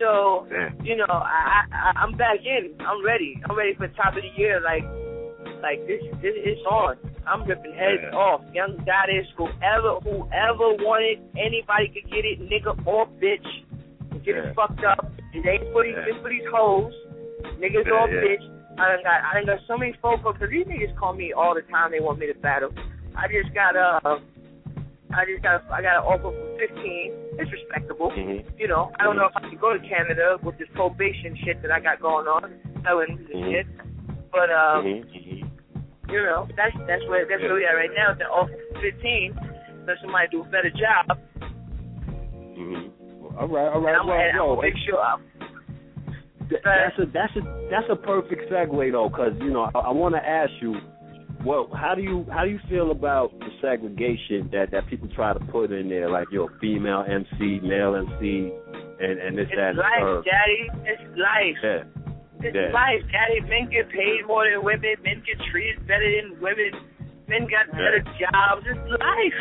So, 0.00 0.48
you 0.82 0.96
know, 0.96 1.04
I, 1.12 1.68
I, 1.68 1.92
I'm 2.00 2.16
back 2.16 2.40
in. 2.40 2.72
I'm 2.80 3.04
ready. 3.04 3.36
I'm 3.44 3.56
ready 3.56 3.74
for 3.76 3.86
top 3.88 4.16
of 4.16 4.22
the 4.24 4.32
year. 4.40 4.58
Like, 4.64 4.82
like 5.60 5.84
this, 5.86 6.00
this 6.24 6.32
it's 6.40 6.60
on. 6.64 6.96
I'm 7.28 7.44
ripping 7.44 7.74
heads 7.76 8.00
Yeah. 8.08 8.16
off. 8.16 8.40
Young 8.54 8.80
goddess, 8.88 9.28
whoever, 9.36 10.00
whoever 10.00 10.72
wanted, 10.80 11.20
anybody 11.36 11.92
could 11.92 12.08
get 12.10 12.24
it, 12.24 12.40
nigga 12.40 12.72
or 12.86 13.06
bitch. 13.20 13.44
Get 14.24 14.34
Yeah. 14.34 14.50
it 14.50 14.56
fucked 14.56 14.82
up. 14.88 15.04
It 15.34 15.44
ain't 15.46 15.70
for 15.70 15.84
these, 15.84 15.94
Yeah. 15.94 16.16
for 16.22 16.30
these 16.30 16.48
hoes. 16.50 16.94
Niggas 17.60 17.84
Yeah, 17.84 17.92
or 18.00 18.08
bitch. 18.08 18.44
I 18.80 18.96
done 18.96 19.04
got, 19.04 19.20
I 19.20 19.34
done 19.34 19.46
got 19.46 19.60
so 19.68 19.76
many 19.76 19.92
phone 20.00 20.22
calls 20.22 20.36
because 20.40 20.48
these 20.50 20.64
niggas 20.66 20.96
call 20.96 21.12
me 21.12 21.34
all 21.34 21.54
the 21.54 21.62
time. 21.68 21.90
They 21.92 22.00
want 22.00 22.18
me 22.18 22.26
to 22.26 22.34
battle. 22.40 22.72
I 23.14 23.28
just 23.28 23.52
got 23.52 23.76
uh, 23.76 24.18
I 25.12 25.26
just 25.26 25.42
got, 25.42 25.60
I 25.70 25.82
got 25.82 26.00
an 26.00 26.04
offer 26.08 26.30
for 26.32 26.58
15. 26.58 27.29
It's 27.40 27.50
respectable. 27.50 28.10
Mhm. 28.12 28.44
You 28.58 28.68
know, 28.68 28.92
I 29.00 29.04
don't 29.04 29.16
know 29.16 29.24
if 29.26 29.36
I 29.36 29.40
can 29.40 29.56
go 29.56 29.72
to 29.72 29.80
Canada 29.80 30.36
with 30.42 30.58
this 30.58 30.68
probation 30.74 31.34
shit 31.42 31.62
that 31.62 31.70
I 31.72 31.80
got 31.80 32.00
going 32.00 32.26
on, 32.28 32.52
selling 32.84 33.16
this 33.16 33.36
Mhm. 33.36 33.50
shit. 33.50 33.66
But 34.30 34.50
um, 34.52 34.84
Mhm, 34.84 35.04
mhm. 35.08 35.50
you 36.12 36.22
know, 36.22 36.46
that's 36.54 36.76
that's 36.86 37.04
where 37.08 37.24
that's 37.24 37.40
where 37.42 37.54
we 37.54 37.64
are 37.64 37.76
right 37.76 37.90
now. 37.96 38.12
The 38.14 38.28
offer 38.28 38.52
for 38.74 38.80
15. 38.80 39.34
Let 39.86 39.98
somebody 40.00 40.28
do 40.28 40.42
a 40.42 40.44
better 40.44 40.70
job. 40.70 41.18
Mhm. 41.40 42.90
All 43.38 43.48
right, 43.48 43.68
all 43.72 43.80
right. 43.80 43.88
and 43.94 44.00
I'm, 44.02 44.06
well, 44.06 44.20
and 44.20 44.38
I'm 44.38 44.60
make 44.60 44.76
sure. 44.84 45.00
I'm, 45.00 45.22
Th- 46.50 46.60
that's 46.62 46.98
a 46.98 47.06
that's 47.06 47.36
a 47.36 47.40
that's 47.70 47.88
a 47.88 47.96
perfect 47.96 48.50
segue 48.50 48.92
though, 48.92 49.08
because 49.08 49.32
you 49.40 49.50
know 49.50 49.70
I, 49.74 49.78
I 49.78 49.90
want 49.90 50.14
to 50.14 50.28
ask 50.28 50.50
you, 50.60 50.76
well, 51.44 51.68
how 51.74 51.94
do 51.94 52.02
you 52.02 52.26
how 52.32 52.44
do 52.44 52.50
you 52.50 52.60
feel 52.68 52.90
about 52.90 53.32
the 53.38 53.48
segregation 53.60 54.48
that 54.52 54.70
that 54.72 54.86
people 54.88 55.08
try 55.14 55.32
to 55.32 55.40
put 55.52 55.72
in 55.72 55.88
there, 55.88 56.10
like 56.10 56.28
your 56.30 56.48
female 56.60 57.04
MC, 57.08 57.60
male 57.62 57.94
MC, 57.96 58.52
and 59.00 59.18
and 59.18 59.38
this 59.38 59.48
it's 59.48 59.56
that 59.56 59.70
and 59.70 59.78
the 59.78 59.82
life, 59.82 60.24
daddy. 60.24 60.62
It's 60.84 61.02
life. 61.16 61.58
Yeah, 61.62 61.84
It's 62.46 62.54
Yeah. 62.56 62.72
life, 62.72 63.02
daddy. 63.12 63.40
Men 63.48 63.68
get 63.70 63.88
paid 63.90 64.26
more 64.26 64.48
than 64.48 64.62
women. 64.64 64.96
Men 65.04 65.22
get 65.26 65.38
treated 65.50 65.86
better 65.86 66.08
than 66.20 66.40
women. 66.40 66.72
Men 67.28 67.46
got 67.46 67.70
better 67.72 68.00
jobs. 68.18 68.66
It's 68.66 68.80
life. 69.00 69.40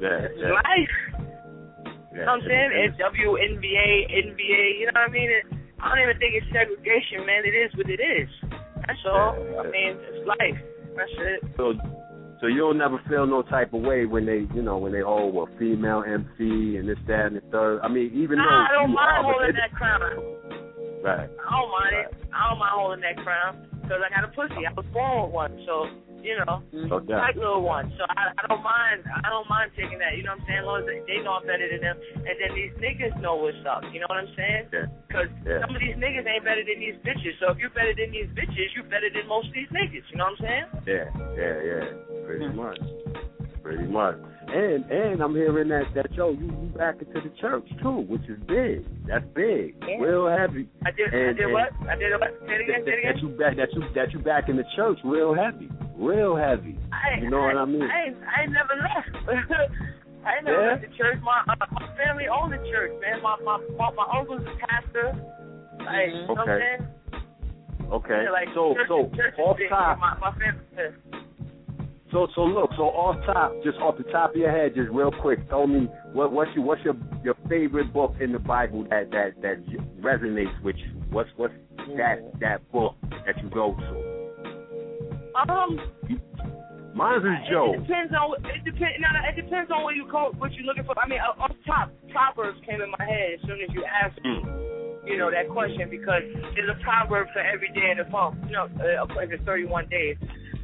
yeah, 0.00 0.24
It's 0.28 0.38
yeah. 0.40 0.52
life. 0.52 0.94
yeah. 1.12 2.20
You 2.20 2.24
know 2.24 2.32
what 2.36 2.42
I'm 2.42 2.48
saying? 2.48 2.70
And- 2.72 2.94
And 2.94 2.98
WNBA, 2.98 3.90
NBA, 4.24 4.78
you 4.80 4.86
know 4.86 4.92
what 5.00 5.08
I 5.08 5.12
mean? 5.12 5.30
It, 5.30 5.44
I 5.80 5.88
don't 5.88 6.00
even 6.00 6.18
think 6.18 6.34
it's 6.34 6.46
segregation, 6.52 7.24
man. 7.26 7.44
It 7.44 7.54
is 7.54 7.74
what 7.76 7.88
it 7.88 8.00
is. 8.00 8.28
That's 8.86 9.04
all. 9.06 9.36
Yeah. 9.38 9.60
I 9.60 9.70
mean, 9.70 9.96
it's 10.08 10.26
life. 10.26 10.60
That's 11.00 11.16
it. 11.16 11.40
So, 11.56 11.72
so 12.40 12.46
you'll 12.46 12.74
never 12.74 13.00
feel 13.08 13.26
no 13.26 13.40
type 13.42 13.72
of 13.72 13.80
way 13.80 14.04
when 14.04 14.26
they, 14.26 14.44
you 14.54 14.60
know, 14.60 14.76
when 14.76 14.92
they 14.92 15.00
oh, 15.00 15.26
well, 15.32 15.48
female 15.58 16.04
MC 16.04 16.76
and 16.76 16.88
this, 16.88 16.98
that, 17.08 17.32
and 17.32 17.36
the 17.36 17.42
third. 17.50 17.80
I 17.80 17.88
mean, 17.88 18.12
even 18.12 18.36
though 18.36 18.44
Nah, 18.44 18.68
I 18.68 18.72
don't 18.76 18.92
mind 18.92 19.16
are, 19.16 19.32
holding 19.32 19.56
that 19.56 19.72
crown. 19.72 20.00
Right. 21.00 21.24
I 21.24 21.50
don't 21.56 21.72
mind 21.72 21.94
it. 21.96 22.08
I 22.36 22.50
don't 22.50 22.58
mind 22.60 22.72
holding 22.76 23.00
that 23.00 23.16
crown 23.24 23.64
because 23.80 24.04
I 24.04 24.12
got 24.12 24.28
a 24.28 24.32
pussy. 24.36 24.68
I 24.68 24.72
was 24.76 24.84
born 24.92 25.24
with 25.24 25.32
one, 25.32 25.56
so 25.64 25.88
you 26.22 26.36
know, 26.44 26.62
No 26.72 27.00
doubt. 27.00 27.24
like 27.24 27.36
little 27.36 27.62
ones. 27.62 27.92
So 27.98 28.04
I, 28.08 28.32
I 28.36 28.42
don't 28.48 28.62
mind. 28.62 29.04
I 29.08 29.28
don't 29.28 29.48
mind 29.48 29.72
taking 29.76 29.98
that. 29.98 30.16
You 30.16 30.24
know 30.24 30.36
what 30.36 30.44
I'm 30.44 30.46
saying? 30.46 30.60
As 30.60 30.66
long 30.66 30.78
as 30.82 30.86
they, 30.86 30.98
they 31.08 31.18
know 31.24 31.38
I'm 31.40 31.46
better 31.46 31.66
than 31.66 31.80
them, 31.80 31.96
and 32.16 32.34
then 32.38 32.50
these 32.54 32.74
niggas 32.80 33.14
know 33.20 33.36
what's 33.36 33.60
up. 33.64 33.84
You 33.92 34.00
know 34.00 34.08
what 34.08 34.22
I'm 34.22 34.32
saying? 34.36 34.64
Yeah. 34.72 34.86
Because 35.08 35.28
Yeah. 35.44 35.60
some 35.64 35.74
of 35.74 35.80
these 35.80 35.96
niggas 35.96 36.26
ain't 36.26 36.44
better 36.44 36.62
than 36.64 36.78
these 36.80 36.98
bitches. 37.02 37.34
So 37.40 37.50
if 37.52 37.58
you're 37.58 37.74
better 37.74 37.94
than 37.96 38.12
these 38.12 38.30
bitches, 38.36 38.72
you're 38.74 38.88
better 38.88 39.10
than 39.12 39.26
most 39.26 39.48
of 39.48 39.54
these 39.54 39.70
niggas. 39.72 40.04
You 40.10 40.16
know 40.20 40.30
what 40.30 40.40
I'm 40.40 40.44
saying? 40.44 40.66
Yeah, 40.86 41.06
yeah, 41.36 41.56
yeah. 41.60 41.84
Pretty 42.26 42.46
hmm. 42.48 42.56
much. 42.56 42.80
Pretty 43.62 43.86
much. 43.86 44.16
And 44.50 44.84
and 44.90 45.22
I'm 45.22 45.34
hearing 45.34 45.68
that 45.68 45.84
that 45.94 46.12
yo, 46.14 46.30
you 46.30 46.46
you 46.46 46.72
back 46.76 46.96
into 47.00 47.20
the 47.20 47.32
church 47.40 47.68
too, 47.82 48.02
which 48.10 48.22
is 48.28 48.38
big. 48.48 48.82
That's 49.06 49.24
big. 49.34 49.76
Yeah. 49.86 50.02
Real 50.02 50.26
heavy. 50.26 50.68
I 50.84 50.90
did. 50.90 51.14
I 51.14 51.32
did 51.32 51.52
what? 51.52 51.70
I 51.88 51.94
did 51.94 52.10
what? 52.18 52.34
Say 52.46 52.54
it 52.54 52.60
again. 52.66 52.84
That, 52.84 52.90
Say 52.90 52.98
it 52.98 53.14
that 53.14 53.22
you 53.22 53.28
back 53.38 53.56
that 53.56 53.72
you 53.72 53.82
that 53.94 54.12
you 54.12 54.18
back 54.18 54.48
in 54.48 54.56
the 54.56 54.64
church 54.74 54.98
real 55.04 55.34
heavy. 55.34 55.70
Real 55.96 56.34
heavy. 56.34 56.76
I, 56.90 57.20
You 57.22 57.30
know 57.30 57.42
what 57.42 57.56
I 57.56 57.64
mean? 57.64 57.82
I 57.82 58.10
I 58.26 58.42
ain't 58.42 58.52
never 58.52 58.74
left. 58.74 59.14
I 60.26 60.36
ain't 60.36 60.44
never 60.44 60.66
Yeah? 60.66 60.72
left 60.72 60.82
the 60.82 60.96
church. 60.98 61.18
My 61.22 61.42
uh, 61.46 61.54
my 61.70 61.86
family 61.96 62.26
owned 62.26 62.52
the 62.52 62.62
church, 62.74 62.92
man. 63.00 63.22
My 63.22 63.36
my 63.44 63.58
my, 63.78 63.90
my 63.94 64.06
uncle's 64.18 64.42
a 64.42 64.54
pastor. 64.66 65.14
Like, 65.78 66.10
you 66.10 66.26
know 66.26 66.34
what 66.34 66.48
I'm 66.48 66.58
Okay. 66.58 66.76
Okay. 67.90 68.22
Yeah, 68.24 68.30
like 68.30 68.48
so 68.54 68.74
church, 68.74 68.88
so 68.88 69.10
church 69.14 69.34
off 69.38 69.56
top 69.68 69.98
My 69.98 70.18
my 70.18 70.32
family. 70.38 71.19
So 72.12 72.26
so 72.34 72.42
look, 72.42 72.70
so 72.76 72.84
off 72.84 73.16
top, 73.26 73.52
just 73.62 73.78
off 73.78 73.96
the 73.96 74.04
top 74.04 74.30
of 74.30 74.36
your 74.36 74.50
head, 74.50 74.74
just 74.74 74.90
real 74.90 75.12
quick, 75.22 75.48
tell 75.48 75.66
me 75.66 75.88
what 76.12 76.32
what's 76.32 76.50
your 76.54 76.64
what's 76.64 76.82
your 76.82 76.94
your 77.24 77.34
favorite 77.48 77.92
book 77.92 78.14
in 78.20 78.32
the 78.32 78.38
Bible 78.38 78.84
that 78.90 79.10
that 79.10 79.40
that 79.42 79.64
resonates 80.00 80.60
with 80.62 80.76
you? 80.76 81.00
What's 81.10 81.30
what's 81.36 81.54
that 81.96 82.18
that 82.40 82.70
book 82.72 82.94
that 83.26 83.42
you 83.42 83.50
go 83.50 83.74
to? 83.74 84.20
Um, 85.48 85.78
Mine's 86.94 87.22
is 87.22 87.48
Joe. 87.50 87.74
It 87.74 87.86
depends 87.86 88.12
on 88.12 88.34
it 88.44 88.64
depends. 88.64 88.98
No, 88.98 89.08
no, 89.14 89.20
it 89.30 89.36
depends 89.40 89.70
on 89.70 89.82
what 89.84 89.94
you 89.94 90.06
call 90.10 90.32
what 90.38 90.52
you're 90.52 90.66
looking 90.66 90.84
for. 90.84 90.98
I 90.98 91.06
mean, 91.06 91.20
uh, 91.20 91.40
off 91.40 91.52
top, 91.66 91.92
Proverbs 92.10 92.58
came 92.68 92.82
in 92.82 92.90
my 92.90 93.04
head 93.06 93.38
as 93.38 93.40
soon 93.46 93.62
as 93.62 93.70
you 93.72 93.84
asked 93.86 94.18
me, 94.24 94.42
you 95.06 95.16
know, 95.16 95.30
that 95.30 95.48
question 95.48 95.88
because 95.88 96.22
there's 96.54 96.70
a 96.70 96.78
proverb 96.82 97.28
for 97.32 97.40
every 97.40 97.70
day 97.72 97.94
of 97.94 98.04
the 98.04 98.10
month. 98.10 98.36
You 98.46 98.58
know, 98.58 98.66
uh, 98.66 99.22
it's 99.22 99.44
31 99.44 99.88
days. 99.88 100.16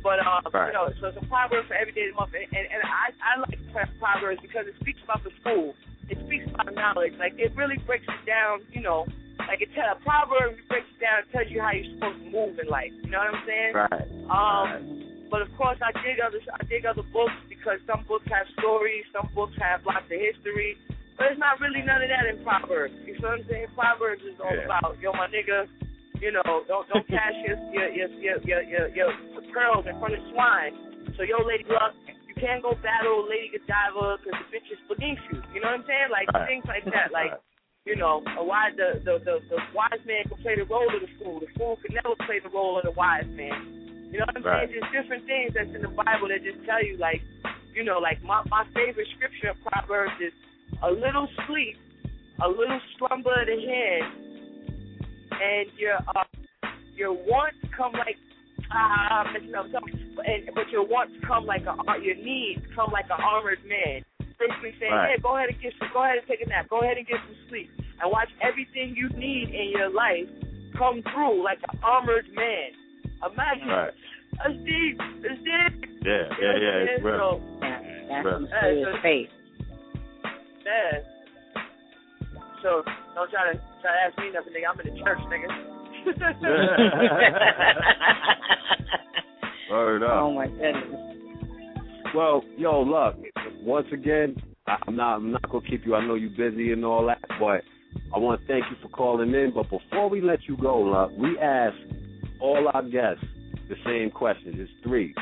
But 0.06 0.22
um, 0.22 0.46
Right. 0.54 0.70
you 0.70 0.78
know, 0.78 0.86
so 1.02 1.10
it's 1.10 1.18
a 1.18 1.26
proverb 1.26 1.66
for 1.66 1.74
every 1.74 1.90
day 1.90 2.06
of 2.06 2.14
the 2.14 2.18
month, 2.22 2.30
and 2.38 2.46
and, 2.54 2.62
and 2.70 2.80
I 2.86 3.10
I 3.18 3.42
like 3.42 3.58
proverbs 3.98 4.38
because 4.38 4.70
it 4.70 4.78
speaks 4.78 5.02
about 5.02 5.26
the 5.26 5.34
school. 5.42 5.74
It 6.06 6.14
speaks 6.30 6.46
about 6.46 6.70
knowledge. 6.78 7.18
Like 7.18 7.34
it 7.42 7.50
really 7.58 7.74
breaks 7.90 8.06
it 8.06 8.22
down. 8.22 8.62
You 8.70 8.86
know, 8.86 9.10
like 9.50 9.66
it 9.66 9.74
tell 9.74 9.90
a 9.90 9.98
proverb 10.06 10.62
breaks 10.70 10.86
it 10.94 11.02
down, 11.02 11.26
and 11.26 11.28
tells 11.34 11.50
you 11.50 11.58
how 11.58 11.74
you're 11.74 11.90
supposed 11.98 12.22
to 12.22 12.30
move 12.30 12.54
in 12.62 12.70
life. 12.70 12.94
You 13.02 13.10
know 13.10 13.18
what 13.18 13.34
I'm 13.34 13.42
saying? 13.50 13.72
Right. 13.74 14.06
Um, 14.30 14.70
but 15.26 15.42
of 15.42 15.50
course, 15.58 15.82
I 15.82 15.90
dig 16.06 16.22
other 16.22 16.38
I 16.54 16.62
dig 16.70 16.86
other 16.86 17.02
books 17.10 17.34
because 17.50 17.82
some 17.90 18.06
books 18.06 18.30
have 18.30 18.46
stories, 18.62 19.02
some 19.10 19.26
books 19.34 19.58
have 19.58 19.82
lots 19.82 20.06
of 20.06 20.14
history. 20.22 20.78
But 21.18 21.34
it's 21.34 21.40
not 21.42 21.58
really 21.58 21.82
none 21.82 21.98
of 21.98 22.10
that 22.14 22.30
in 22.30 22.46
Proverbs. 22.46 22.94
You 23.02 23.18
know 23.18 23.34
what 23.34 23.42
I'm 23.42 23.46
saying? 23.50 23.74
Proverbs 23.74 24.22
is 24.22 24.38
all 24.38 24.54
Yeah. 24.54 24.70
about 24.70 25.02
yo, 25.02 25.10
my 25.18 25.26
nigga. 25.34 25.66
You 26.20 26.32
know, 26.32 26.64
don't 26.66 26.88
don't 26.88 27.06
cash 27.08 27.36
your 27.46 27.56
your 27.72 27.88
your 27.92 28.08
your 28.42 28.62
your, 28.62 28.88
your, 28.88 29.10
pearls 29.52 29.84
in 29.88 29.96
front 30.00 30.12
of 30.12 30.20
swine. 30.32 30.72
So 31.16 31.24
yo, 31.24 31.40
Lady 31.44 31.64
Luck, 31.68 31.96
you 32.28 32.34
can't 32.36 32.60
go 32.60 32.76
battle 32.84 33.24
Lady 33.24 33.52
Godiva 33.56 34.20
because 34.20 34.36
the 34.36 34.48
bitch 34.52 34.68
is 34.68 34.80
beneath 34.88 35.20
you. 35.32 35.40
You 35.56 35.60
know 35.64 35.72
what 35.72 35.80
I'm 35.80 35.88
saying? 35.88 36.08
Like 36.12 36.28
Right. 36.32 36.48
things 36.48 36.64
like 36.68 36.84
that. 36.92 37.12
Like 37.12 37.40
you 37.84 37.96
know, 37.96 38.20
a 38.36 38.44
wise 38.44 38.76
the, 38.76 39.00
the 39.00 39.22
the 39.24 39.34
the 39.48 39.58
wise 39.72 40.02
man 40.04 40.28
can 40.28 40.36
play 40.42 40.56
the 40.56 40.68
role 40.68 40.88
of 40.88 41.00
the 41.00 41.08
fool. 41.16 41.40
The 41.40 41.48
fool 41.56 41.78
can 41.80 41.94
never 41.94 42.16
play 42.26 42.40
the 42.42 42.50
role 42.50 42.76
of 42.76 42.84
the 42.84 42.92
wise 42.92 43.28
man. 43.30 44.10
You 44.10 44.18
know 44.20 44.26
what 44.28 44.36
I'm 44.36 44.44
Right. 44.44 44.68
saying? 44.68 44.80
Just 44.80 44.92
different 44.92 45.24
things 45.26 45.54
that's 45.54 45.72
in 45.72 45.82
the 45.82 45.92
Bible 45.92 46.28
that 46.28 46.42
just 46.42 46.64
tell 46.66 46.82
you, 46.82 46.96
like, 46.96 47.22
you 47.74 47.84
know, 47.84 47.98
like 47.98 48.22
my 48.22 48.42
my 48.50 48.64
favorite 48.74 49.08
scripture 49.16 49.54
in 49.54 49.58
Proverbs 49.64 50.18
is 50.20 50.34
a 50.82 50.90
little 50.90 51.28
sleep, 51.46 51.76
a 52.44 52.48
little 52.48 52.80
slumber 52.98 53.32
of 53.32 53.46
the 53.46 53.58
head, 53.62 54.25
and 55.42 55.68
your 55.78 55.96
uh, 55.96 56.24
your 56.96 57.12
wants 57.12 57.58
come 57.76 57.92
like 57.92 58.16
ah, 58.72 59.24
I'm 59.24 59.32
messing 59.50 60.14
but, 60.16 60.26
and, 60.26 60.48
but 60.54 60.68
your 60.70 60.86
wants 60.86 61.14
come 61.26 61.44
like 61.46 61.62
a 61.62 61.74
your 62.02 62.16
needs 62.16 62.62
come 62.74 62.90
like 62.92 63.06
an 63.06 63.22
armored 63.22 63.60
man. 63.68 64.02
Basically 64.38 64.76
saying, 64.78 64.92
Right. 64.92 65.16
hey, 65.16 65.22
go 65.22 65.36
ahead 65.36 65.48
and 65.48 65.56
get 65.62 65.72
some, 65.80 65.88
go 65.96 66.04
ahead 66.04 66.18
and 66.20 66.26
take 66.28 66.44
a 66.44 66.48
nap, 66.48 66.68
go 66.68 66.80
ahead 66.84 66.98
and 66.98 67.06
get 67.06 67.16
some 67.24 67.36
sleep, 67.48 67.70
and 67.78 68.12
watch 68.12 68.28
everything 68.44 68.92
you 68.92 69.08
need 69.16 69.48
in 69.48 69.72
your 69.72 69.88
life 69.88 70.28
come 70.76 71.00
through 71.08 71.42
like 71.42 71.56
an 71.72 71.80
armored 71.82 72.28
man. 72.36 72.68
Imagine. 73.24 73.68
Right. 73.68 73.94
That's 74.36 74.56
deep. 74.60 75.00
It's 75.24 75.40
deep. 75.40 75.88
Yeah, 76.04 76.28
yeah, 76.36 76.54
yeah. 76.60 76.92
It's 76.92 77.04
real. 77.04 77.40
That's 77.60 78.24
Real. 78.24 78.34
some 78.34 78.48
serious 78.60 78.96
faith. 79.02 79.28
Yeah. 80.66 81.00
So 82.62 82.82
don't 83.14 83.30
try 83.30 83.52
to 83.52 83.60
try 83.86 83.94
to 83.94 84.02
ask 84.02 84.18
me 84.18 84.30
nothing, 84.34 84.52
nigga. 84.52 84.66
I'm 84.70 84.80
in 84.80 84.86
the 84.94 85.00
church, 85.02 85.22
nigga. 85.30 85.48
Word 89.70 90.02
up. 90.02 90.10
Oh 90.12 90.32
my 90.32 90.46
goodness. 90.46 90.84
Well, 92.14 92.42
yo, 92.56 92.82
look. 92.82 93.16
Once 93.62 93.86
again, 93.92 94.36
I- 94.66 94.76
I'm 94.86 94.96
not 94.96 95.16
I'm 95.16 95.32
not 95.32 95.48
gonna 95.50 95.66
keep 95.68 95.84
you. 95.84 95.94
I 95.94 96.06
know 96.06 96.14
you're 96.14 96.30
busy 96.30 96.72
and 96.72 96.84
all 96.84 97.04
that, 97.06 97.20
but 97.40 97.62
I 98.14 98.18
want 98.18 98.40
to 98.40 98.46
thank 98.46 98.64
you 98.70 98.76
for 98.82 98.88
calling 98.88 99.34
in. 99.34 99.52
But 99.54 99.68
before 99.70 100.08
we 100.08 100.20
let 100.20 100.40
you 100.48 100.56
go, 100.56 100.80
look, 100.80 101.10
we 101.18 101.38
ask 101.38 101.76
all 102.40 102.68
our 102.72 102.82
guests 102.82 103.24
the 103.68 103.74
same 103.84 104.10
question. 104.10 104.54
It's 104.60 104.70
three. 104.84 105.14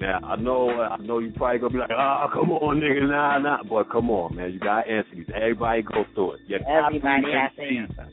Now 0.00 0.18
I 0.24 0.36
know 0.36 0.68
I 0.70 0.96
know 0.98 1.18
you 1.20 1.32
probably 1.34 1.58
gonna 1.58 1.72
be 1.72 1.78
like, 1.78 1.90
oh 1.90 2.26
come 2.32 2.50
on, 2.52 2.80
nigga, 2.80 3.08
nah, 3.08 3.38
nah. 3.38 3.62
But 3.62 3.90
come 3.90 4.10
on, 4.10 4.36
man, 4.36 4.52
you 4.52 4.58
gotta 4.60 4.86
answer 4.90 5.08
these. 5.14 5.26
Everybody 5.34 5.82
go 5.82 6.04
through 6.14 6.32
it. 6.32 6.40
Your 6.46 6.58
top 6.60 6.68
Everybody 6.92 7.22
three 7.22 7.32
MCs. 7.32 7.82
answer. 7.82 8.08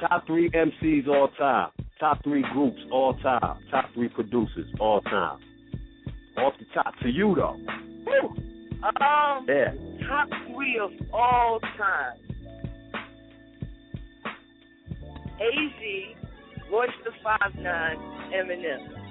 Top 0.00 0.26
three 0.26 0.50
MCs 0.50 1.06
all 1.08 1.28
time. 1.38 1.70
Top 2.00 2.22
three 2.24 2.44
groups 2.52 2.80
all 2.90 3.14
time. 3.14 3.58
Top 3.70 3.86
three 3.94 4.08
producers 4.08 4.66
all 4.80 5.00
time. 5.02 5.38
Off 6.38 6.54
the 6.58 6.64
top 6.74 6.92
to 7.02 7.08
you 7.08 7.34
though. 7.36 7.56
Whew. 8.04 8.34
Um, 8.82 9.46
Yeah. 9.48 9.74
top 10.08 10.28
three 10.52 10.76
of 10.82 10.90
all 11.14 11.60
time. 11.78 12.18
AZ, 15.38 16.16
Royce 16.72 16.90
the 17.04 17.10
Five 17.22 17.54
Nine, 17.60 17.96
Eminem. 18.34 19.01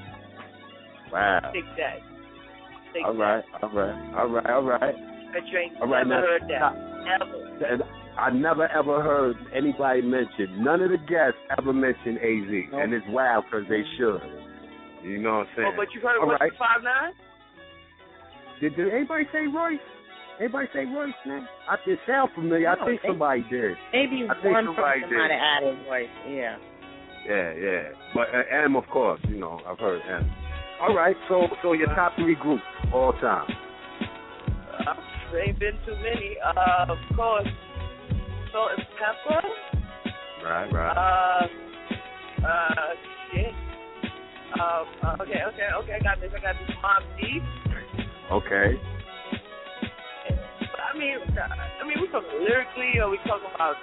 Wow. 1.11 1.51
Take 1.53 1.65
that. 1.77 1.99
Take 2.93 3.05
All 3.05 3.15
right, 3.15 3.43
all 3.61 3.69
right, 3.69 4.15
all 4.17 4.27
right, 4.29 4.45
all 4.49 4.63
right. 4.63 4.95
that. 5.33 5.47
You 5.47 5.57
ain't 5.59 5.79
All 5.81 5.87
right, 5.87 6.05
never 6.05 6.21
now, 6.21 6.27
heard 6.27 6.41
that. 6.49 6.59
top- 6.59 6.75
Ever. 7.01 7.73
And 7.73 7.83
I 8.19 8.29
never 8.29 8.67
ever 8.67 9.01
heard 9.01 9.35
anybody 9.55 10.01
mention, 10.01 10.63
none 10.63 10.81
of 10.81 10.91
the 10.91 10.97
guests 10.97 11.39
ever 11.57 11.73
mention 11.73 12.17
AZ. 12.17 12.51
And 12.73 12.93
it's 12.93 13.05
wild 13.09 13.45
because 13.45 13.65
they 13.69 13.81
should. 13.97 14.21
You 15.03 15.17
know 15.19 15.39
what 15.39 15.47
I'm 15.47 15.53
saying? 15.55 15.67
Oh, 15.73 15.77
but 15.77 15.87
you 15.95 16.01
heard 16.01 16.19
All 16.21 16.29
Royce 16.29 16.37
right. 16.41 16.51
Five 16.59 16.83
Nine? 16.83 17.13
Did, 18.59 18.75
did 18.75 18.93
anybody 18.93 19.23
say 19.33 19.47
Royce? 19.47 19.79
Anybody 20.39 20.67
say 20.73 20.85
Royce, 20.85 21.13
man? 21.25 21.47
I, 21.69 21.75
it 21.87 21.99
sound 22.05 22.31
familiar. 22.35 22.69
I 22.69 22.85
think 22.85 23.01
they- 23.01 23.07
somebody 23.09 23.45
did. 23.49 23.73
Maybe 23.93 24.27
I 24.29 24.33
think 24.41 24.53
one 24.53 24.65
somebody 24.67 24.99
person 25.01 25.09
did. 25.09 25.17
might 25.17 25.31
have 25.31 25.63
added 25.63 25.85
voice. 25.87 26.13
Yeah. 26.29 26.57
Yeah, 27.25 27.53
yeah. 27.53 27.83
But 28.13 28.27
uh, 28.33 28.63
M, 28.65 28.75
of 28.75 28.85
course, 28.87 29.19
you 29.27 29.37
know, 29.39 29.59
I've 29.65 29.79
heard 29.79 30.01
M. 30.07 30.29
All 30.81 30.95
right, 30.95 31.15
so 31.29 31.47
so 31.61 31.73
your 31.73 31.87
top 31.93 32.15
three 32.15 32.33
groups 32.33 32.63
all 32.91 33.13
time. 33.13 33.47
Uh, 34.79 34.93
there 35.31 35.47
ain't 35.47 35.59
been 35.59 35.77
too 35.85 35.93
many. 35.97 36.37
Uh, 36.43 36.85
of 36.89 36.97
course, 37.15 37.47
Salt 38.51 38.71
and 38.75 38.85
Pepper. 38.97 39.47
Right, 40.43 40.73
right. 40.73 40.97
Uh, 40.97 42.47
uh, 42.47 42.69
shit. 43.31 43.53
Um, 44.59 44.85
uh, 45.03 45.21
okay, 45.21 45.41
okay, 45.53 45.69
okay. 45.83 45.93
I 45.93 46.03
got 46.03 46.19
this. 46.19 46.31
I 46.35 46.41
got 46.41 46.55
this. 46.65 46.75
Mobb 46.83 47.03
Deep. 47.21 47.43
Okay. 48.31 48.81
I 50.93 50.97
mean, 50.97 51.17
I 51.37 51.87
mean, 51.87 52.01
we 52.01 52.07
talking 52.07 52.27
lyrically, 52.41 52.99
or 52.99 53.11
we 53.11 53.17
talking 53.27 53.47
about 53.53 53.75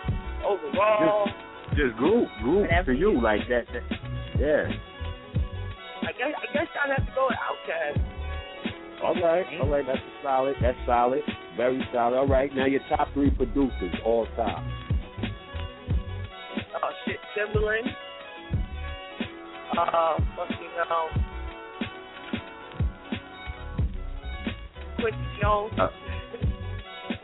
overall? 0.45 1.29
Just 1.71 1.97
group, 1.97 2.29
group 2.43 2.63
Whatever 2.63 2.93
to 2.93 2.99
you 2.99 3.21
like 3.21 3.43
that. 3.49 3.67
that 3.73 3.83
yeah. 4.39 4.67
I 6.09 6.13
guess, 6.13 6.33
I 6.41 6.53
guess 6.55 6.67
I'd 6.83 6.91
have 6.97 7.05
to 7.07 7.13
go 7.15 7.29
with 7.29 7.37
Outkast. 7.37 8.01
All 9.05 9.15
right, 9.15 9.47
all 9.61 9.69
right. 9.69 9.85
That's 9.87 9.99
a 9.99 10.23
solid. 10.23 10.57
That's 10.61 10.79
solid. 10.87 11.21
Very 11.57 11.81
solid. 11.93 12.17
All 12.17 12.27
right. 12.27 12.53
Now 12.55 12.65
your 12.67 12.81
top 12.89 13.09
three 13.13 13.31
producers 13.31 13.95
all 14.05 14.27
time. 14.35 14.67
Oh 16.83 16.91
shit, 17.05 17.19
Timbaland. 17.37 17.93
Uh, 19.79 20.17
fucking 20.35 20.75
um, 20.91 21.25
Quincy 24.99 25.19
Jones. 25.41 25.73
Uh, 25.79 25.89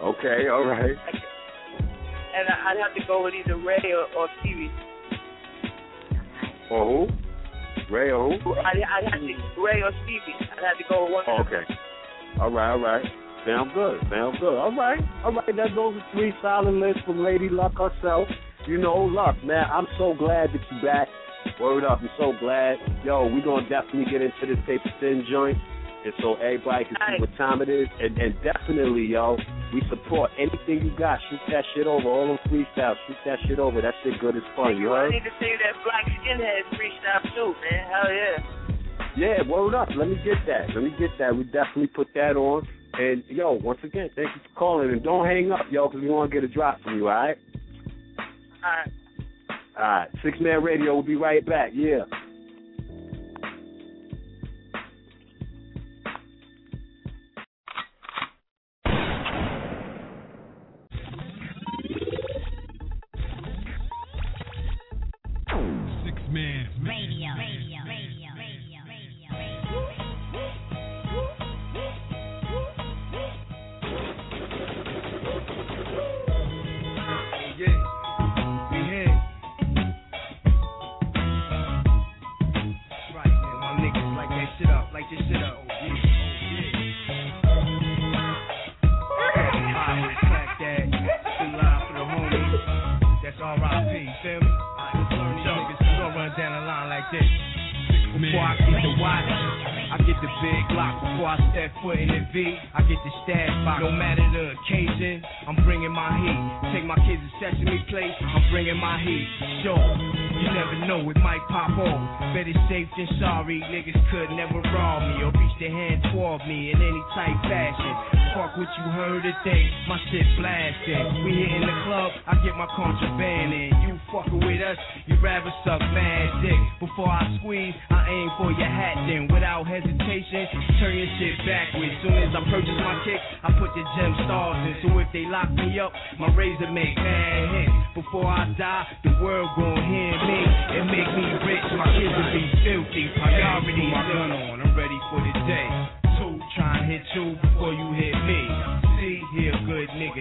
Okay. 0.03 0.49
All 0.49 0.64
right. 0.66 0.91
and 0.91 2.49
I- 2.49 2.70
I'd 2.70 2.76
have 2.82 2.95
to 2.95 3.07
go 3.07 3.24
with 3.24 3.32
either 3.35 3.57
Ray 3.57 3.82
or, 3.93 4.05
or 4.18 4.28
Stevie. 4.41 4.70
For 6.68 6.85
who? 6.85 7.24
Ray 7.95 8.11
or 8.11 8.36
who? 8.38 8.55
I, 8.55 8.74
I 8.82 9.05
had 9.07 9.22
to 9.22 9.62
Ray 9.62 9.78
or 9.82 9.95
Stevie. 10.03 10.34
I 10.34 10.59
had 10.59 10.74
to 10.82 10.84
go 10.90 11.05
with 11.05 11.12
one. 11.12 11.24
Oh, 11.28 11.42
okay. 11.47 11.62
All 12.40 12.51
right, 12.51 12.72
all 12.72 12.80
right. 12.80 13.05
Sound 13.47 13.70
good. 13.72 14.01
Sound 14.11 14.38
good. 14.40 14.59
All 14.59 14.74
right. 14.74 14.99
All 15.24 15.32
right. 15.32 15.55
That 15.55 15.74
goes 15.76 15.95
with 15.95 16.05
three 16.12 16.32
solid 16.42 16.74
lists 16.74 17.03
from 17.07 17.22
Lady 17.22 17.49
Luck 17.49 17.78
herself. 17.78 18.26
You 18.66 18.78
know, 18.78 18.97
Luck, 18.97 19.36
man, 19.45 19.66
I'm 19.70 19.86
so 19.99 20.14
glad 20.18 20.49
that 20.49 20.61
you 20.72 20.82
back. 20.82 21.07
Word 21.61 21.84
up, 21.84 22.01
I'm 22.01 22.09
so 22.18 22.32
glad. 22.40 22.78
Yo, 23.05 23.26
we 23.26 23.42
gonna 23.42 23.68
definitely 23.68 24.11
get 24.11 24.22
into 24.22 24.47
this 24.49 24.64
paper 24.66 24.90
thin 24.99 25.24
joint. 25.30 25.59
And 26.05 26.12
so 26.20 26.34
everybody 26.34 26.86
can 26.86 26.97
see 26.97 27.20
what 27.20 27.36
time 27.36 27.62
it 27.62 27.68
is. 27.68 27.86
And, 28.01 28.16
and 28.18 28.34
definitely, 28.42 29.07
yo, 29.07 29.36
we 29.73 29.83
support 29.89 30.31
anything 30.39 30.85
you 30.87 30.97
got. 30.97 31.19
Shoot 31.31 31.41
that 31.49 31.65
shit 31.75 31.87
over. 31.87 32.09
All 32.09 32.29
them 32.29 32.39
freestyles. 32.51 32.97
Shoot 33.07 33.17
that 33.25 33.39
shit 33.47 33.59
over. 33.59 33.81
That 33.81 33.95
shit 34.03 34.21
good 34.21 34.37
as 34.37 34.43
fun. 34.57 34.77
You 34.77 34.93
I 34.93 35.11
need 35.11 35.25
to 35.25 35.35
see 35.41 35.53
that 35.62 35.75
black 35.83 36.05
skinhead 36.07 36.62
freestyle 36.75 37.23
too, 37.35 37.55
man. 37.62 37.91
Hell 37.91 38.12
yeah. 38.12 38.55
Yeah, 39.17 39.49
word 39.49 39.75
up. 39.75 39.89
Let 39.97 40.09
me 40.09 40.17
get 40.25 40.39
that. 40.47 40.75
Let 40.75 40.83
me 40.85 40.95
get 40.99 41.11
that. 41.19 41.35
We 41.35 41.45
definitely 41.45 41.89
put 41.89 42.09
that 42.15 42.37
on. 42.37 42.67
And 42.95 43.25
yo, 43.29 43.53
once 43.53 43.81
again, 43.83 44.11
thank 44.15 44.29
you 44.35 44.43
for 44.43 44.59
calling. 44.59 44.91
And 44.91 45.03
don't 45.03 45.27
hang 45.27 45.51
up, 45.51 45.67
yo, 45.71 45.89
because 45.89 46.03
we 46.03 46.11
want 46.11 46.31
to 46.31 46.35
get 46.35 46.49
a 46.49 46.53
drop 46.53 46.81
from 46.83 46.97
you. 46.97 47.09
All 47.09 47.15
right? 47.15 47.39
All 48.19 48.71
right. 48.71 48.91
All 49.77 49.85
right. 49.85 50.09
Sixth 50.23 50.41
Man 50.41 50.62
Radio. 50.62 50.95
We'll 50.95 51.03
be 51.03 51.17
right 51.17 51.45
back. 51.45 51.71
Yeah. 51.75 52.05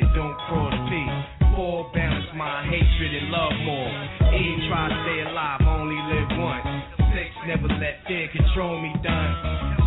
Good 0.04 0.12
nigga, 0.12 0.16
don't 0.16 0.36
cross 0.50 0.76
P. 0.90 0.92
Four, 1.56 1.92
balance 1.94 2.26
my 2.36 2.66
hatred 2.66 3.14
and 3.16 3.30
love 3.32 3.54
more. 3.64 3.92
Eight, 4.34 4.68
try 4.68 4.90
to 4.90 4.96
stay 5.06 5.22
alive, 5.30 5.62
only 5.68 5.96
live 5.96 6.28
once. 6.40 6.66
Six, 7.14 7.30
never 7.48 7.68
let 7.80 8.04
fear 8.08 8.28
control 8.34 8.82
me, 8.82 8.92
done. 9.04 9.32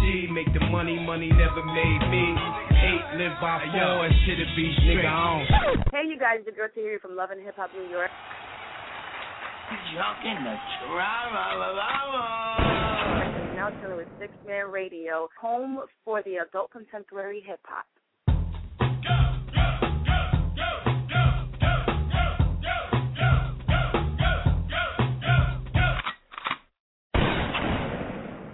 G, 0.00 0.28
make 0.30 0.52
the 0.54 0.64
money, 0.70 0.98
money 0.98 1.28
never 1.28 1.64
made 1.64 2.02
me. 2.08 2.36
Eight, 2.70 3.18
live 3.18 3.34
by 3.42 3.58
four, 3.72 4.06
and 4.06 4.14
shit 4.24 4.38
a 4.40 4.46
be 4.54 4.72
nigga 4.86 5.10
on. 5.10 5.44
Hey, 5.92 6.06
you 6.08 6.18
guys, 6.18 6.40
the 6.46 6.52
girl 6.52 6.68
to 6.72 6.80
hear 6.80 6.92
you 6.92 6.98
from 7.00 7.16
Love 7.16 7.30
and 7.30 7.42
Hip 7.42 7.56
Hop 7.56 7.70
New 7.74 7.88
York. 7.90 8.10
Junk 9.92 10.22
in 10.22 10.44
the 10.44 10.54
tra-la-la-la-la. 10.86 12.24
Now 13.56 13.70
chilling 13.82 13.96
with 13.96 14.08
Sixth 14.20 14.38
Man 14.46 14.70
Radio, 14.70 15.28
home 15.40 15.80
for 16.04 16.22
the 16.22 16.36
adult 16.36 16.70
contemporary 16.70 17.42
hip 17.44 17.60
hop. 17.64 17.86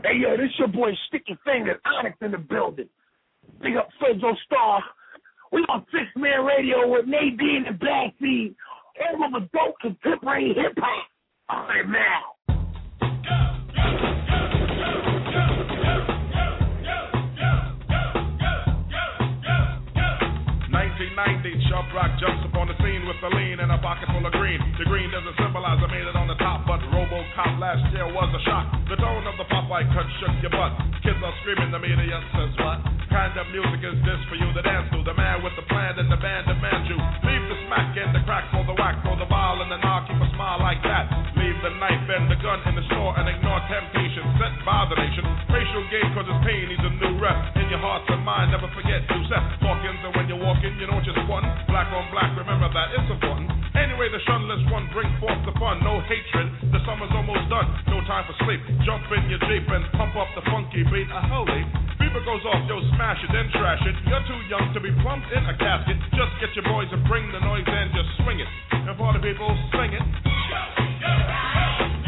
Hey 0.04 0.18
yo, 0.18 0.36
this 0.36 0.50
your 0.58 0.66
boy 0.66 0.90
Sticky 1.06 1.38
Fingers, 1.44 1.78
Onyx 1.84 2.16
in 2.22 2.32
the 2.32 2.38
building. 2.38 2.88
Big 3.62 3.76
up 3.76 3.88
Fredro 4.00 4.34
Starr. 4.46 4.82
We 5.52 5.60
on 5.68 5.86
Sixth 5.92 6.16
Man 6.16 6.44
Radio 6.44 6.88
with 6.88 7.06
Nadine 7.06 7.64
and 7.68 7.78
Black 7.78 8.12
Seed. 8.20 8.54
All 9.00 9.24
of 9.24 9.34
dope 9.52 9.76
contemporary 9.80 10.54
hip 10.54 10.76
hop. 10.76 11.06
On 11.50 11.76
it 11.76 11.88
now. 11.88 12.61
1990, 21.12 21.68
Sharp 21.68 21.92
Rock 21.92 22.16
jumps 22.16 22.40
upon 22.48 22.72
the 22.72 22.76
scene 22.80 23.04
with 23.04 23.20
a 23.20 23.30
lean 23.36 23.60
and 23.60 23.68
a 23.68 23.76
pocket 23.84 24.08
full 24.08 24.24
of 24.24 24.32
green. 24.32 24.56
The 24.80 24.88
green 24.88 25.12
doesn't 25.12 25.36
symbolize 25.36 25.76
I 25.84 25.88
made 25.92 26.08
it 26.08 26.16
on 26.16 26.24
the 26.24 26.38
top, 26.40 26.64
but 26.64 26.80
Robocop 26.88 27.60
last 27.60 27.84
year 27.92 28.08
was 28.08 28.32
a 28.32 28.40
shock. 28.48 28.72
The 28.88 28.96
tone 28.96 29.28
of 29.28 29.36
the 29.36 29.44
Popeye 29.44 29.84
cut 29.92 30.08
shook 30.24 30.32
your 30.40 30.52
butt. 30.56 30.72
Kids 31.04 31.20
are 31.20 31.36
screaming, 31.44 31.68
the 31.68 31.82
media 31.84 32.16
says 32.32 32.52
what? 32.64 32.80
Kind 33.12 33.36
of 33.36 33.44
music 33.52 33.84
is 33.84 33.98
this 34.08 34.20
for 34.32 34.40
you 34.40 34.48
to 34.56 34.62
dance 34.64 34.88
to? 34.88 35.04
The 35.04 35.12
man 35.12 35.44
with 35.44 35.52
the 35.60 35.68
plan 35.68 36.00
and 36.00 36.08
the 36.08 36.16
band 36.16 36.48
demands 36.48 36.88
you. 36.88 36.96
Leave 37.28 37.44
the 37.44 37.58
smack 37.68 37.92
and 37.92 38.16
the 38.16 38.24
crack 38.24 38.48
for 38.48 38.64
the 38.64 38.72
whack, 38.80 38.96
for 39.04 39.12
the 39.20 39.28
ball 39.28 39.60
and 39.60 39.68
the 39.68 39.76
knock, 39.84 40.08
keep 40.08 40.16
a 40.16 40.28
smile 40.32 40.64
like 40.64 40.80
that. 40.88 41.12
Leave 41.36 41.60
the 41.60 41.76
knife 41.76 42.08
and 42.08 42.32
the 42.32 42.40
gun 42.40 42.64
in 42.72 42.72
the 42.72 42.84
store 42.88 43.12
and 43.20 43.28
ignore 43.28 43.60
temptation 43.68 44.24
set 44.40 44.56
by 44.64 44.88
the 44.88 44.96
nation. 44.96 45.28
Racial 45.52 45.84
game 45.92 46.08
cause 46.16 46.24
it's 46.24 46.40
pain 46.40 46.72
needs 46.72 46.80
a 46.80 46.92
new 47.04 47.20
rep. 47.20 47.36
In 47.60 47.68
your 47.68 47.84
hearts 47.84 48.08
and 48.08 48.24
mind, 48.24 48.48
never 48.48 48.72
forget 48.72 49.04
to 49.04 49.16
set 49.28 49.44
walk-ins 49.60 50.00
and 50.06 50.14
when 50.16 50.30
you're 50.30 50.40
walking, 50.40 50.72
you 50.78 50.86
know 50.86 51.01
just 51.02 51.18
one. 51.26 51.44
Black 51.66 51.90
on 51.90 52.06
black, 52.14 52.30
remember 52.38 52.70
that 52.70 52.94
it's 52.94 53.10
important. 53.10 53.50
Anyway, 53.74 54.06
the 54.12 54.22
shunless 54.28 54.62
one 54.70 54.86
bring 54.94 55.08
forth 55.18 55.38
the 55.44 55.54
fun. 55.58 55.82
No 55.82 55.98
hatred, 56.06 56.48
the 56.70 56.80
summer's 56.86 57.10
almost 57.14 57.48
done. 57.50 57.66
No 57.90 57.98
time 58.06 58.24
for 58.26 58.36
sleep. 58.46 58.62
Jump 58.86 59.02
in 59.10 59.26
your 59.26 59.42
Jeep 59.48 59.66
and 59.66 59.84
pump 59.98 60.14
up 60.14 60.30
the 60.38 60.44
funky 60.50 60.86
beat. 60.86 61.08
A 61.10 61.20
holy. 61.26 61.62
Beaver 61.98 62.22
goes 62.22 62.44
off, 62.46 62.62
yo, 62.68 62.78
smash 62.94 63.18
it, 63.24 63.30
then 63.34 63.50
trash 63.56 63.82
it. 63.82 63.96
You're 64.06 64.26
too 64.28 64.40
young 64.46 64.70
to 64.74 64.80
be 64.80 64.90
plumped 65.02 65.30
in 65.32 65.42
a 65.42 65.54
casket. 65.58 65.98
Just 66.14 66.32
get 66.38 66.54
your 66.54 66.66
boys 66.68 66.88
and 66.92 67.02
bring 67.08 67.26
the 67.32 67.40
noise 67.40 67.66
and 67.66 67.90
just 67.94 68.10
swing 68.22 68.38
it. 68.38 68.50
And 68.72 68.94
for 68.98 69.12
the 69.14 69.22
people, 69.22 69.48
sing 69.74 69.94
it. 69.96 70.04
Six 71.02 72.01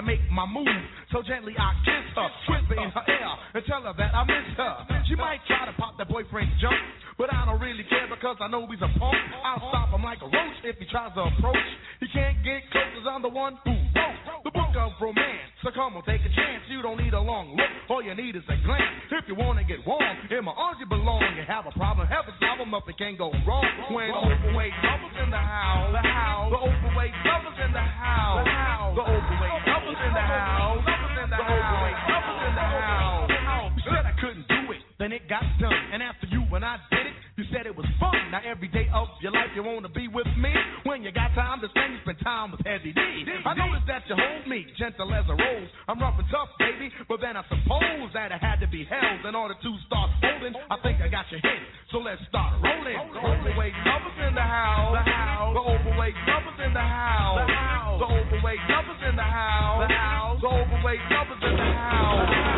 to 0.00 0.06
make 0.06 0.24
my 0.32 0.46
move. 0.48 0.66
So 1.12 1.20
gently 1.20 1.52
I 1.60 1.76
kiss 1.84 2.06
her, 2.16 2.28
whisper 2.48 2.80
in 2.80 2.88
her 2.88 3.04
ear, 3.04 3.32
and 3.54 3.62
tell 3.68 3.82
her 3.84 3.92
that 3.92 4.14
I 4.16 4.24
miss 4.24 4.48
her. 4.56 4.74
She 5.08 5.14
might 5.14 5.44
try 5.46 5.66
to 5.68 5.74
pop 5.76 5.98
that 5.98 6.08
boyfriend's 6.08 6.56
jump, 6.60 6.76
but 7.18 7.28
I 7.32 7.44
don't 7.44 7.60
really 7.60 7.84
care 7.84 8.08
because 8.08 8.36
I 8.40 8.48
know 8.48 8.64
he's 8.64 8.80
a 8.80 8.88
punk. 8.98 9.20
I'll 9.44 9.60
stop 9.68 9.92
him 9.92 10.02
like 10.02 10.24
a 10.24 10.30
roach 10.30 10.58
if 10.64 10.80
he 10.80 10.86
tries 10.88 11.12
to 11.14 11.28
approach. 11.28 11.68
He 12.00 12.08
can't 12.08 12.40
get 12.40 12.64
close 12.72 12.88
cause 12.96 13.06
I'm 13.10 13.22
the 13.22 13.28
one 13.28 13.58
who 13.64 13.72
wrote 13.76 14.19
book 14.70 14.78
of 14.78 14.92
romance. 15.00 15.50
So 15.62 15.70
come 15.74 15.96
on, 15.96 16.02
take 16.06 16.22
a 16.22 16.32
chance. 16.32 16.62
You 16.70 16.82
don't 16.82 16.98
need 16.98 17.12
a 17.12 17.20
long 17.20 17.56
look, 17.56 17.70
all 17.90 18.02
you 18.02 18.14
need 18.14 18.36
is 18.36 18.46
a 18.48 18.56
glance. 18.62 19.10
If 19.10 19.26
you 19.26 19.34
wanna 19.34 19.64
get 19.64 19.84
warm, 19.86 20.02
in 20.30 20.44
my 20.44 20.52
arms 20.52 20.78
you 20.80 20.86
belong. 20.86 21.22
You 21.36 21.42
have 21.46 21.66
a 21.66 21.72
problem, 21.72 22.06
have 22.06 22.26
a 22.28 22.34
problem 22.38 22.74
up, 22.74 22.88
it 22.88 22.96
can't 22.98 23.18
go 23.18 23.32
wrong. 23.46 23.66
When 23.90 24.10
overweight 24.10 24.72
lovers 24.84 25.16
in 25.22 25.30
the 25.30 25.42
house, 25.42 25.92
the 25.92 26.02
house, 26.06 26.50
the 26.50 26.60
overweight 26.62 27.14
lovers 27.26 27.58
in 27.58 27.72
the 27.72 27.82
house, 27.82 28.44
the 28.44 28.50
house, 28.50 28.94
the 28.94 29.02
overweight 29.02 29.62
lovers 29.66 30.00
in 30.06 30.12
the 30.14 30.24
house, 30.24 30.82
the 30.86 31.42
overweight 31.42 32.00
lovers 32.06 32.40
in 32.46 32.54
the 32.54 32.68
house. 32.70 33.30
Said 33.84 34.06
I 34.06 34.14
couldn't 34.20 34.46
do 34.46 34.72
it, 34.72 34.82
then 34.98 35.12
it 35.12 35.28
got 35.28 35.44
done. 35.58 35.74
And 35.92 36.02
after 36.02 36.26
you 36.30 36.46
when 36.48 36.62
I 36.62 36.78
did 36.90 37.06
it, 37.09 37.09
said 37.52 37.66
it 37.66 37.74
was 37.74 37.86
fun. 37.98 38.16
Now 38.30 38.40
every 38.46 38.68
day 38.68 38.88
of 38.94 39.08
your 39.20 39.32
life 39.32 39.50
you 39.54 39.62
wanna 39.62 39.90
be 39.90 40.08
with 40.08 40.26
me. 40.38 40.54
When 40.84 41.02
you 41.02 41.12
got 41.12 41.34
time 41.34 41.60
to 41.60 41.68
spend, 41.68 41.94
you 41.94 42.00
spend 42.02 42.18
time 42.22 42.52
with 42.52 42.62
Heavy 42.64 42.92
D. 42.92 43.00
I 43.00 43.54
noticed 43.54 43.86
that 43.86 44.06
you 44.08 44.16
hold 44.16 44.46
me 44.46 44.66
gentle 44.78 45.12
as 45.14 45.26
a 45.28 45.34
rose. 45.34 45.68
I'm 45.88 45.98
rough 45.98 46.18
and 46.18 46.28
tough, 46.30 46.48
baby, 46.58 46.90
but 47.08 47.20
then 47.20 47.36
I 47.36 47.42
suppose 47.50 48.10
that 48.14 48.32
I 48.32 48.38
had 48.38 48.60
to 48.60 48.68
be 48.68 48.86
held 48.86 49.26
in 49.26 49.34
order 49.34 49.54
to 49.54 49.70
start 49.86 50.10
holding. 50.22 50.54
I 50.70 50.76
think 50.82 51.02
I 51.02 51.08
got 51.08 51.26
your 51.30 51.40
hit, 51.42 51.60
so 51.90 51.98
let's 51.98 52.22
start 52.28 52.54
rolling. 52.62 52.98
The 53.12 53.20
overweight 53.20 53.74
lovers 53.86 54.18
in 54.26 54.34
the 54.34 54.46
house, 54.46 54.94
the 54.94 55.10
house. 55.10 55.54
The 55.54 55.64
overweight 55.64 56.18
lovers 56.26 56.58
in 56.64 56.72
the 56.72 56.86
house, 56.86 57.38
the 57.42 57.52
house. 57.52 57.98
The 58.00 58.08
overweight 58.08 58.62
lovers 58.70 59.02
in 59.08 59.16
the 59.16 59.28
house, 59.28 59.80
the 59.82 59.94
house. 59.94 60.38
The 60.40 60.48
overweight 60.48 61.04
lovers 61.10 61.42
in 61.42 61.56
the 61.56 61.70
house, 61.74 62.49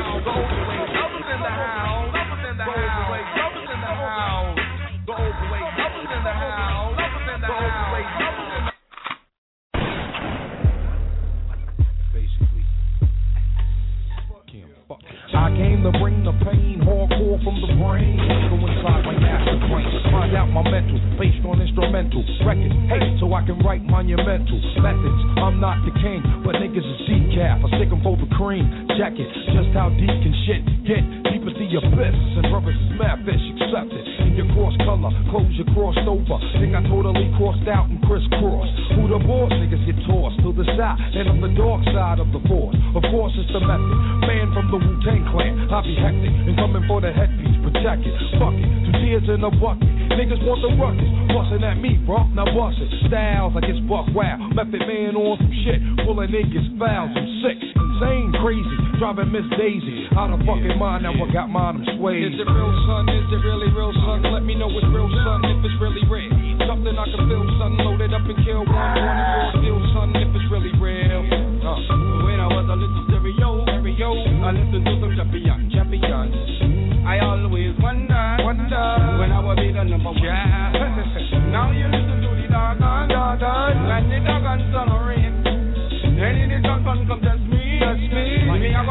came 15.56 15.82
to 15.82 15.92
bring 15.98 16.24
the 16.24 16.32
pain, 16.44 16.80
hardcore 16.82 17.42
from 17.44 17.60
the 17.60 17.72
brain. 17.76 18.16
Go 18.50 18.56
inside 18.66 19.04
my 19.04 19.16
master 19.18 19.58
brain, 19.68 20.01
find 20.12 20.36
out 20.36 20.52
my 20.52 20.62
mental, 20.68 21.00
based 21.16 21.40
on 21.48 21.62
instrumental 21.62 22.20
records. 22.44 22.76
Hey, 22.92 23.00
so 23.18 23.32
I 23.32 23.40
can 23.48 23.58
write 23.64 23.82
monumental 23.82 24.60
methods. 24.84 25.20
I'm 25.40 25.58
not 25.58 25.80
the 25.88 25.94
king, 25.98 26.20
but 26.44 26.60
niggas 26.60 26.84
is 26.84 27.00
decaf. 27.08 27.64
I 27.64 27.68
stick 27.80 27.82
stick 27.82 27.90
'em 27.92 28.02
for 28.02 28.16
the 28.16 28.30
cream. 28.36 28.86
Check 28.96 29.18
it, 29.18 29.28
just 29.50 29.74
how 29.74 29.88
deep 29.90 30.12
can 30.22 30.34
shit 30.46 30.62
get? 30.84 31.02
Deep 31.26 31.42
as 31.42 31.54
the 31.58 31.66
abyss, 31.76 32.14
and 32.38 32.46
brothers 32.46 32.76
is 32.76 32.92
mad 32.94 33.24
fish, 33.24 33.42
accept 33.58 33.92
it. 33.92 34.06
In 34.22 34.36
your 34.36 34.46
cross 34.54 34.76
color, 34.86 35.10
clothes 35.30 35.56
you 35.58 35.64
crossed 35.74 36.06
over. 36.06 36.38
Think 36.60 36.74
I 36.76 36.82
totally 36.86 37.28
crossed 37.36 37.66
out 37.66 37.88
and 37.88 38.00
crisscrossed. 38.06 38.72
Who 38.94 39.08
the 39.08 39.18
boss? 39.18 39.50
Niggas 39.52 39.84
get 39.86 39.98
tossed 40.06 40.38
to 40.46 40.52
the 40.52 40.64
side, 40.76 40.98
and 41.16 41.28
on 41.28 41.40
the 41.40 41.48
dark 41.58 41.82
side 41.90 42.20
of 42.20 42.30
the 42.30 42.40
force. 42.46 42.76
Of 42.94 43.02
course, 43.10 43.32
it's 43.36 43.50
the 43.52 43.60
method. 43.60 43.98
Man 44.28 44.52
from 44.52 44.70
the 44.70 44.78
Wu 44.78 45.02
Tang 45.02 45.24
clan, 45.32 45.70
I 45.70 45.80
be 45.82 45.94
hectic 45.96 46.30
and 46.46 46.56
coming 46.56 46.84
for 46.86 47.00
the 47.00 47.10
headpiece. 47.10 47.56
Protect 47.66 48.06
it, 48.06 48.14
fuck 48.38 48.54
it, 48.54 48.68
two 48.86 48.92
tears 49.02 49.28
in 49.28 49.42
a 49.42 49.50
bucket. 49.50 50.01
Niggas 50.10 50.42
want 50.42 50.60
the 50.62 50.70
ruckus, 50.76 51.10
bustin' 51.30 51.64
at 51.64 51.78
me, 51.78 51.98
bro. 52.02 52.26
Now 52.34 52.46
bust 52.50 52.78
it. 52.82 52.90
Styles 53.08 53.54
like 53.54 53.68
it's 53.70 53.80
buck 53.86 54.06
wow. 54.12 54.38
Method 54.52 54.82
man 54.86 55.14
on 55.14 55.38
some 55.38 55.54
shit, 55.62 55.80
pulling 56.04 56.30
niggas 56.30 56.68
fouls. 56.78 57.14
I'm 57.14 57.28
sick, 57.42 57.58
insane, 57.62 58.30
crazy, 58.42 58.76
driving 58.98 59.30
Miss 59.30 59.46
Daisy 59.56 60.10
out 60.18 60.34
of 60.34 60.42
fucking 60.42 60.76
mind. 60.78 61.06
Now 61.06 61.14
I 61.14 61.26
got 61.32 61.48
mine, 61.48 61.80
I'm 61.80 61.86
swayed. 61.98 62.34
Is 62.34 62.38
it 62.38 62.48
real, 62.48 62.72
son? 62.86 63.08
Is 63.08 63.28
it 63.30 63.42
really 63.46 63.70
real, 63.70 63.92
son? 64.04 64.26
Let 64.32 64.42
me 64.42 64.54
know 64.58 64.68
it's 64.72 64.88
real, 64.90 65.08
son, 65.22 65.44
if 65.46 65.58
it's 65.64 65.78
really 65.80 66.04
real. 66.10 66.30
Something 66.66 66.94
I 66.98 67.06
can 67.08 67.22
feel, 67.28 67.46
son. 67.58 67.70
Load 67.82 68.00
it 68.02 68.12
up 68.12 68.26
and 68.26 68.38
kill 68.44 68.62
one, 68.66 68.72
one 68.72 69.16
and 69.18 69.30
raw 69.32 69.50
deal, 69.58 69.80
son, 69.94 70.12
if 70.18 70.30
it's 70.34 70.48
really 70.50 70.72
real. 70.78 71.24
Uh, 71.62 71.78
when 72.26 72.38
I 72.42 72.48
was 72.50 72.66
a 72.68 72.76
little 72.76 73.02
stereo, 73.08 73.62
stereo, 73.64 74.10
I 74.44 74.50
listened 74.50 74.84
to 74.86 74.92
some 74.98 75.12
champion, 75.16 75.70
champions. 75.72 76.71
I 77.04 77.18
always 77.18 77.74
wonder, 77.82 78.36
wonder 78.46 79.18
when 79.18 79.32
I 79.32 79.40
will 79.42 79.56
be 79.56 79.72
the 79.72 79.82
number 79.82 80.10
one. 80.10 80.22
now 81.50 81.72
you 81.74 81.86
listen 81.90 82.22
to 82.22 82.30
the 82.38 82.46
doggone, 82.46 83.10
and 83.10 84.06
the 84.06 84.18
doggone 84.22 84.70
son 84.70 84.88
of 84.88 85.06
rain. 85.06 85.34
And 85.42 86.38
in 86.38 86.48
the 86.50 86.60
doggone 86.62 87.06
come 87.08 87.20
test 87.20 87.42
me, 87.42 87.42
test 87.42 87.50
me. 87.50 87.51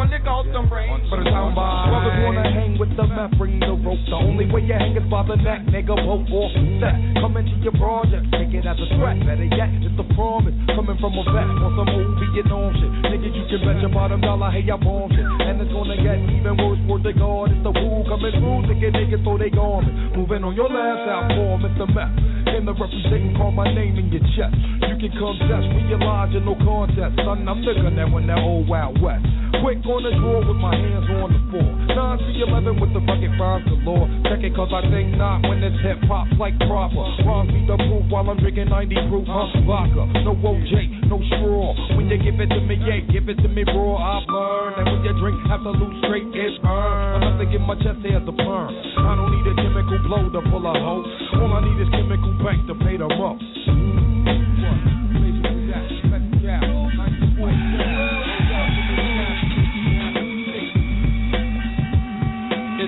Me, 0.02 0.10
I 0.10 0.18
gonna 0.18 0.18
lick 0.18 0.26
out 0.26 0.46
some 0.54 0.68
brains. 0.70 1.06
For 1.10 1.18
the 1.22 1.30
sound 1.30 1.54
by. 1.54 1.90
Brothers 1.90 2.18
wanna 2.26 2.46
hang 2.50 2.78
with 2.80 2.90
the 2.98 3.06
meth, 3.06 3.38
bring 3.38 3.60
the 3.60 3.78
rope. 3.78 4.02
The 4.10 4.18
only 4.18 4.50
way 4.50 4.66
you 4.66 4.74
hang 4.74 4.98
is 4.98 5.06
by 5.10 5.22
the 5.28 5.38
neck, 5.38 5.70
nigga. 5.70 5.94
Vote 5.94 6.26
off 6.34 6.54
set. 6.82 6.98
Come 7.22 7.38
into 7.38 7.54
your 7.62 7.76
project, 7.78 8.26
take 8.34 8.54
it 8.54 8.66
as 8.66 8.78
a 8.82 8.88
threat. 8.98 9.22
Better 9.22 9.46
yet, 9.46 9.70
it's 9.86 9.98
a 10.02 10.08
promise. 10.18 10.58
Coming 10.74 10.98
from 10.98 11.14
a 11.18 11.24
vet 11.30 11.46
on 11.46 11.72
some 11.78 11.90
old 11.94 12.18
Vietnam 12.18 12.74
shit. 12.82 12.92
Nigga, 13.14 13.30
you 13.30 13.44
can 13.46 13.60
bet 13.62 13.78
your 13.82 13.94
bottom 13.94 14.22
dollar, 14.22 14.50
hey, 14.50 14.66
I 14.66 14.78
bomb 14.78 15.12
shit. 15.14 15.26
And 15.26 15.62
it's 15.62 15.70
gonna 15.70 15.98
get 16.02 16.18
even 16.18 16.58
worse 16.58 16.82
for 16.90 16.98
the 16.98 17.14
guard. 17.14 17.54
It's 17.54 17.62
the 17.62 17.70
who 17.70 18.02
coming 18.10 18.34
through, 18.34 18.74
taking 18.74 18.94
niggas 18.98 19.22
so 19.22 19.38
they 19.38 19.54
gone. 19.54 19.86
Moving 20.18 20.42
on 20.42 20.58
your 20.58 20.70
last 20.70 21.06
outform, 21.06 21.62
it's 21.70 21.78
the 21.78 21.86
meth. 21.86 22.18
In 22.58 22.66
the 22.66 22.74
representing, 22.74 23.38
call 23.38 23.54
my 23.54 23.70
name 23.70 24.02
in 24.02 24.10
your 24.10 24.26
chest. 24.34 24.58
You 24.82 24.98
can 24.98 25.14
come 25.14 25.38
test, 25.46 25.66
realize 25.78 26.34
you're 26.34 26.42
no 26.42 26.58
contest. 26.58 27.16
Son, 27.22 27.46
I'm 27.46 27.62
the 27.62 27.74
gun 27.78 27.96
that 27.96 28.10
when 28.10 28.26
that 28.28 28.42
old 28.42 28.68
Wild 28.68 28.98
West. 28.98 29.26
Quick 29.62 29.84
the 30.00 30.16
draw 30.16 30.40
with 30.40 30.56
my 30.56 30.72
hands 30.72 31.10
on 31.20 31.28
the 31.36 31.42
floor. 31.52 31.68
9 31.92 32.24
to 32.24 32.30
11 32.48 32.80
with 32.80 32.92
the 32.96 33.02
rugged 33.04 33.36
rhymes 33.36 33.68
galore. 33.68 34.08
Check 34.32 34.48
it 34.48 34.56
cause 34.56 34.72
I 34.72 34.88
think 34.88 35.18
not 35.20 35.44
when 35.44 35.60
it's 35.60 35.76
hip 35.84 36.00
hop 36.08 36.32
like 36.40 36.56
proper. 36.64 37.04
Rhymes 37.28 37.52
be 37.52 37.68
the 37.68 37.76
proof 37.76 38.08
while 38.08 38.30
I'm 38.32 38.40
drinking 38.40 38.72
90 38.72 39.12
proof, 39.12 39.28
huh? 39.28 39.52
Vodka, 39.68 40.08
no 40.24 40.32
OJ, 40.40 41.12
no 41.12 41.20
straw. 41.36 41.76
When 42.00 42.08
you 42.08 42.16
give 42.22 42.40
it 42.40 42.48
to 42.56 42.62
me, 42.64 42.80
yeah, 42.80 43.04
give 43.12 43.28
it 43.28 43.36
to 43.44 43.50
me 43.52 43.68
raw. 43.68 44.00
I've 44.00 44.28
learned 44.32 44.74
that 44.80 44.86
when 44.88 45.02
you 45.04 45.14
drink 45.20 45.38
Absolut 45.52 45.92
straight, 46.06 46.28
it's 46.32 46.56
earned. 46.64 47.24
Enough 47.24 47.40
to 47.40 47.46
get 47.52 47.62
my 47.62 47.76
chest 47.76 48.00
hair 48.06 48.24
to 48.24 48.32
burn. 48.32 48.70
I 48.72 49.16
don't 49.20 49.32
need 49.36 49.52
a 49.52 49.56
chemical 49.60 50.00
blow 50.08 50.30
to 50.30 50.42
pull 50.48 50.64
a 50.64 50.74
hoe. 50.74 51.04
All 51.42 51.54
I 51.54 51.60
need 51.66 51.82
is 51.82 51.90
chemical 51.92 52.32
bank 52.44 52.68
to 52.68 52.76
pay 52.76 52.96
the 52.98 53.08
most. 53.08 54.11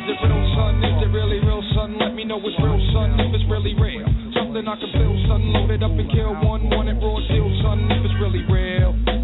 Is 0.04 0.10
it 0.10 0.20
real, 0.20 0.44
son? 0.60 0.84
Is 0.84 1.00
it 1.00 1.12
really 1.16 1.40
real, 1.40 1.64
son? 1.74 1.96
Let 1.98 2.14
me 2.14 2.26
know 2.26 2.36
it's 2.44 2.60
real, 2.60 2.76
son, 2.92 3.16
if 3.24 3.40
it's 3.40 3.48
really 3.50 3.72
real. 3.80 4.04
Something 4.36 4.68
I 4.68 4.76
can 4.76 4.92
feel, 4.92 5.16
son. 5.32 5.54
Load 5.56 5.72
it 5.72 5.82
up 5.82 5.96
and 5.96 6.12
kill 6.12 6.36
one, 6.44 6.68
one 6.76 6.90
and 6.90 7.00
raw 7.00 7.24
deal, 7.32 7.48
son, 7.64 7.88
if 7.88 8.12
it's 8.12 8.18
really 8.20 8.44
real. 8.52 9.23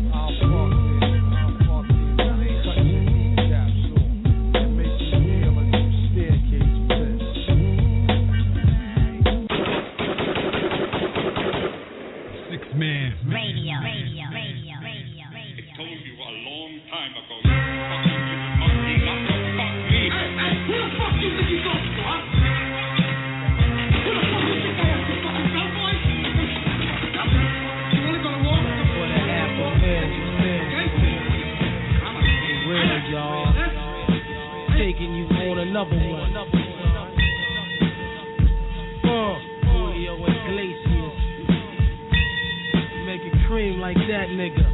Another 35.80 36.12
one. 36.12 36.36
Uh, 39.00 39.36
Julio 39.72 40.16
Iglesias. 40.20 41.20
Make 43.08 43.24
it 43.24 43.34
cream 43.48 43.80
like 43.80 43.96
that, 43.96 44.28
nigga. 44.36 44.68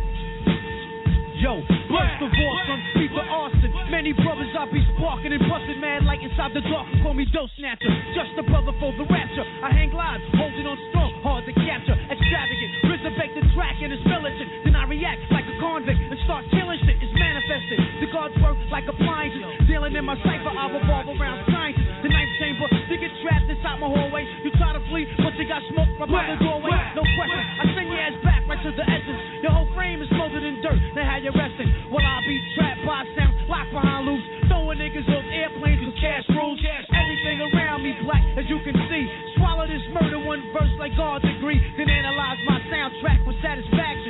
Yo, 1.38 1.62
bless 1.94 2.10
the 2.18 2.26
voice 2.26 2.62
from 2.66 2.82
Peter 2.98 3.22
Austin. 3.22 3.70
Many 3.92 4.14
brothers 4.18 4.50
I 4.58 4.66
be 4.72 4.82
sparking 4.98 5.30
and 5.30 5.46
busting 5.46 5.78
mad 5.78 6.06
light 6.10 6.24
inside 6.26 6.58
the 6.58 6.62
dark. 6.66 6.90
Call 7.04 7.14
me 7.14 7.30
Doe 7.30 7.46
Snatcher, 7.60 7.94
just 8.18 8.34
a 8.42 8.44
brother 8.50 8.74
for 8.82 8.90
the 8.98 9.06
rapture. 9.06 9.46
I 9.62 9.70
hang 9.70 9.94
live, 9.94 10.22
holding 10.34 10.66
on 10.66 10.78
strong, 10.90 11.14
hard 11.22 11.46
to 11.46 11.54
capture. 11.54 11.94
Extravagant, 12.10 12.72
resurrect 12.82 13.34
the 13.38 13.46
track 13.54 13.78
and 13.78 13.94
it's 13.94 14.02
militant. 14.10 14.50
Then 14.66 14.74
I 14.74 14.90
react 14.90 15.22
like 15.30 15.46
a 15.46 15.56
convict 15.62 16.02
and 16.02 16.18
start 16.26 16.50
killing 16.50 16.82
shit. 16.82 16.98
It's 16.98 17.14
manifested. 17.14 17.95
Gods 18.26 18.42
work 18.42 18.58
like 18.74 18.90
appliances. 18.90 19.70
Dealing 19.70 19.94
in 19.94 20.02
my 20.02 20.18
cipher, 20.26 20.50
I 20.50 20.66
revolve 20.74 21.14
around 21.14 21.46
sciences. 21.46 21.86
The 22.02 22.10
ninth 22.10 22.34
chamber, 22.42 22.66
you 22.90 22.98
get 22.98 23.14
trapped 23.22 23.46
inside 23.46 23.78
my 23.78 23.86
hallway. 23.86 24.26
You 24.42 24.50
try 24.58 24.74
to 24.74 24.82
flee, 24.90 25.06
but 25.22 25.38
you 25.38 25.46
got 25.46 25.62
smoke 25.70 25.94
from 26.02 26.10
by 26.10 26.34
the 26.34 26.42
doorway. 26.42 26.74
No 26.98 27.06
question. 27.06 27.38
I 27.38 27.64
send 27.78 27.86
your 27.86 28.02
ass 28.02 28.18
back 28.26 28.42
right 28.50 28.58
to 28.66 28.74
the 28.74 28.82
essence. 28.82 29.22
Your 29.46 29.54
whole 29.54 29.70
frame 29.78 30.02
is 30.02 30.10
molded 30.10 30.42
in 30.42 30.58
dirt. 30.66 30.82
Now 30.98 31.06
how 31.06 31.22
you 31.22 31.30
resting? 31.38 31.70
Well, 31.94 32.02
I 32.02 32.18
be 32.26 32.42
trapped 32.58 32.82
by 32.82 33.06
sounds 33.14 33.38
locked 33.46 33.70
behind 33.70 34.10
loops. 34.10 34.26
Throwing 34.50 34.82
niggas 34.82 35.06
off 35.06 35.26
airplanes 35.30 35.86
with 35.86 35.98
cash 36.02 36.26
rules. 36.34 36.58
Everything 36.66 37.46
around 37.54 37.86
me 37.86 37.94
black, 38.02 38.26
as 38.42 38.50
you 38.50 38.58
can 38.66 38.74
see. 38.90 39.06
Swallow 39.38 39.70
this 39.70 39.86
murder 39.94 40.18
one 40.18 40.42
verse 40.50 40.74
like 40.82 40.98
God's 40.98 41.30
degree. 41.30 41.62
Then 41.78 41.94
analyze 41.94 42.42
my 42.50 42.58
soundtrack 42.74 43.22
with 43.30 43.38
satisfaction. 43.46 44.05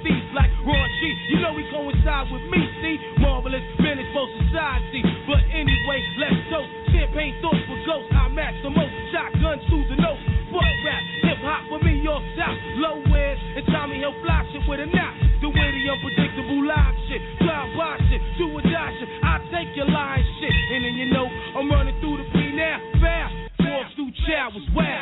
Steez 0.00 0.24
like 0.34 0.52
raw 0.64 0.84
sheet. 1.00 1.16
You 1.30 1.38
know 1.40 1.52
we 1.52 1.64
coincide 1.70 2.30
with 2.32 2.44
me, 2.48 2.60
see? 2.80 2.96
Marvelous 3.20 3.64
finish 3.78 4.08
for 4.12 4.26
society. 4.46 5.02
But 5.26 5.42
anyway, 5.52 6.00
let's 6.20 6.42
go. 6.52 6.60
Champagne 6.92 7.34
thoughts 7.40 7.64
for 7.68 7.78
ghosts. 7.84 8.12
I 8.12 8.28
match 8.32 8.56
the 8.62 8.70
most 8.70 8.94
shotguns 9.12 9.62
to 9.68 9.76
the 9.92 9.96
nose. 10.00 10.22
Fuck 10.48 10.64
rap, 10.84 11.02
hip 11.28 11.38
hop 11.44 11.62
with 11.68 11.82
me, 11.84 12.00
your 12.00 12.20
south. 12.32 12.56
Low 12.80 12.96
wears 13.12 13.36
and 13.56 13.66
Tommy 13.68 13.98
Hill 13.98 14.14
fly 14.22 14.46
shit 14.52 14.62
with 14.68 14.80
a 14.80 14.86
nap. 14.86 15.12
The 15.42 15.48
witty, 15.50 15.82
unpredictable 15.90 16.62
live 16.64 16.94
shit. 17.10 17.20
Drive 17.42 17.70
by 17.76 17.98
shit, 18.08 18.22
do 18.38 18.48
or 18.54 18.62
die 18.62 18.92
shit. 18.98 19.10
I 19.22 19.42
take 19.52 19.70
your 19.76 19.90
lying 19.90 20.24
shit. 20.40 20.54
And 20.54 20.84
then 20.84 20.94
you 20.94 21.06
know 21.12 21.26
I'm 21.58 21.70
running 21.70 21.98
through 22.00 22.22
the 22.22 22.26
P 22.32 22.54
now. 22.56 22.78
Fast. 23.02 23.34
Walks 23.60 23.92
through 23.94 24.12
chow 24.24 24.48
was 24.54 24.64
wild. 24.74 24.97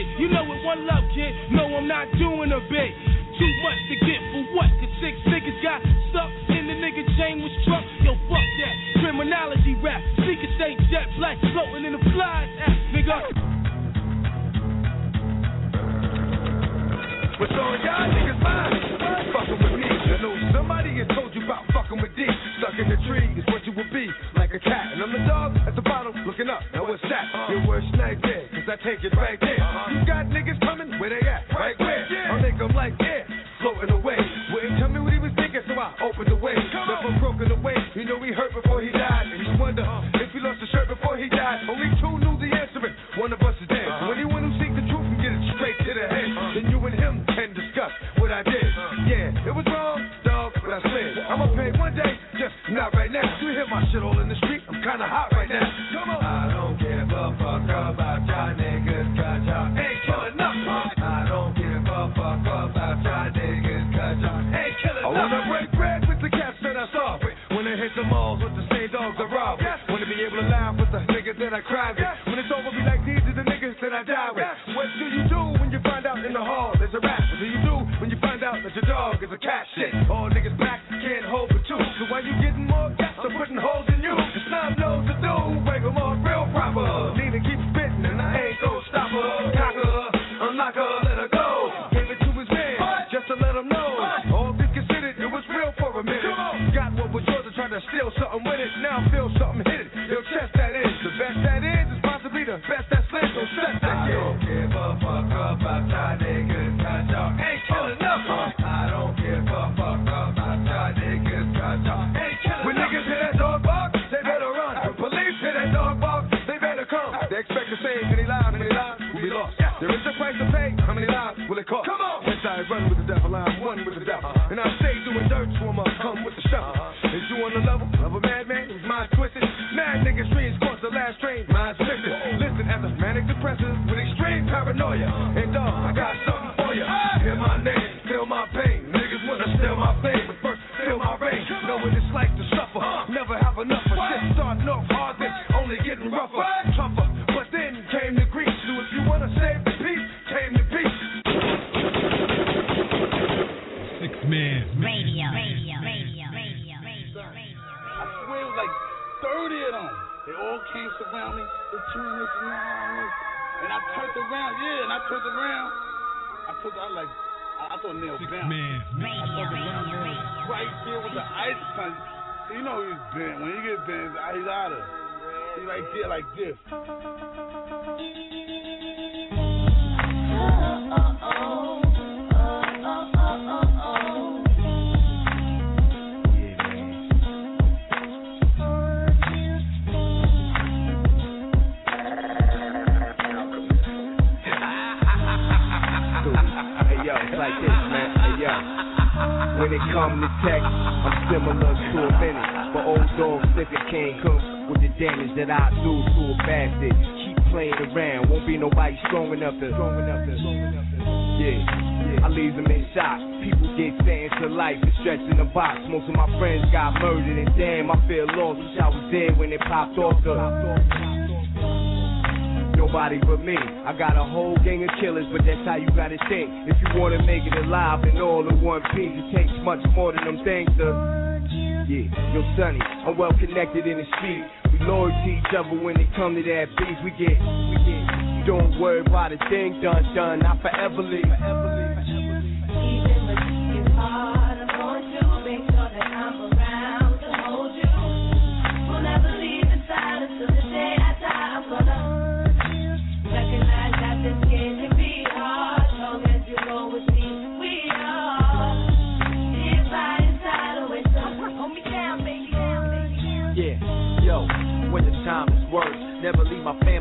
It, 0.00 0.06
you 0.16 0.28
know 0.32 0.48
it 0.48 0.64
one 0.64 0.88
love, 0.88 1.04
kid. 1.12 1.32
No, 1.52 1.68
I'm 1.76 1.84
not 1.84 2.08
doing 2.16 2.52
a 2.52 2.60
bit. 2.72 2.92
Too 3.36 3.52
much 3.64 3.80
to 3.88 3.96
get 4.04 4.20
for 4.32 4.44
what? 4.56 4.68
Cause 4.80 4.92
six 5.00 5.14
niggas 5.28 5.60
got 5.60 5.80
stuck 6.08 6.32
in 6.56 6.68
the 6.68 6.76
nigga 6.80 7.04
chain 7.20 7.40
was 7.44 7.52
struck. 7.64 7.84
Yo, 8.00 8.16
fuck 8.28 8.48
that. 8.64 8.74
Criminology 9.00 9.76
rap. 9.84 10.00
Secret 10.24 10.52
state 10.56 10.80
jet 10.88 11.08
black 11.20 11.36
floating 11.52 11.84
in 11.84 11.92
the 11.92 12.02
flies. 12.12 12.48
Ass 12.64 12.80
nigga. 12.96 13.18
What's 17.40 17.56
on 17.56 17.80
y'all 17.80 18.08
niggas' 18.12 18.40
mind? 18.44 18.76
Fucking 19.32 19.56
with 19.56 19.74
me. 19.80 19.88
I 19.88 20.20
know 20.20 20.36
somebody 20.52 21.00
has 21.00 21.08
told 21.16 21.32
you 21.32 21.40
about 21.44 21.64
fucking 21.72 21.96
with 21.96 22.12
D. 22.12 22.28
Stuck 22.60 22.76
in 22.76 22.92
the 22.92 23.00
tree 23.08 23.32
is 23.40 23.44
what 23.48 23.64
you 23.64 23.72
will 23.72 23.88
be, 23.88 24.04
like 24.36 24.52
a 24.52 24.60
cat. 24.60 24.92
And 24.92 25.00
I'm 25.00 25.12
the 25.12 25.24
dog 25.24 25.56
at 25.64 25.72
the 25.72 25.80
bottom, 25.80 26.12
looking 26.28 26.52
up. 26.52 26.60
Now 26.74 26.84
what's 26.84 27.00
that? 27.08 27.24
Your 27.48 27.64
worst 27.64 27.88
nightmare, 27.96 28.44
I 28.70 28.78
take 28.86 29.02
it 29.02 29.10
right 29.18 29.34
there. 29.42 29.58
Uh-huh. 29.58 29.90
You 29.90 30.06
got 30.06 30.30
niggas 30.30 30.62
coming, 30.62 30.94
where 31.02 31.10
they 31.10 31.26
at? 31.26 31.42
Right 31.50 31.74
where? 31.82 32.06
I'll 32.30 32.38
make 32.38 32.54
them 32.54 32.70
like 32.70 32.94
air, 33.02 33.26
floating 33.58 33.90
away. 33.90 34.14
Wouldn't 34.54 34.78
tell 34.78 34.86
me 34.86 35.02
what 35.02 35.10
he 35.10 35.18
was 35.18 35.34
thinking, 35.34 35.58
so 35.66 35.74
I 35.74 35.90
opened 36.06 36.30
the 36.30 36.38
way. 36.38 36.54
Left 36.54 37.02
him 37.02 37.18
broken 37.18 37.50
away. 37.50 37.74
You 37.98 38.06
know 38.06 38.22
he 38.22 38.30
hurt 38.30 38.54
before 38.54 38.78
he 38.78 38.94
died. 38.94 39.26
And 39.26 39.42
you 39.42 39.58
wonder 39.58 39.82
uh-huh. 39.82 40.22
if 40.22 40.30
he 40.30 40.38
lost 40.38 40.62
a 40.62 40.70
shirt 40.70 40.86
before 40.86 41.18
he 41.18 41.26
died. 41.26 41.66
Only 41.66 41.90
two 41.98 42.14
knew 42.22 42.38
the 42.38 42.46
answer, 42.46 42.78
and 42.78 42.94
one 43.18 43.34
of 43.34 43.42
us 43.42 43.58
is 43.58 43.66
dead. 43.66 43.90
So 44.06 44.14
anyone 44.14 44.46
who 44.46 44.54
seeks 44.62 44.78
the 44.78 44.86
truth 44.86 45.02
can 45.02 45.18
get 45.18 45.34
it 45.34 45.42
straight 45.58 45.78
to 45.90 45.90
the 45.90 46.06
head. 46.06 46.30
Uh-huh. 46.30 46.54
Then 46.54 46.64
you 46.70 46.78
and 46.78 46.94
him 46.94 47.14
can 47.34 47.50
discuss 47.50 47.90
what 48.22 48.30
I 48.30 48.46
did. 48.46 48.70
Yeah, 49.10 49.50
it 49.50 49.54
was 49.54 49.66
wrong, 49.66 49.98
dog, 50.22 50.54
but 50.62 50.70
I 50.70 50.78
slid. 50.86 51.18
I'ma 51.26 51.50
pay 51.58 51.74
one 51.74 51.98
day, 51.98 52.14
just 52.38 52.54
not 52.70 52.94
right 52.94 53.10
now. 53.10 53.26
You 53.42 53.50
hear 53.50 53.66
my 53.66 53.82
shit 53.90 54.06
all 54.06 54.14
in 54.22 54.30
the 54.30 54.38
street? 54.46 54.62
I'm 54.70 54.78
kinda 54.78 55.10
hot 55.10 55.29
about 57.90 58.22
y'all 58.22 58.54
niggas, 58.54 59.08
cause 59.18 59.42
y'all 59.50 59.66
ain't 59.74 59.98
killing 60.06 60.36
nothing. 60.38 61.02
I 61.02 61.26
don't 61.26 61.52
give 61.58 61.82
a 61.82 62.02
fuck 62.14 62.46
about 62.46 63.02
y'all 63.02 63.30
niggas, 63.34 63.86
cause 63.90 64.18
y'all 64.22 64.38
ain't 64.54 64.74
killing 64.78 65.02
nothing. 65.02 65.18
I 65.18 65.26
wanna 65.26 65.42
break 65.50 65.68
bread 65.74 66.06
with 66.06 66.22
the 66.22 66.30
cats 66.30 66.54
that 66.62 66.78
I 66.78 66.86
saw 66.94 67.18
with. 67.18 67.34
Wanna 67.50 67.74
hit 67.74 67.90
the 67.98 68.06
malls 68.06 68.38
with 68.46 68.54
the 68.54 68.62
same 68.70 68.94
dogs 68.94 69.18
I 69.18 69.26
rob 69.26 69.58
with. 69.58 69.66
Wanna 69.90 70.06
be 70.06 70.22
able 70.22 70.38
to 70.38 70.46
laugh 70.46 70.78
with 70.78 70.90
the 70.94 71.02
niggas 71.10 71.38
that 71.42 71.50
I 71.50 71.60
cry 71.66 71.90
with. 71.90 72.06
When 72.30 72.38
it's 72.38 72.52
over, 72.54 72.70
be 72.70 72.82
like 72.86 73.02
these 73.02 73.22
are 73.26 73.34
the 73.34 73.42
niggas 73.42 73.74
that 73.82 73.90
I 73.90 74.02
die 74.06 74.30
with. 74.38 74.78
What 74.78 74.86
do 74.94 75.06
you 75.10 75.24
do 75.26 75.42
when 75.58 75.74
you 75.74 75.80
find 75.82 76.06
out 76.06 76.22
in 76.22 76.30
the 76.30 76.44
hall 76.44 76.70
there's 76.78 76.94
a 76.94 77.02
rat? 77.02 77.26
What 77.26 77.42
do 77.42 77.46
you 77.50 77.60
do 77.66 77.74
when 77.98 78.08
you 78.10 78.18
find 78.22 78.38
out 78.46 78.54
that 78.62 78.70
your 78.70 78.86
dog 78.86 79.18
is 79.18 79.34
a 79.34 79.40
cat? 79.42 79.66
Shit, 79.74 79.90
all 80.06 80.30
niggas 80.30 80.54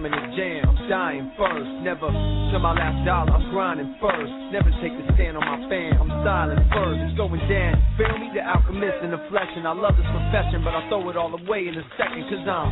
in 0.09 0.17
the 0.17 0.25
jam. 0.33 0.65
I'm 0.65 0.79
dying 0.89 1.27
first, 1.37 1.69
never 1.85 2.09
till 2.09 2.61
my 2.61 2.73
last 2.73 3.05
dollar. 3.05 3.29
I'm 3.29 3.45
grinding 3.53 3.93
first, 4.01 4.33
never 4.49 4.73
take 4.81 4.93
a 4.97 5.03
stand 5.13 5.37
on 5.37 5.45
my 5.45 5.69
fam. 5.69 6.01
I'm 6.01 6.11
styling 6.25 6.61
first, 6.73 6.97
it's 7.05 7.17
going 7.17 7.41
down. 7.45 7.77
Feel 7.93 8.17
me, 8.17 8.33
the 8.33 8.41
alchemist 8.41 9.05
in 9.05 9.13
the 9.13 9.21
flesh, 9.29 9.49
and 9.53 9.69
I 9.69 9.73
love 9.77 9.93
this 9.93 10.09
profession, 10.09 10.65
but 10.65 10.73
I 10.73 10.81
throw 10.89 11.05
it 11.13 11.17
all 11.17 11.29
away 11.29 11.69
in 11.69 11.77
a 11.77 11.85
second, 11.93 12.25
cause 12.25 12.45
I'm 12.45 12.69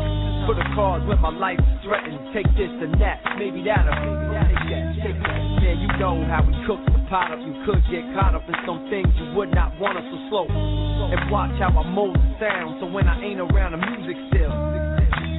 for 0.50 0.56
the 0.58 0.66
cause 0.74 1.06
when 1.06 1.22
my 1.22 1.34
life 1.34 1.62
is 1.62 1.78
threatened. 1.86 2.18
Take 2.34 2.50
this 2.58 2.74
and 2.82 2.98
that, 2.98 3.22
maybe 3.38 3.62
that'll 3.62 3.94
take 3.94 4.64
that, 4.74 4.86
take 5.06 5.20
that. 5.22 5.42
Man, 5.62 5.78
you 5.84 5.92
know 6.02 6.18
how 6.26 6.42
we 6.42 6.54
cook 6.66 6.82
the 6.90 6.98
pot 7.12 7.30
up. 7.30 7.40
You 7.44 7.54
could 7.68 7.84
get 7.92 8.02
caught 8.18 8.34
up 8.34 8.48
in 8.48 8.56
some 8.66 8.88
things 8.90 9.08
you 9.20 9.36
would 9.38 9.54
not 9.54 9.78
want 9.78 9.98
us 10.00 10.08
to 10.08 10.18
slow. 10.30 10.48
And 10.48 11.32
watch 11.32 11.54
how 11.60 11.70
I 11.70 11.84
mold 11.86 12.16
the 12.16 12.32
sound, 12.40 12.82
so 12.82 12.88
when 12.88 13.08
I 13.08 13.20
ain't 13.22 13.40
around, 13.40 13.78
the 13.78 13.82
music 13.84 14.18
still. 14.32 14.77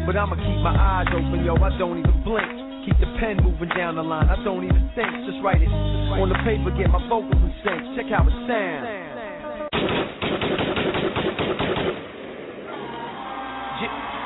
But 0.09 0.17
I'ma 0.17 0.41
keep 0.41 0.61
my 0.65 0.73
eyes 0.73 1.07
open, 1.13 1.45
yo, 1.45 1.53
I 1.61 1.69
don't 1.77 2.01
even 2.01 2.25
blink. 2.25 2.49
Keep 2.89 2.97
the 2.97 3.13
pen 3.21 3.45
moving 3.45 3.69
down 3.77 4.01
the 4.01 4.03
line, 4.03 4.25
I 4.25 4.43
don't 4.43 4.65
even 4.65 4.89
think. 4.97 5.13
Just 5.29 5.37
write 5.45 5.61
it 5.61 5.69
on 5.69 6.33
the 6.33 6.41
paper, 6.49 6.73
get 6.73 6.89
my 6.89 6.97
vocals 7.13 7.37
in 7.37 7.53
sync. 7.61 7.93
Check 7.93 8.09
how 8.09 8.25
it 8.25 8.33
sounds. 8.49 8.89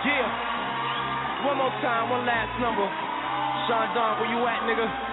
Yeah. 0.07 1.51
One 1.51 1.59
more 1.59 1.74
time, 1.82 2.15
one 2.15 2.31
last 2.31 2.55
number. 2.62 2.86
Sean 3.66 3.90
Don, 3.90 4.23
where 4.23 4.31
you 4.31 4.39
at, 4.47 4.62
nigga? 4.62 5.11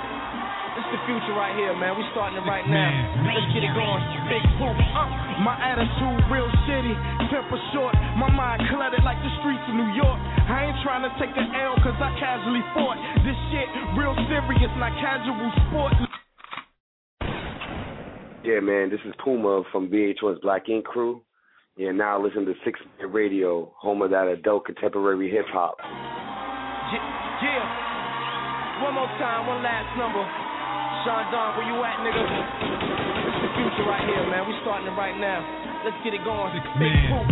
It's 0.78 0.90
the 0.94 1.02
future 1.10 1.34
right 1.34 1.58
here, 1.58 1.74
man. 1.74 1.98
We 1.98 2.06
starting 2.14 2.38
it 2.38 2.46
right 2.46 2.66
now. 2.68 2.90
Let's 3.26 3.50
get 3.54 3.66
it 3.66 3.74
going. 3.74 4.02
Big 4.30 4.46
poop. 4.62 4.78
Uh. 4.78 5.30
My 5.41 5.56
attitude 5.56 6.20
real 6.28 6.52
shitty, 6.68 6.94
temper 7.32 7.58
short. 7.72 7.96
My 8.20 8.28
mind 8.28 8.62
cluttered 8.70 9.02
like 9.08 9.18
the 9.24 9.32
streets 9.40 9.64
of 9.72 9.76
New 9.80 9.88
York. 9.96 10.20
I 10.20 10.68
ain't 10.68 10.80
trying 10.84 11.08
to 11.08 11.12
take 11.16 11.32
an 11.32 11.56
L 11.56 11.80
cause 11.80 11.96
I 11.96 12.12
casually 12.20 12.60
fought. 12.76 13.00
This 13.24 13.40
shit 13.50 13.70
real 13.96 14.14
serious, 14.28 14.72
not 14.76 14.91
casual 15.00 15.50
sport. 15.64 15.94
Yeah, 18.44 18.60
man, 18.60 18.90
this 18.91 19.00
is 19.08 19.14
Puma 19.24 19.64
from 19.72 19.90
VH1's 19.90 20.41
Black 20.41 20.68
Ink 20.68 20.86
Crew. 20.86 21.22
Yeah, 21.78 21.91
now 21.91 22.22
listen 22.22 22.46
to 22.46 22.54
Sixth 22.66 22.84
Man 23.00 23.12
Radio, 23.12 23.72
home 23.80 24.02
of 24.02 24.12
that 24.12 24.28
adult 24.28 24.66
contemporary 24.66 25.32
hip 25.32 25.46
hop. 25.48 25.78
Yeah, 25.80 27.00
yeah. 27.48 28.84
One 28.84 28.94
more 28.96 29.08
time, 29.16 29.48
one 29.48 29.64
last 29.64 29.98
number. 29.98 30.48
Sean 31.03 31.26
Don, 31.31 31.56
where 31.57 31.68
you 31.68 31.77
at, 31.84 31.97
nigga? 32.03 32.23
It's 32.23 33.39
the 33.43 33.51
future 33.56 33.85
right 33.88 34.03
here, 34.06 34.23
man. 34.30 34.47
We 34.47 34.53
starting 34.61 34.88
it 34.88 34.95
right 34.95 35.18
now. 35.18 35.69
Let's 35.80 35.95
get 36.03 36.11
it 36.11 36.23
going. 36.27 36.51
Big. 36.76 36.91
Uh, 37.07 37.23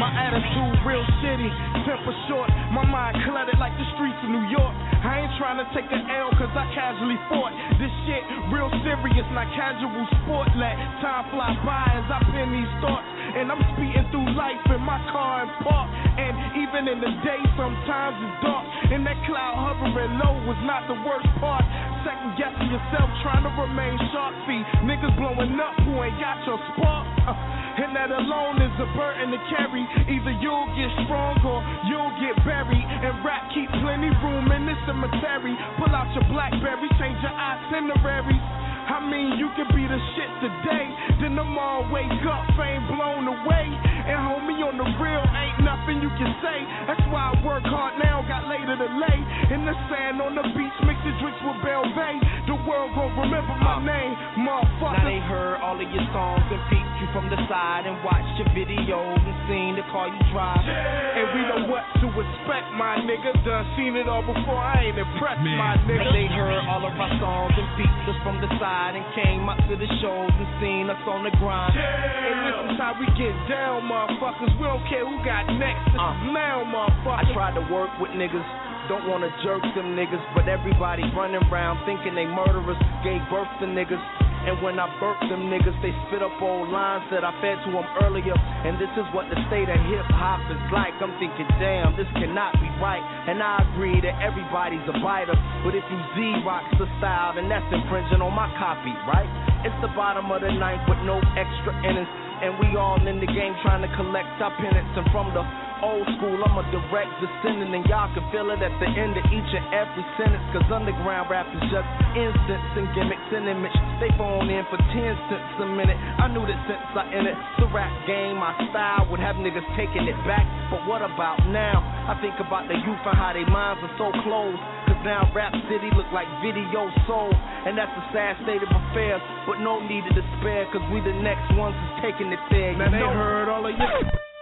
my 0.00 0.08
attitude 0.08 0.74
real 0.88 1.04
shitty, 1.20 1.48
temper 1.84 2.16
short. 2.32 2.48
My 2.72 2.80
mind 2.80 3.20
cluttered 3.28 3.60
like 3.60 3.76
the 3.76 3.84
streets 3.92 4.16
of 4.24 4.32
New 4.32 4.48
York. 4.48 4.72
I 5.04 5.20
ain't 5.20 5.34
trying 5.36 5.60
to 5.60 5.68
take 5.76 5.84
an 5.92 6.08
L 6.08 6.32
cause 6.40 6.48
I 6.56 6.64
casually 6.72 7.20
fought. 7.28 7.52
This 7.76 7.92
shit 8.08 8.24
real 8.48 8.72
serious, 8.80 9.28
not 9.36 9.52
casual 9.52 10.08
sport. 10.24 10.48
Let 10.56 10.80
time 11.04 11.28
fly 11.28 11.52
by 11.60 11.84
as 11.92 12.08
I 12.08 12.24
pen 12.32 12.56
these 12.56 12.72
thoughts. 12.80 13.04
And 13.36 13.52
I'm 13.52 13.60
speeding 13.76 14.08
through 14.08 14.32
life 14.32 14.64
in 14.72 14.80
my 14.80 15.00
car 15.12 15.44
and 15.44 15.52
park. 15.60 15.88
And 16.16 16.32
even 16.64 16.88
in 16.88 16.98
the 17.04 17.12
day, 17.20 17.42
sometimes 17.52 18.16
it's 18.16 18.38
dark. 18.40 18.64
And 18.96 19.04
that 19.04 19.18
cloud 19.28 19.60
hovering 19.60 20.16
low 20.24 20.40
was 20.48 20.56
not 20.64 20.88
the 20.88 20.96
worst 21.04 21.28
part. 21.36 21.64
Second 22.06 22.32
guessing 22.40 22.68
yourself, 22.72 23.08
trying 23.24 23.44
to 23.44 23.52
remain 23.60 23.96
sharp. 24.12 24.32
See, 24.48 24.60
niggas 24.88 25.16
blowing 25.20 25.56
up 25.60 25.76
who 25.84 26.00
ain't 26.00 26.16
got 26.16 26.40
your 26.48 26.60
spark. 26.72 27.04
Uh, 27.28 27.34
and 27.74 27.90
that 27.96 28.10
alone 28.14 28.62
is 28.62 28.74
a 28.78 28.88
burden 28.94 29.34
to 29.34 29.40
carry. 29.50 29.82
Either 30.06 30.34
you'll 30.38 30.70
get 30.78 30.90
strong 31.06 31.34
or 31.42 31.58
you'll 31.90 32.14
get 32.22 32.38
buried. 32.46 32.86
And 32.86 33.24
rap 33.26 33.50
keep 33.50 33.66
plenty 33.82 34.14
room 34.22 34.46
in 34.54 34.66
this 34.66 34.78
cemetery. 34.86 35.54
Pull 35.82 35.90
out 35.90 36.06
your 36.14 36.26
Blackberry, 36.30 36.86
change 37.02 37.18
your 37.18 37.34
itinerary. 37.34 38.38
I 38.84 39.00
mean, 39.00 39.40
you 39.40 39.48
could 39.56 39.72
be 39.72 39.88
the 39.88 39.96
shit 40.12 40.28
today, 40.44 40.86
then 41.24 41.32
tomorrow 41.40 41.88
wake 41.88 42.20
up, 42.28 42.44
fame 42.52 42.84
blown 42.92 43.24
away. 43.24 43.66
And 44.04 44.20
homie, 44.20 44.60
on 44.60 44.76
the 44.76 44.84
real, 45.00 45.24
ain't 45.24 45.64
nothing 45.64 46.04
you 46.04 46.12
can 46.20 46.28
say. 46.44 46.58
That's 46.84 47.00
why 47.08 47.32
I 47.32 47.34
work 47.40 47.64
hard 47.64 47.96
now, 47.96 48.20
got 48.28 48.44
later 48.44 48.76
to 48.76 48.88
lay. 49.00 49.18
In 49.56 49.64
the 49.64 49.72
sand 49.88 50.20
on 50.20 50.36
the 50.36 50.44
beach, 50.52 50.76
mixing 50.84 51.16
drinks 51.24 51.40
with 51.40 51.64
Bell 51.64 51.88
Bay. 51.96 52.20
The 52.44 52.60
world 52.68 52.92
gon' 52.92 53.16
remember 53.16 53.56
my 53.56 53.80
uh, 53.80 53.88
name, 53.88 54.12
motherfucker. 54.44 55.00
Now 55.00 55.08
they 55.08 55.20
heard 55.24 55.64
all 55.64 55.80
of 55.80 55.88
your 55.88 56.04
songs 56.12 56.44
and 56.52 56.60
peeped 56.68 56.96
you 57.00 57.08
from 57.16 57.32
the 57.32 57.40
side 57.48 57.88
and 57.88 57.96
watched 58.04 58.36
your 58.36 58.52
videos 58.52 59.20
and 59.24 59.36
seen 59.48 59.80
the 59.80 59.84
car 59.88 60.12
you 60.12 60.20
drive. 60.28 60.60
And 60.60 61.26
we 61.32 61.40
know 61.48 61.60
what 61.72 61.88
to 62.04 62.06
expect, 62.12 62.68
my 62.76 63.00
nigga. 63.00 63.32
Done 63.48 63.64
seen 63.80 63.96
it 63.96 64.04
all 64.04 64.20
before, 64.20 64.60
I 64.60 64.92
ain't 64.92 65.00
impressed, 65.00 65.40
my 65.40 65.80
nigga. 65.88 66.04
Now 66.04 66.12
they 66.12 66.28
heard 66.28 66.60
all 66.68 66.84
of 66.84 66.92
our 66.92 67.12
songs 67.16 67.56
and 67.56 67.68
peeped 67.80 68.04
us 68.12 68.18
from 68.20 68.44
the 68.44 68.48
side 68.60 68.73
and 68.74 69.04
came 69.14 69.46
up 69.48 69.58
to 69.70 69.74
the 69.78 69.86
shows 70.02 70.30
and 70.34 70.48
seen 70.58 70.90
us 70.90 70.98
on 71.06 71.22
the 71.22 71.32
grind. 71.38 71.74
And 71.78 72.38
this 72.46 72.58
is 72.74 72.76
how 72.78 72.98
we 72.98 73.06
get 73.14 73.34
down, 73.46 73.86
motherfuckers. 73.86 74.50
We 74.58 74.66
don't 74.66 74.82
care 74.90 75.06
who 75.06 75.16
got 75.24 75.46
next. 75.54 75.94
This 75.94 76.00
Uh. 76.00 76.34
now, 76.34 76.66
motherfuckers. 76.66 77.30
I 77.30 77.32
tried 77.32 77.54
to 77.54 77.64
work 77.72 77.90
with 78.02 78.10
niggas, 78.12 78.44
don't 78.88 79.06
wanna 79.08 79.30
jerk 79.42 79.62
them 79.74 79.94
niggas, 79.96 80.22
but 80.34 80.48
everybody 80.48 81.02
running 81.14 81.42
around 81.48 81.78
thinking 81.86 82.14
they 82.14 82.26
murderers, 82.26 82.76
gave 83.02 83.22
birth 83.30 83.48
to 83.60 83.66
niggas. 83.66 84.02
And 84.44 84.60
when 84.60 84.76
I 84.76 84.84
birthed 85.00 85.24
them 85.32 85.48
niggas, 85.48 85.72
they 85.80 85.92
spit 86.08 86.20
up 86.20 86.36
old 86.44 86.68
lines 86.68 87.08
that 87.08 87.24
I 87.24 87.32
fed 87.40 87.56
to 87.64 87.70
them 87.72 87.88
earlier. 88.04 88.36
And 88.36 88.76
this 88.76 88.92
is 88.92 89.08
what 89.16 89.24
the 89.32 89.40
state 89.48 89.72
of 89.72 89.80
hip 89.88 90.04
hop 90.12 90.44
is 90.52 90.60
like. 90.68 90.92
I'm 91.00 91.16
thinking, 91.16 91.48
damn, 91.56 91.96
this 91.96 92.08
cannot 92.12 92.52
be 92.60 92.68
right. 92.76 93.00
And 93.00 93.40
I 93.40 93.64
agree 93.72 94.04
that 94.04 94.20
everybody's 94.20 94.84
a 94.84 94.96
biter. 95.00 95.36
But 95.64 95.72
if 95.72 95.84
you 95.88 96.00
Xerox 96.12 96.68
the 96.76 96.84
style, 97.00 97.32
then 97.32 97.48
that's 97.48 97.64
infringing 97.72 98.20
on 98.20 98.36
my 98.36 98.52
copy, 98.60 98.92
right? 99.08 99.28
It's 99.64 99.76
the 99.80 99.88
bottom 99.96 100.28
of 100.28 100.44
the 100.44 100.52
ninth 100.52 100.84
with 100.92 101.00
no 101.08 101.16
extra 101.40 101.72
innings. 101.80 102.10
And 102.44 102.60
we 102.60 102.76
all 102.76 103.00
in 103.00 103.24
the 103.24 103.30
game 103.30 103.56
trying 103.64 103.80
to 103.80 103.90
collect 103.96 104.28
our 104.44 104.52
penance. 104.60 104.92
And 104.92 105.08
from 105.08 105.32
the 105.32 105.40
old 105.84 106.08
school, 106.16 106.40
I'm 106.40 106.56
a 106.56 106.64
direct 106.72 107.12
descendant. 107.20 107.76
And 107.76 107.84
y'all 107.84 108.08
can 108.16 108.24
feel 108.32 108.48
it 108.48 108.64
at 108.64 108.72
the 108.80 108.88
end 108.88 109.12
of 109.20 109.24
each 109.28 109.50
and 109.52 109.66
every 109.76 110.04
sentence. 110.16 110.40
Cause 110.56 110.64
underground 110.72 111.28
rap 111.28 111.44
is 111.52 111.60
just 111.68 111.88
instance 112.16 112.68
and 112.80 112.88
gimmicks 112.96 113.28
and 113.28 113.44
image. 113.44 113.76
They 114.00 114.08
phone 114.16 114.48
in 114.48 114.64
for 114.72 114.80
10 114.80 115.28
cents 115.28 115.60
a 115.60 115.68
minute. 115.68 116.00
I 116.00 116.32
knew 116.32 116.42
that 116.48 116.58
since 116.64 116.80
I 116.96 117.04
entered 117.12 117.36
the 117.60 117.68
rap 117.70 117.92
game, 118.08 118.40
my 118.40 118.56
style 118.72 119.04
would 119.12 119.20
have 119.20 119.36
niggas 119.36 119.66
taking 119.76 120.08
it 120.08 120.16
back. 120.24 120.48
But 120.72 120.88
what 120.88 121.04
about 121.04 121.44
now? 121.52 121.84
I 122.08 122.16
think 122.24 122.40
about 122.40 122.66
the 122.66 122.80
youth 122.80 123.04
and 123.04 123.16
how 123.20 123.36
their 123.36 123.46
minds 123.46 123.84
are 123.84 123.94
so 124.00 124.08
closed. 124.24 124.60
Cause 124.88 125.00
now 125.04 125.28
Rap 125.36 125.52
City 125.68 125.92
look 125.92 126.08
like 126.16 126.26
video 126.40 126.88
soul. 127.04 127.32
And 127.68 127.76
that's 127.76 127.92
a 127.92 128.04
sad 128.16 128.40
state 128.48 128.64
of 128.64 128.72
affairs. 128.72 129.20
But 129.44 129.60
no 129.60 129.84
need 129.84 130.08
to 130.08 130.12
despair. 130.16 130.64
Cause 130.72 130.84
we 130.88 131.04
the 131.04 131.14
next 131.20 131.52
ones 131.54 131.76
is 131.76 131.92
taking 132.00 132.32
it 132.32 132.40
there. 132.48 132.72
Now 132.72 132.88
you 132.88 132.96
they 132.96 133.04
know? 133.04 133.12
heard 133.12 133.48
all 133.52 133.64
of 133.68 133.72
you. 133.76 134.33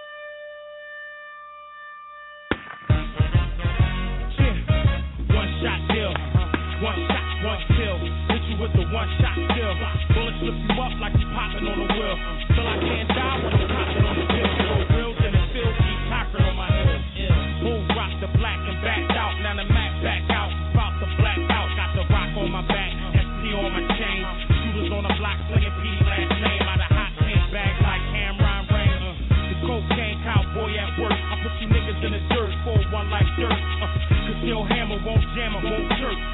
One 6.82 6.98
shot, 7.06 7.22
one 7.46 7.62
kill. 7.78 7.94
Hit 8.26 8.42
you 8.50 8.58
with 8.58 8.74
the 8.74 8.82
one 8.90 9.06
shot 9.22 9.38
kill. 9.54 9.70
Bullets 10.18 10.34
flip 10.42 10.50
you 10.50 10.82
up 10.82 10.90
like 10.98 11.14
you 11.14 11.30
popping 11.30 11.62
on 11.62 11.78
a 11.78 11.86
wheel. 11.94 12.16
Till 12.58 12.66
I 12.66 12.74
can't 12.82 13.06
die 13.06 13.38
when 13.38 13.54
I'm 13.54 13.70
popping 13.70 14.02
on 14.02 14.14
the 14.18 14.26
bill. 14.26 14.50
So 14.50 14.74
real, 14.90 15.12
then 15.22 15.30
it 15.30 15.46
still 15.54 15.70
keep 15.78 16.00
talking 16.10 16.42
on 16.42 16.58
my 16.58 16.66
head. 16.66 16.98
Who 17.62 17.70
rocked 17.94 18.18
the 18.18 18.34
black 18.34 18.58
and 18.66 18.82
backed 18.82 19.14
out? 19.14 19.30
Now 19.46 19.62
the 19.62 19.66
Mac 19.70 19.94
back 20.02 20.26
out. 20.34 20.50
About 20.74 20.98
to 20.98 21.06
black 21.22 21.38
out. 21.54 21.70
Got 21.78 21.90
the 21.94 22.04
rock 22.10 22.30
on 22.34 22.50
my 22.50 22.66
back. 22.66 22.90
SP 23.14 23.54
on 23.54 23.70
my 23.70 23.86
chain. 23.94 24.26
Shooters 24.50 24.90
on 24.90 25.06
the 25.06 25.14
block 25.22 25.38
slinging 25.54 25.70
PD 25.78 26.02
last 26.02 26.34
name. 26.34 26.66
Out 26.66 26.82
of 26.82 26.90
hot 26.90 27.14
pink 27.22 27.46
bags 27.54 27.78
like 27.78 28.02
Cameron 28.10 28.66
Rain. 28.74 28.98
Uh, 29.06 29.54
the 29.54 29.56
cocaine 29.70 30.18
cowboy 30.26 30.74
at 30.82 30.98
work. 30.98 31.14
I 31.14 31.38
put 31.46 31.54
you 31.62 31.70
niggas 31.70 32.02
in 32.02 32.10
the 32.10 32.22
dirt 32.26 32.50
for 32.66 32.74
one 32.90 33.06
like 33.06 33.30
dirt. 33.38 33.54
Uh, 33.54 33.86
Cause 34.26 34.42
your 34.42 34.66
hammer 34.66 34.98
won't 35.06 35.22
jam, 35.38 35.54
it 35.54 35.62
won't 35.62 35.86
jerk. 36.02 36.31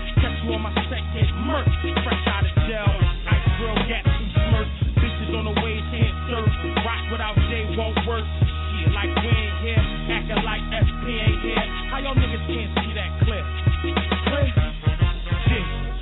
On 0.48 0.64
my 0.64 0.72
set 0.88 1.04
his 1.12 1.28
merch. 1.44 1.68
Fresh 2.08 2.24
out 2.24 2.40
of 2.40 2.54
jail, 2.64 2.88
ice 3.28 3.48
girl 3.60 3.76
gaps 3.84 4.08
and 4.08 4.28
smirks. 4.32 4.72
Bitches 4.96 5.36
on 5.36 5.44
the 5.44 5.56
way, 5.60 5.76
can't 5.92 6.16
surf. 6.32 6.48
Rock 6.88 7.04
without 7.12 7.36
Jay 7.52 7.68
won't 7.76 8.00
work. 8.08 8.24
Shit, 8.24 8.88
like 8.96 9.12
we 9.20 9.28
ain't 9.28 9.56
here, 9.60 9.84
acting 10.08 10.40
like 10.48 10.64
SP 10.72 11.04
ain't 11.20 11.40
here. 11.44 11.64
How 11.92 12.00
y'all 12.00 12.16
niggas 12.16 12.48
can't 12.48 12.72
see 12.80 12.92
that 12.96 13.10
clip? 13.28 13.44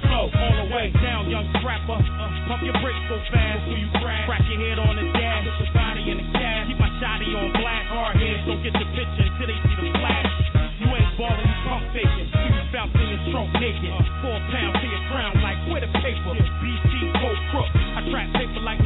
Slow, 0.06 0.30
all 0.30 0.54
the 0.62 0.66
way 0.70 0.94
down, 1.02 1.26
young 1.26 1.50
scrapper. 1.58 1.98
Uh, 1.98 2.30
pump 2.46 2.62
your 2.62 2.78
brakes 2.78 3.02
so 3.10 3.18
fast, 3.34 3.66
so 3.66 3.74
you 3.74 3.90
crash. 3.98 4.30
Crack 4.30 4.46
your 4.46 4.62
head 4.62 4.78
on 4.78 4.94
the 4.94 5.10
dash, 5.10 5.42
put 5.42 5.58
your 5.58 5.74
body 5.74 6.06
in 6.06 6.22
the 6.22 6.26
cab. 6.38 6.70
Keep 6.70 6.78
my 6.78 6.90
shotty 7.02 7.34
on 7.34 7.50
black, 7.58 7.90
hard 7.90 8.14
heads. 8.14 8.46
Don't 8.46 8.62
get 8.62 8.78
your 8.78 8.90
picture 8.94 9.26
until 9.26 9.46
they 9.50 9.58
see 9.58 9.90
the 9.90 9.90
flash. 9.98 10.30
You 10.78 10.86
ain't 10.94 11.18
ballin', 11.18 11.42
you 11.42 11.56
pump 11.66 11.82
faking. 11.90 12.30
You 12.30 12.62
fountain 12.70 13.10
and 13.10 13.22
trunk, 13.34 13.50
naked. 13.58 13.90
Uh, 13.90 14.05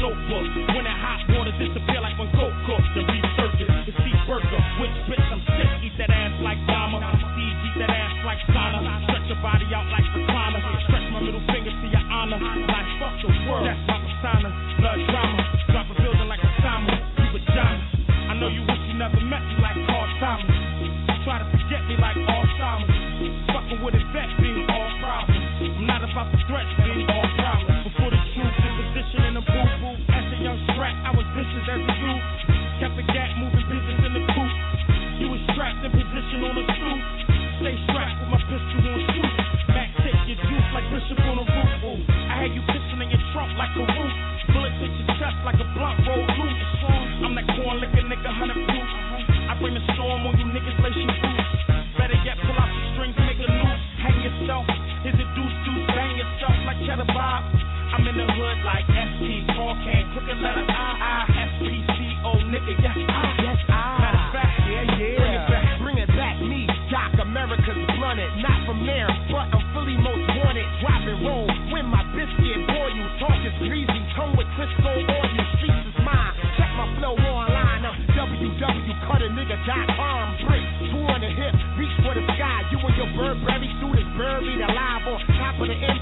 notebook. 0.00 0.48
When 0.72 0.84
that 0.88 0.96
hot 0.96 1.20
water 1.28 1.52
disappear 1.60 2.00
like 2.00 2.16
when 2.16 2.32
coke 2.32 2.56
cooks. 2.64 2.88
Research 2.96 3.60
it. 3.60 3.68
The 3.86 3.92
sea 4.00 4.16
burger. 4.24 4.60
Which 4.80 4.96
bitch 5.06 5.26
I'm 5.28 5.44
sick. 5.44 5.68
Eat 5.84 5.94
that 6.00 6.10
ass 6.10 6.32
like 6.40 6.58
Dama. 6.64 6.98
Steve 7.36 7.56
eat 7.68 7.76
that 7.84 7.92
ass 7.92 8.16
like 8.24 8.40
sauna. 8.50 8.80
Stretch 9.04 9.28
your 9.28 9.40
body 9.44 9.68
out 9.76 9.86
like 9.92 10.08
recliner. 10.16 10.60
Stretch 10.88 11.06
my 11.12 11.20
middle 11.20 11.44
finger 11.52 11.70
to 11.70 11.86
your 11.92 12.04
honor. 12.08 12.40
Like 12.40 12.88
fuck 12.96 13.14
the 13.20 13.28
world. 13.44 13.68
That's 13.68 13.84
my 13.84 14.00
persona. 14.00 14.48
Blood 14.80 15.00
drama. 15.12 15.42
Drop 15.68 15.86
a 15.92 15.94
building 16.00 16.28
like 16.32 16.42
a 16.42 16.48
Osama. 16.48 16.96
You 17.20 17.36
a 17.36 17.40
Johnny. 17.52 17.84
I 18.30 18.32
know 18.40 18.48
you 18.48 18.64
wish 18.64 18.80
you 18.88 18.96
never 18.96 19.20
met 19.20 19.44
me 19.44 19.54
like 19.60 19.76
Paul 19.84 20.08
Thomas. 20.18 20.48
Try 21.28 21.44
to 21.44 21.46
forget 21.52 21.84
me 21.84 22.00
like 22.00 22.16
Alzheimer's. 22.16 22.96
Fucking 23.52 23.84
with 23.84 24.00
a 24.00 24.02
vet 24.16 24.32
being 24.40 24.64
all 24.64 24.88
problems. 25.04 25.44
I'm 25.60 25.84
not 25.84 26.00
about 26.00 26.32
the 26.32 26.40
threats 26.48 26.72
being 26.80 27.04
all 27.04 27.19
letter 60.40 60.70
nigga, 62.50 62.74
yes, 62.82 62.98
I, 62.98 63.30
yes, 63.38 63.62
I. 63.70 64.02
Matter 64.02 64.18
of 64.18 64.34
fact, 64.34 64.58
yeah, 64.66 64.82
yeah. 64.98 65.22
Bring 65.22 65.38
it 65.38 65.46
back, 65.46 65.78
bring 65.78 66.02
it 66.02 66.10
back, 66.18 66.42
me, 66.42 66.66
Doc, 66.90 67.14
America's 67.22 67.78
blunted. 67.94 68.26
Not 68.42 68.66
from 68.66 68.82
there, 68.84 69.06
but 69.30 69.46
I'm 69.54 69.62
fully 69.72 69.96
most 69.96 70.26
wanted. 70.34 70.66
Drop 70.82 71.06
and 71.06 71.22
roll, 71.22 71.46
when 71.70 71.86
my 71.86 72.02
biscuit 72.10 72.66
boy, 72.66 72.90
you 72.90 73.06
talk 73.22 73.38
is 73.46 73.54
greasy. 73.62 74.02
Come 74.18 74.34
with 74.34 74.50
Crisco 74.58 74.98
oil, 74.98 75.30
you 75.30 75.46
streets 75.62 75.94
is 75.94 75.98
mine. 76.02 76.34
Check 76.58 76.74
my 76.74 76.90
flow 76.98 77.14
online, 77.14 77.86
uh, 77.86 77.94
www.cuttanigga.com. 78.18 80.24
Break, 80.50 80.66
two 80.90 81.06
on 81.06 81.22
the 81.22 81.30
hip, 81.30 81.54
reach 81.78 81.94
for 82.02 82.18
the 82.18 82.26
sky. 82.34 82.66
You 82.74 82.82
and 82.82 82.98
your 82.98 83.14
Burberry 83.14 83.70
is 83.70 83.78
buried 84.18 84.58
alive 84.58 85.06
on 85.06 85.22
top 85.38 85.54
of 85.62 85.70
the 85.70 85.78
empire. 85.78 85.99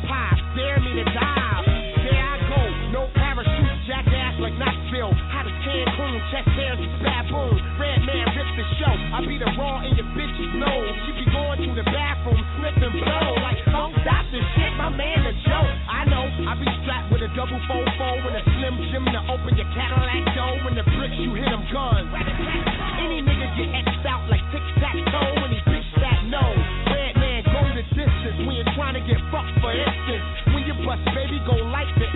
Chest 6.29 6.49
hairs 6.61 6.77
is 6.77 6.93
baboon. 7.01 7.57
Redman 7.81 8.29
rips 8.37 8.53
the 8.53 8.67
show. 8.77 8.93
I 9.17 9.25
be 9.25 9.41
the 9.41 9.49
raw 9.57 9.81
in 9.81 9.97
your 9.97 10.09
bitch's 10.13 10.53
nose. 10.61 10.93
She 11.09 11.25
be 11.25 11.27
going 11.33 11.57
to 11.57 11.73
the 11.73 11.87
bathroom, 11.89 12.37
sniffing 12.61 13.01
blow. 13.01 13.33
Like, 13.41 13.65
don't 13.73 13.97
stop 14.05 14.29
this 14.29 14.45
shit, 14.53 14.73
my 14.77 14.93
man 14.93 15.25
a 15.25 15.33
joke. 15.49 15.73
I 15.89 16.05
know, 16.05 16.29
I 16.45 16.53
be 16.61 16.69
strapped 16.85 17.09
with 17.09 17.25
a 17.25 17.31
double 17.33 17.57
four 17.65 17.81
four 17.97 18.21
and 18.29 18.37
a 18.37 18.45
slim 18.45 18.77
Jim 18.93 19.09
to 19.09 19.21
open 19.33 19.57
your 19.57 19.69
Cadillac 19.73 20.37
door. 20.37 20.53
When 20.69 20.77
the 20.77 20.85
bricks 20.85 21.17
you 21.17 21.33
hit 21.33 21.49
them 21.49 21.65
guns. 21.73 22.13
Any 23.01 23.25
nigga 23.25 23.49
get 23.57 23.89
X'd 23.89 24.05
out 24.05 24.29
like 24.29 24.45
tic 24.53 24.65
tac 24.85 25.01
toe 25.09 25.33
when 25.41 25.49
he 25.49 25.61
bitch 25.65 25.89
that 26.05 26.29
no. 26.29 26.45
Redman 26.93 27.41
go 27.49 27.61
the 27.73 27.85
distance 27.97 28.37
when 28.45 28.53
you're 28.53 28.75
trying 28.77 29.01
to 29.01 29.05
get 29.09 29.17
fucked 29.33 29.57
for 29.65 29.73
instance. 29.73 30.25
When 30.53 30.69
you 30.69 30.77
bust, 30.85 31.01
baby, 31.17 31.41
go 31.49 31.57
like 31.73 31.89
the 31.97 32.08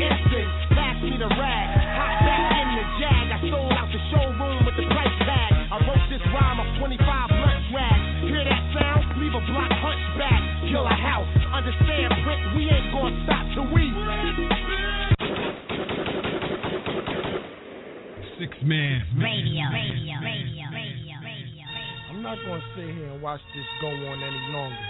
Six 18.63 18.69
man. 18.69 19.03
Radio, 19.19 19.67
radio, 19.75 20.15
radio, 20.23 20.65
radio, 20.71 21.15
radio. 21.19 21.67
I'm 22.11 22.23
not 22.23 22.39
gonna 22.47 22.63
sit 22.77 22.95
here 22.95 23.11
and 23.11 23.21
watch 23.21 23.41
this 23.55 23.67
go 23.81 23.89
on 23.89 24.23
any 24.23 24.55
longer. 24.55 24.87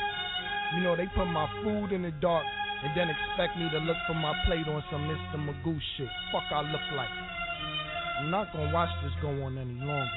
You 0.76 0.82
know, 0.82 0.96
they 0.96 1.06
put 1.16 1.24
my 1.24 1.48
food 1.64 1.92
in 1.92 2.02
the 2.02 2.10
dark 2.20 2.44
and 2.84 2.92
then 2.94 3.08
expect 3.08 3.56
me 3.56 3.70
to 3.70 3.78
look 3.78 3.96
for 4.06 4.14
my 4.14 4.34
plate 4.44 4.68
on 4.68 4.84
some 4.90 5.08
Mr. 5.08 5.40
Magoo 5.40 5.78
shit. 5.96 6.08
Fuck 6.32 6.44
I 6.52 6.60
look 6.60 6.82
like. 6.96 7.08
I'm 8.20 8.30
not 8.30 8.52
gonna 8.52 8.72
watch 8.74 8.90
this 9.02 9.12
go 9.22 9.28
on 9.28 9.56
any 9.56 9.80
longer. 9.80 10.10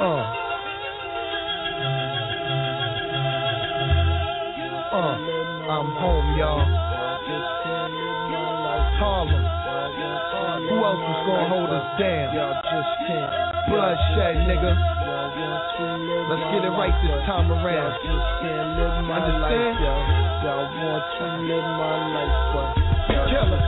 Mm. 0.00 0.43
I'm 5.84 5.92
home, 6.00 6.32
y'all. 6.40 6.64
Harlem. 8.96 9.36
Who 10.64 10.80
else 10.80 10.96
is 10.96 11.20
gonna 11.28 11.48
hold 11.52 11.68
us 11.68 11.84
down? 12.00 12.32
Bloodshed, 13.68 14.48
nigga. 14.48 14.72
Let's 16.24 16.40
get 16.56 16.64
it 16.64 16.72
right 16.72 16.96
this 17.04 17.20
time 17.28 17.52
around. 17.52 18.00
Understand? 19.12 19.76
Killer. 23.28 23.60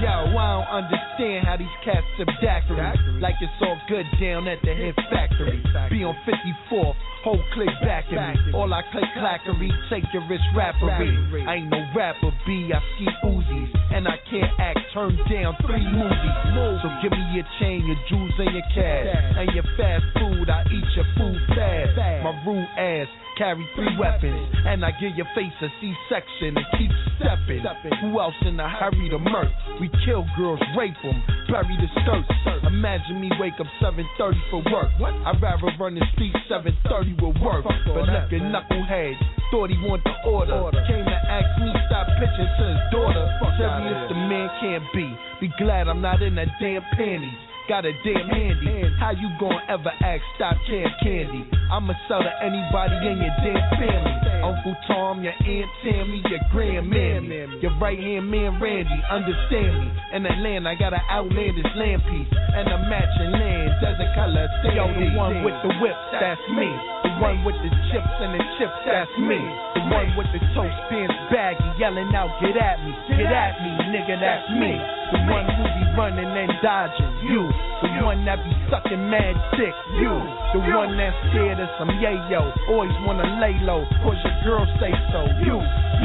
Yo, 0.00 0.32
I 0.32 0.48
don't 0.48 0.68
understand 0.80 1.44
how 1.44 1.56
these 1.60 1.76
cats 1.84 2.08
daiquiris 2.40 3.20
like 3.20 3.36
it's 3.40 3.52
all 3.60 3.76
good 3.88 4.06
down 4.18 4.48
at 4.48 4.58
the 4.64 4.72
hit 4.72 4.96
factory. 5.12 5.62
Be 5.90 6.04
on 6.04 6.16
54, 6.24 6.96
whole 7.24 7.40
click 7.54 7.72
back 7.80 8.04
at 8.12 8.36
me. 8.36 8.52
All 8.52 8.68
I 8.68 8.82
click 8.92 9.08
clackery, 9.16 9.72
take 9.88 10.04
your 10.12 10.28
rich 10.28 10.44
rappery. 10.54 11.48
I 11.48 11.56
ain't 11.56 11.70
no 11.70 11.80
rapper, 11.96 12.30
B, 12.46 12.68
I 12.68 12.78
ski 12.94 13.08
Uzis. 13.24 13.72
And 13.96 14.06
I 14.06 14.20
can't 14.28 14.52
act, 14.60 14.78
turn 14.92 15.16
down 15.32 15.56
three 15.64 15.88
movies. 15.88 16.36
So 16.84 16.88
give 17.00 17.12
me 17.12 17.24
your 17.32 17.48
chain, 17.58 17.86
your 17.86 17.96
jewels, 18.10 18.36
and 18.38 18.52
your 18.52 18.68
cash. 18.76 19.08
And 19.40 19.48
your 19.56 19.64
fast 19.80 20.04
food, 20.20 20.50
I 20.50 20.62
eat 20.68 20.84
your 20.94 21.08
food 21.16 21.40
fast. 21.56 21.96
My 21.96 22.36
rude 22.44 22.68
ass. 22.76 23.08
Carry 23.34 23.66
three 23.74 23.90
weapons, 23.98 24.46
and 24.64 24.84
I 24.84 24.92
give 25.02 25.16
your 25.16 25.26
face 25.34 25.50
a 25.60 25.66
C-section 25.80 26.54
and 26.54 26.66
keep 26.78 26.92
stepping. 27.18 27.66
Who 28.02 28.20
else 28.20 28.38
in 28.46 28.60
a 28.60 28.68
hurry 28.68 29.10
to 29.10 29.18
murk? 29.18 29.50
We 29.80 29.90
kill 30.06 30.24
girls, 30.38 30.62
rape 30.78 30.94
them, 31.02 31.20
bury 31.50 31.74
the 31.82 31.90
skirts. 31.98 32.30
Imagine 32.62 33.20
me 33.20 33.32
wake 33.40 33.58
up 33.58 33.66
7:30 33.82 34.38
for 34.52 34.62
work. 34.70 34.86
I'd 35.26 35.42
rather 35.42 35.66
run 35.80 35.96
the 35.96 36.06
street 36.14 36.32
7:30 36.48 37.13
with 37.20 37.36
work. 37.42 37.64
But 37.64 38.08
at 38.08 38.30
knucklehead, 38.30 39.14
thought 39.50 39.70
he 39.70 39.78
want 39.86 40.02
the 40.04 40.14
order. 40.28 40.70
Came 40.86 41.04
to 41.04 41.20
ask 41.30 41.48
me 41.60 41.70
stop 41.86 42.06
pitching 42.18 42.50
to 42.58 42.64
his 42.74 42.82
daughter. 42.90 43.24
Serious 43.58 44.08
the 44.08 44.18
man 44.18 44.48
can't 44.60 44.84
be. 44.94 45.06
Be 45.40 45.48
glad 45.58 45.88
I'm 45.88 46.00
not 46.00 46.22
in 46.22 46.34
that 46.36 46.48
damn 46.60 46.82
panties. 46.96 47.38
Got 47.68 47.86
a 47.86 47.92
damn 48.04 48.28
handy. 48.28 48.92
How 49.00 49.12
you 49.12 49.30
gonna 49.40 49.62
ever 49.68 49.92
ask 50.02 50.22
stop 50.36 50.56
can 50.68 50.90
candy? 51.02 51.48
I'ma 51.72 51.94
sell 52.08 52.20
to 52.20 52.32
anybody 52.44 52.96
in 53.08 53.16
your 53.22 53.34
damn 53.40 53.64
family. 53.78 54.24
Uncle 54.44 54.76
Tom, 54.86 55.24
your 55.24 55.32
Aunt 55.32 55.70
Tammy, 55.82 56.20
your 56.28 56.40
grandmammy, 56.52 57.62
your 57.62 57.72
right 57.80 57.98
hand 57.98 58.30
man 58.30 58.60
Randy. 58.60 59.00
Understand 59.10 59.80
me? 59.80 59.88
In 60.12 60.26
Atlanta, 60.26 60.70
I 60.70 60.74
got 60.74 60.92
an 60.92 61.00
outlandish 61.08 61.64
land 61.76 62.02
piece 62.04 62.28
and 62.28 62.68
a 62.68 62.78
matching 62.90 63.32
land, 63.32 63.70
desert 63.80 64.12
color. 64.14 64.46
Yo, 64.76 64.84
the 64.92 65.16
one 65.16 65.42
with 65.42 65.56
the 65.62 65.72
whip, 65.80 65.96
that's 66.20 66.40
me. 66.52 67.03
The 67.14 67.22
one 67.22 67.46
with 67.46 67.54
the 67.62 67.70
chips 67.94 68.14
and 68.20 68.34
the 68.34 68.42
chips, 68.58 68.74
that's 68.84 69.10
me. 69.22 69.38
The 69.38 69.86
one 69.86 70.10
with 70.18 70.26
the 70.34 70.42
toast 70.50 70.74
pants 70.90 71.14
baggy, 71.30 71.62
yelling 71.78 72.10
out, 72.10 72.26
get 72.42 72.58
at 72.58 72.82
me, 72.82 72.90
get 73.06 73.30
at 73.30 73.54
me, 73.62 73.70
nigga, 73.94 74.18
that's 74.18 74.50
me. 74.58 74.74
The 75.14 75.20
one 75.30 75.46
who 75.46 75.62
be 75.62 75.84
running 75.94 76.26
and 76.26 76.50
dodging, 76.58 77.14
you. 77.30 77.46
The 77.86 78.02
one 78.02 78.26
that 78.26 78.42
be 78.42 78.50
sucking 78.66 78.98
mad 79.10 79.38
dick, 79.54 79.74
you. 80.02 80.10
The 80.58 80.60
one 80.74 80.98
that's 80.98 81.14
scared 81.30 81.62
of 81.62 81.70
some 81.78 81.94
yayo, 82.02 82.50
always 82.68 82.90
wanna 83.06 83.38
lay 83.38 83.54
low, 83.62 83.86
cause 84.02 84.18
your 84.26 84.36
girl 84.42 84.66
say 84.82 84.90
so, 85.14 85.22
you. 85.46 85.56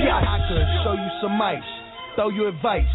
Yeah, 0.05 0.21
I 0.21 0.37
could 0.45 0.61
show 0.85 0.93
you 0.93 1.09
some 1.25 1.41
ice. 1.41 1.65
throw 2.15 2.29
you 2.29 2.47
advice. 2.47 2.85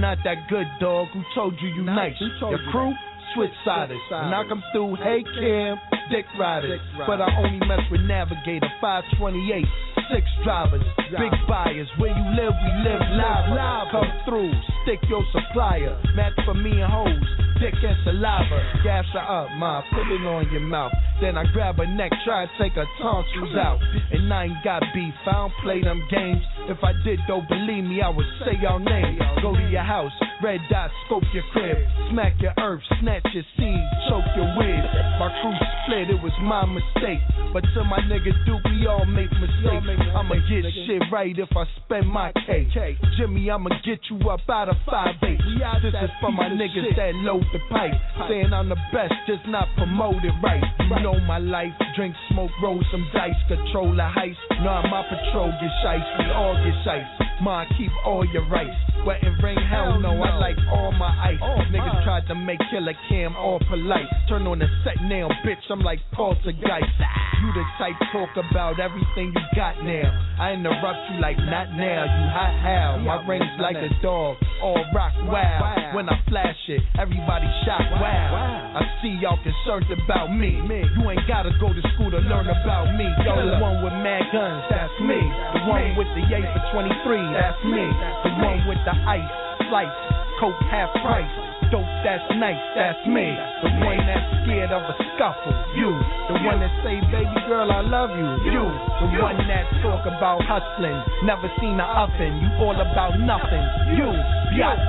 Not 0.00 0.18
that 0.24 0.48
good, 0.48 0.66
dog. 0.80 1.08
Who 1.12 1.20
told 1.34 1.54
you 1.60 1.68
you 1.68 1.82
nice? 1.82 2.16
told 2.40 2.52
Your 2.52 2.62
you 2.64 2.70
crew, 2.70 2.92
switch 3.34 3.52
siders. 3.64 3.98
When 4.10 4.34
I 4.34 4.44
come 4.48 4.62
through, 4.72 4.96
hey 4.96 5.22
Cam, 5.22 5.76
dick 6.10 6.26
riders. 6.38 6.80
But 7.06 7.20
I 7.20 7.28
only 7.38 7.58
mess 7.66 7.80
with 7.90 8.00
Navigator 8.02 8.68
528. 8.80 9.64
Six 10.08 10.24
drivers, 10.42 10.82
big 11.10 11.32
buyers. 11.48 11.88
Where 11.98 12.10
you 12.10 12.24
live, 12.32 12.54
we 12.64 12.70
live 12.88 13.02
live. 13.12 13.44
Live. 13.52 13.88
Come 13.92 14.12
through, 14.24 14.52
stick 14.84 15.00
your 15.08 15.24
supplier. 15.32 16.00
Match 16.16 16.32
for 16.44 16.54
me 16.54 16.80
and 16.80 16.92
hoes, 16.92 17.28
dick 17.60 17.74
and 17.76 17.96
saliva. 18.04 18.80
Gas 18.84 19.04
her 19.12 19.20
up, 19.20 19.48
ma, 19.56 19.82
put 19.92 20.08
it 20.08 20.24
on 20.24 20.50
your 20.52 20.64
mouth. 20.64 20.92
Then 21.20 21.36
I 21.36 21.44
grab 21.52 21.76
her 21.76 21.86
neck, 21.86 22.12
try 22.24 22.42
and 22.42 22.50
take 22.60 22.72
her 22.72 22.86
tonsils 23.00 23.56
out. 23.56 23.80
And 24.12 24.32
I 24.32 24.44
ain't 24.44 24.64
got 24.64 24.82
beef, 24.94 25.14
I 25.26 25.32
don't 25.32 25.52
play 25.62 25.82
them 25.82 26.00
games. 26.10 26.42
If 26.68 26.78
I 26.84 26.92
did, 27.04 27.18
though, 27.26 27.42
believe 27.48 27.84
me, 27.84 28.00
I 28.00 28.08
would 28.08 28.28
say 28.44 28.56
y'all 28.60 28.78
name. 28.78 29.18
Go 29.42 29.56
to 29.56 29.66
your 29.68 29.84
house, 29.84 30.12
red 30.42 30.60
dot, 30.70 30.90
scope 31.06 31.24
your 31.32 31.44
crib, 31.52 31.76
smack 32.10 32.34
your 32.40 32.52
earth, 32.60 32.82
snatch 33.00 33.26
your 33.32 33.44
seed, 33.56 33.84
choke 34.08 34.28
your 34.36 34.52
wig. 34.56 34.84
My 35.18 35.28
crew 35.40 35.56
split, 35.84 36.10
it 36.12 36.20
was 36.22 36.32
my 36.44 36.64
mistake. 36.64 37.20
But 37.52 37.64
to 37.74 37.84
my 37.84 38.00
nigga 38.04 38.32
Duke, 38.44 38.64
we 38.64 38.86
all 38.86 39.06
make 39.06 39.32
mistakes. 39.32 39.97
I'ma 40.14 40.34
get 40.48 40.64
shit 40.86 41.02
right 41.12 41.36
if 41.36 41.48
I 41.56 41.64
spend 41.84 42.08
my 42.08 42.32
cake. 42.46 42.68
Jimmy, 43.16 43.50
I'ma 43.50 43.70
get 43.84 44.00
you 44.10 44.18
up 44.30 44.40
out 44.48 44.68
of 44.68 44.76
5'8. 44.86 45.82
This 45.82 45.94
is 45.94 46.10
for 46.20 46.32
my 46.32 46.48
niggas 46.48 46.96
that 46.96 47.14
load 47.16 47.44
the 47.52 47.58
pipe. 47.70 47.92
Saying 48.28 48.52
I'm 48.52 48.68
the 48.68 48.76
best, 48.92 49.14
just 49.26 49.46
not 49.48 49.68
promoted 49.76 50.32
right. 50.42 50.62
You 50.80 51.02
know 51.02 51.18
my 51.26 51.38
life, 51.38 51.72
drink, 51.96 52.14
smoke, 52.30 52.50
roll 52.62 52.82
some 52.90 53.06
dice, 53.12 53.34
control 53.48 53.92
the 53.92 54.08
heist. 54.08 54.36
Nah, 54.62 54.82
my 54.88 55.02
patrol 55.08 55.50
get 55.50 55.70
shice, 55.84 56.18
we 56.18 56.32
all 56.32 56.54
get 56.64 56.74
shice. 56.86 57.27
Ma, 57.42 57.64
keep 57.78 57.90
all 58.04 58.24
your 58.26 58.48
rights. 58.48 58.74
Wet 59.06 59.22
and 59.22 59.40
rain, 59.42 59.58
hell 59.70 60.00
no, 60.00 60.10
I 60.10 60.36
like 60.36 60.58
all 60.72 60.90
my 60.92 61.14
ice. 61.30 61.40
Niggas 61.70 62.04
tried 62.04 62.26
to 62.26 62.34
make 62.34 62.58
Killer 62.70 62.94
Cam 63.08 63.36
all 63.36 63.60
polite. 63.70 64.06
Turn 64.28 64.46
on 64.46 64.58
the 64.58 64.66
set 64.84 65.00
now, 65.04 65.28
bitch, 65.46 65.62
I'm 65.70 65.80
like 65.80 66.00
poltergeist. 66.12 66.98
You 67.38 67.52
the 67.54 67.62
type 67.78 67.94
talk 68.10 68.34
about 68.34 68.80
everything 68.80 69.30
you 69.30 69.44
got 69.54 69.78
now. 69.84 70.10
I 70.40 70.52
interrupt 70.58 70.98
you 71.14 71.20
like 71.22 71.38
not 71.38 71.70
now, 71.78 72.02
you 72.02 72.24
hot 72.34 72.54
how. 72.58 72.98
My 73.06 73.22
ring's 73.26 73.46
like 73.62 73.78
a 73.78 73.88
dog, 74.02 74.36
all 74.60 74.82
rock 74.92 75.14
wow. 75.22 75.94
When 75.94 76.08
I 76.10 76.18
flash 76.28 76.58
it, 76.66 76.82
everybody 76.98 77.46
shock 77.64 77.86
wow. 78.02 78.74
I 78.74 78.82
see 79.00 79.14
y'all 79.22 79.38
concerned 79.38 79.86
about 79.94 80.34
me. 80.34 80.58
You 80.58 81.10
ain't 81.10 81.22
gotta 81.30 81.54
go 81.62 81.70
to 81.70 81.82
school 81.94 82.10
to 82.10 82.18
learn 82.18 82.50
about 82.50 82.90
me. 82.98 83.06
Yo, 83.22 83.34
the 83.46 83.62
one 83.62 83.82
with 83.86 83.94
mad 84.02 84.26
guns, 84.34 84.66
that's 84.68 84.92
me. 84.98 85.22
The 85.54 85.62
one 85.70 85.94
with 85.94 86.10
the 86.18 86.26
A 86.26 86.42
for 86.42 86.62
23, 86.74 87.22
that's 87.32 87.60
me. 87.64 87.84
The 88.24 88.32
one 88.40 88.60
with 88.68 88.80
the 88.84 88.94
ice, 89.06 89.32
slice, 89.68 89.98
coke 90.40 90.58
half 90.70 90.92
price. 91.02 91.28
Dope, 91.70 91.84
that's 92.00 92.24
nice, 92.40 92.56
that's 92.72 93.04
me. 93.04 93.36
The 93.60 93.70
one 93.84 94.00
that's 94.08 94.24
scared 94.44 94.72
of 94.72 94.88
a 94.88 94.94
scuffle, 95.12 95.52
you. 95.76 95.92
The 96.32 96.40
one 96.40 96.64
that 96.64 96.72
say, 96.80 96.96
baby 97.12 97.28
girl, 97.44 97.68
I 97.68 97.84
love 97.84 98.08
you, 98.16 98.28
you. 98.48 98.64
The 98.64 99.20
one 99.20 99.36
that 99.36 99.68
talk 99.84 100.06
about 100.08 100.40
hustling, 100.48 100.96
never 101.28 101.50
seen 101.60 101.76
a 101.76 101.84
oven. 101.84 102.40
You 102.40 102.48
all 102.64 102.78
about 102.80 103.20
nothing, 103.20 103.64
you, 104.00 104.08
biatch. 104.56 104.80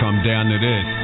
Come 0.00 0.22
down 0.24 0.46
to 0.50 0.58
this. 0.58 0.97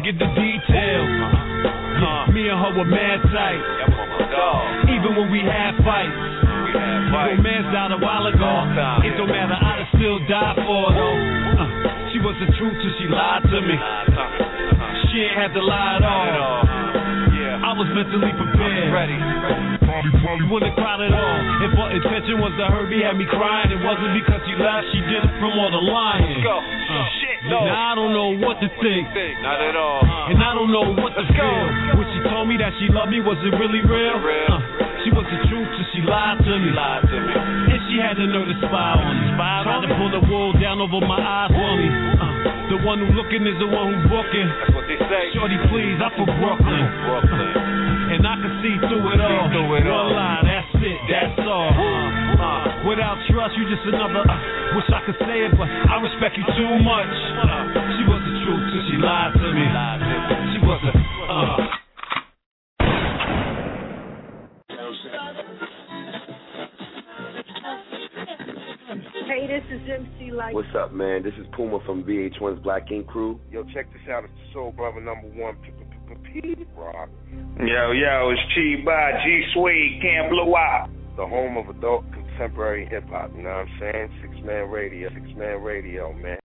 Get 0.00 0.16
the 0.16 0.32
details. 0.32 1.12
Yeah, 2.00 2.32
me 2.32 2.48
and 2.48 2.56
her 2.56 2.72
were 2.72 2.88
mad 2.88 3.20
tight. 3.28 3.60
Even 4.88 5.12
when 5.12 5.28
we 5.28 5.44
had 5.44 5.76
fights. 5.84 6.40
Romance 7.12 7.68
died 7.68 7.92
a 7.92 8.00
while 8.00 8.24
ago. 8.24 8.50
It 9.04 9.12
don't 9.20 9.28
matter, 9.28 9.60
I'd 9.60 9.84
still 9.92 10.16
die 10.24 10.56
for 10.56 10.88
her 10.88 10.92
though. 10.96 11.18
Uh, 11.60 11.68
she 12.14 12.18
was 12.24 12.32
the 12.40 12.48
truth 12.56 12.72
till 12.80 12.94
she 12.96 13.12
lied 13.12 13.44
to 13.44 13.58
me. 13.60 13.76
She 15.12 15.20
ain't 15.26 15.36
had 15.36 15.52
to 15.52 15.60
lie 15.60 16.00
at 16.00 16.04
all. 16.06 16.64
I 17.60 17.76
was 17.76 17.86
mentally 17.92 18.32
prepared. 18.32 18.88
Ready. 18.94 19.18
Probably, 19.84 20.12
probably 20.22 20.46
wouldn't 20.48 20.74
cried 20.80 21.02
at 21.02 21.12
all. 21.12 21.38
If 21.66 21.70
her 21.76 21.90
intention 21.92 22.40
was 22.40 22.54
to 22.56 22.66
hurt 22.72 22.88
me, 22.88 23.04
had 23.04 23.18
me 23.18 23.26
crying, 23.28 23.68
it 23.74 23.82
wasn't 23.84 24.16
because 24.16 24.40
she 24.48 24.54
left. 24.56 24.86
She 24.94 25.02
did 25.10 25.20
it 25.26 25.34
from 25.42 25.58
all 25.58 25.68
the 25.68 25.82
lying. 25.82 26.40
Go. 26.46 26.56
Uh, 26.56 27.09
no. 27.50 27.60
Now 27.66 27.92
I 27.92 27.94
don't 27.98 28.14
know 28.14 28.30
what 28.46 28.56
to 28.62 28.68
think. 28.80 29.04
Not 29.42 29.58
at 29.60 29.74
all. 29.76 30.00
And 30.30 30.38
I 30.38 30.54
don't 30.54 30.70
know 30.70 30.94
what 30.94 31.12
to 31.18 31.24
feel. 31.26 31.62
When 31.98 32.06
she 32.14 32.20
told 32.30 32.46
me 32.46 32.56
that 32.62 32.70
she 32.78 32.86
loved 32.88 33.10
me, 33.10 33.18
was 33.20 33.36
it 33.42 33.52
really 33.58 33.82
real? 33.82 34.16
Uh, 34.16 34.62
she 35.02 35.10
was 35.10 35.26
the 35.26 35.38
truth 35.50 35.66
till 35.74 35.86
she 35.92 36.00
lied 36.06 36.38
to 36.38 36.52
me. 36.62 36.70
Lied 36.70 37.02
to 37.10 37.16
me. 37.18 37.32
And 37.74 37.80
she 37.90 37.98
had 37.98 38.14
the 38.16 38.26
nerve 38.30 38.46
to 38.46 38.56
spy 38.62 38.94
on 38.94 39.14
me. 39.18 39.26
Tried 39.36 39.82
to 39.84 39.90
pull 39.98 40.10
the 40.14 40.22
wool 40.30 40.54
down 40.62 40.78
over 40.80 41.00
my 41.02 41.18
eyes 41.18 41.50
for 41.50 41.72
me. 41.76 41.88
Uh, 41.90 42.26
the 42.70 42.78
one 42.86 43.02
who 43.02 43.10
looking 43.18 43.42
is 43.48 43.58
the 43.58 43.66
one 43.66 43.90
who 43.90 43.98
booking. 44.06 44.46
That's 44.46 44.70
what 44.76 44.86
they 44.86 44.98
say. 45.10 45.34
Shorty, 45.34 45.58
please, 45.72 45.98
I'm 45.98 46.12
from 46.14 46.30
Brooklyn. 46.38 46.84
Brooklyn. 47.10 47.50
And 48.14 48.22
I 48.26 48.34
can 48.42 48.52
see 48.62 48.74
through 48.90 49.06
it 49.14 49.20
all. 49.22 49.46
through 49.50 49.70
it 49.78 49.86
One 49.86 49.90
all. 49.90 50.10
line, 50.14 50.46
without 52.90 53.14
trust, 53.30 53.54
you 53.54 53.62
just 53.70 53.86
another. 53.86 54.26
Uh, 54.26 54.74
wish 54.74 54.90
I 54.90 55.00
could 55.06 55.14
say 55.22 55.46
it, 55.46 55.54
but 55.54 55.70
I 55.70 56.02
respect 56.02 56.34
you 56.34 56.42
too 56.58 56.72
much. 56.82 57.14
Uh, 57.38 57.70
she 57.94 58.02
was 58.10 58.18
the 58.18 58.34
truth 58.42 58.64
till 58.66 58.84
she 58.90 58.96
lied 58.98 59.30
to 59.38 59.48
me. 59.54 59.64
She 60.50 60.58
was 60.66 60.80
a. 60.82 60.92
Uh, 61.30 61.66
Hey, 69.30 69.46
this 69.46 69.62
is 69.70 69.80
MC 69.88 70.32
Lyte. 70.32 70.52
What's 70.52 70.74
up, 70.76 70.92
man? 70.92 71.22
This 71.22 71.34
is 71.34 71.46
Puma 71.54 71.78
from 71.86 72.02
VH1's 72.02 72.60
Black 72.64 72.90
Ink 72.90 73.06
Crew. 73.06 73.38
Yo, 73.52 73.62
check 73.72 73.86
this 73.92 74.02
out. 74.10 74.24
It's 74.24 74.32
the 74.34 74.52
Soul 74.52 74.72
Brother 74.72 75.00
number 75.00 75.28
one, 75.40 75.56
Pete 75.62 76.66
Rock. 76.76 77.08
Yo, 77.60 77.92
yo, 77.92 78.30
it's 78.34 78.40
Chi 78.52 78.84
by 78.84 79.12
G 79.24 79.44
Suede, 79.54 80.02
can't 80.02 80.30
blow 80.30 80.56
out. 80.56 80.90
The 81.16 81.26
home 81.26 81.56
of 81.56 81.68
adult 81.74 82.04
contemporary 82.40 82.86
hip 82.86 83.06
hop, 83.10 83.30
you 83.36 83.42
know 83.42 83.50
what 83.50 83.66
I'm 83.66 83.78
saying? 83.78 84.08
Sixth 84.22 84.42
Man 84.46 84.70
Radio, 84.70 85.10
Sixth 85.10 85.36
Man 85.36 85.62
Radio, 85.62 86.10
man. 86.14 86.38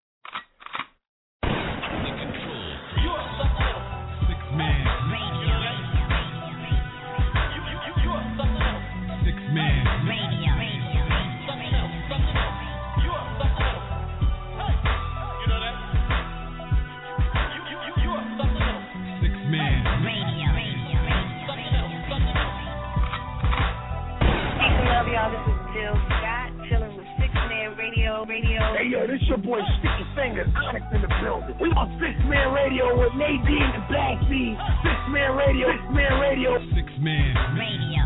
Radio. 28.35 28.59
Radio. 28.59 28.75
Hey 28.75 28.87
yo, 28.91 28.99
this 29.07 29.23
your 29.31 29.39
boy 29.39 29.63
Sticky 29.79 30.03
Fingers, 30.11 30.51
Onyx 30.59 30.83
in 30.91 30.99
the 30.99 31.07
building. 31.23 31.55
We 31.55 31.71
on 31.71 31.87
Sixth 32.03 32.19
Man 32.27 32.51
Radio 32.51 32.91
with 32.91 33.15
Nadine 33.15 33.63
and 33.63 33.87
Bad 33.87 34.19
Seed. 34.27 34.59
Sixth 34.83 35.07
Man 35.07 35.39
Radio, 35.39 35.71
Sixth 35.71 35.95
Man 35.95 36.13
Radio. 36.19 36.59
Six 36.75 36.91
man. 36.99 37.31
Radio. 37.55 38.03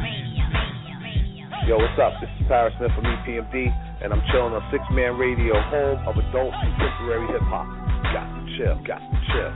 Yo, 1.65 1.81
what's 1.81 1.97
up? 1.97 2.13
This 2.21 2.29
is 2.29 2.45
Parrish 2.45 2.77
Smith 2.77 2.93
from 2.93 3.09
EPMD, 3.09 3.73
and 4.05 4.13
I'm 4.13 4.21
chilling 4.29 4.53
on 4.53 4.61
Sixth 4.69 4.85
Man 4.93 5.17
Radio, 5.17 5.57
home 5.73 5.97
of 6.05 6.13
adult 6.13 6.53
contemporary 6.61 7.25
hip 7.33 7.41
hop. 7.49 7.65
Got 8.13 8.29
to 8.29 8.41
chill, 8.53 8.77
got 8.85 9.01
to 9.01 9.17
chill. 9.33 9.49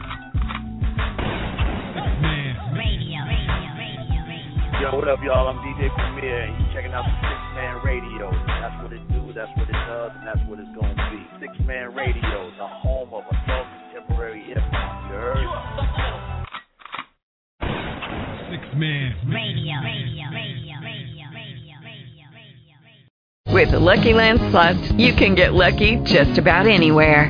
Radio, 2.74 3.22
radio, 3.30 3.62
radio, 3.78 4.20
radio. 4.26 4.82
Yo, 4.82 4.98
what 4.98 5.06
up, 5.06 5.22
y'all? 5.22 5.54
I'm 5.54 5.62
DJ 5.62 5.94
Premier, 5.94 6.50
and 6.50 6.58
you 6.58 6.66
checking 6.74 6.98
out 6.98 7.06
Sixth 7.22 7.50
Man 7.62 7.78
Radio. 7.86 8.34
That's 8.58 8.74
what 8.82 8.90
it 8.90 9.06
do, 9.14 9.23
that's 9.36 9.52
what 9.58 9.68
it 9.68 9.74
does, 9.74 10.12
and 10.18 10.28
that's 10.28 10.40
what 10.48 10.60
it's 10.60 10.70
gonna 10.80 10.94
be. 11.10 11.26
Sixth 11.40 11.60
Man 11.66 11.94
Radio, 11.96 12.52
the 12.58 12.68
home 12.68 13.14
of 13.14 13.24
adult 13.26 13.68
contemporary 13.92 14.44
hip 14.44 14.60
hop. 14.72 15.10
You 15.10 15.18
heard? 15.18 15.48
Six 18.52 18.64
Man. 18.78 19.16
Radio. 19.28 19.74
Radio. 19.82 20.26
Radio. 20.30 20.76
Radio. 20.84 21.26
Radio. 21.34 21.76
Radio. 22.34 23.54
With 23.54 23.72
the 23.72 23.80
Lucky 23.80 24.14
Land 24.14 24.40
Slots, 24.52 24.92
you 24.94 25.14
can 25.16 25.34
get 25.36 25.54
lucky 25.54 25.98
just 26.06 26.38
about 26.38 26.68
anywhere. 26.68 27.30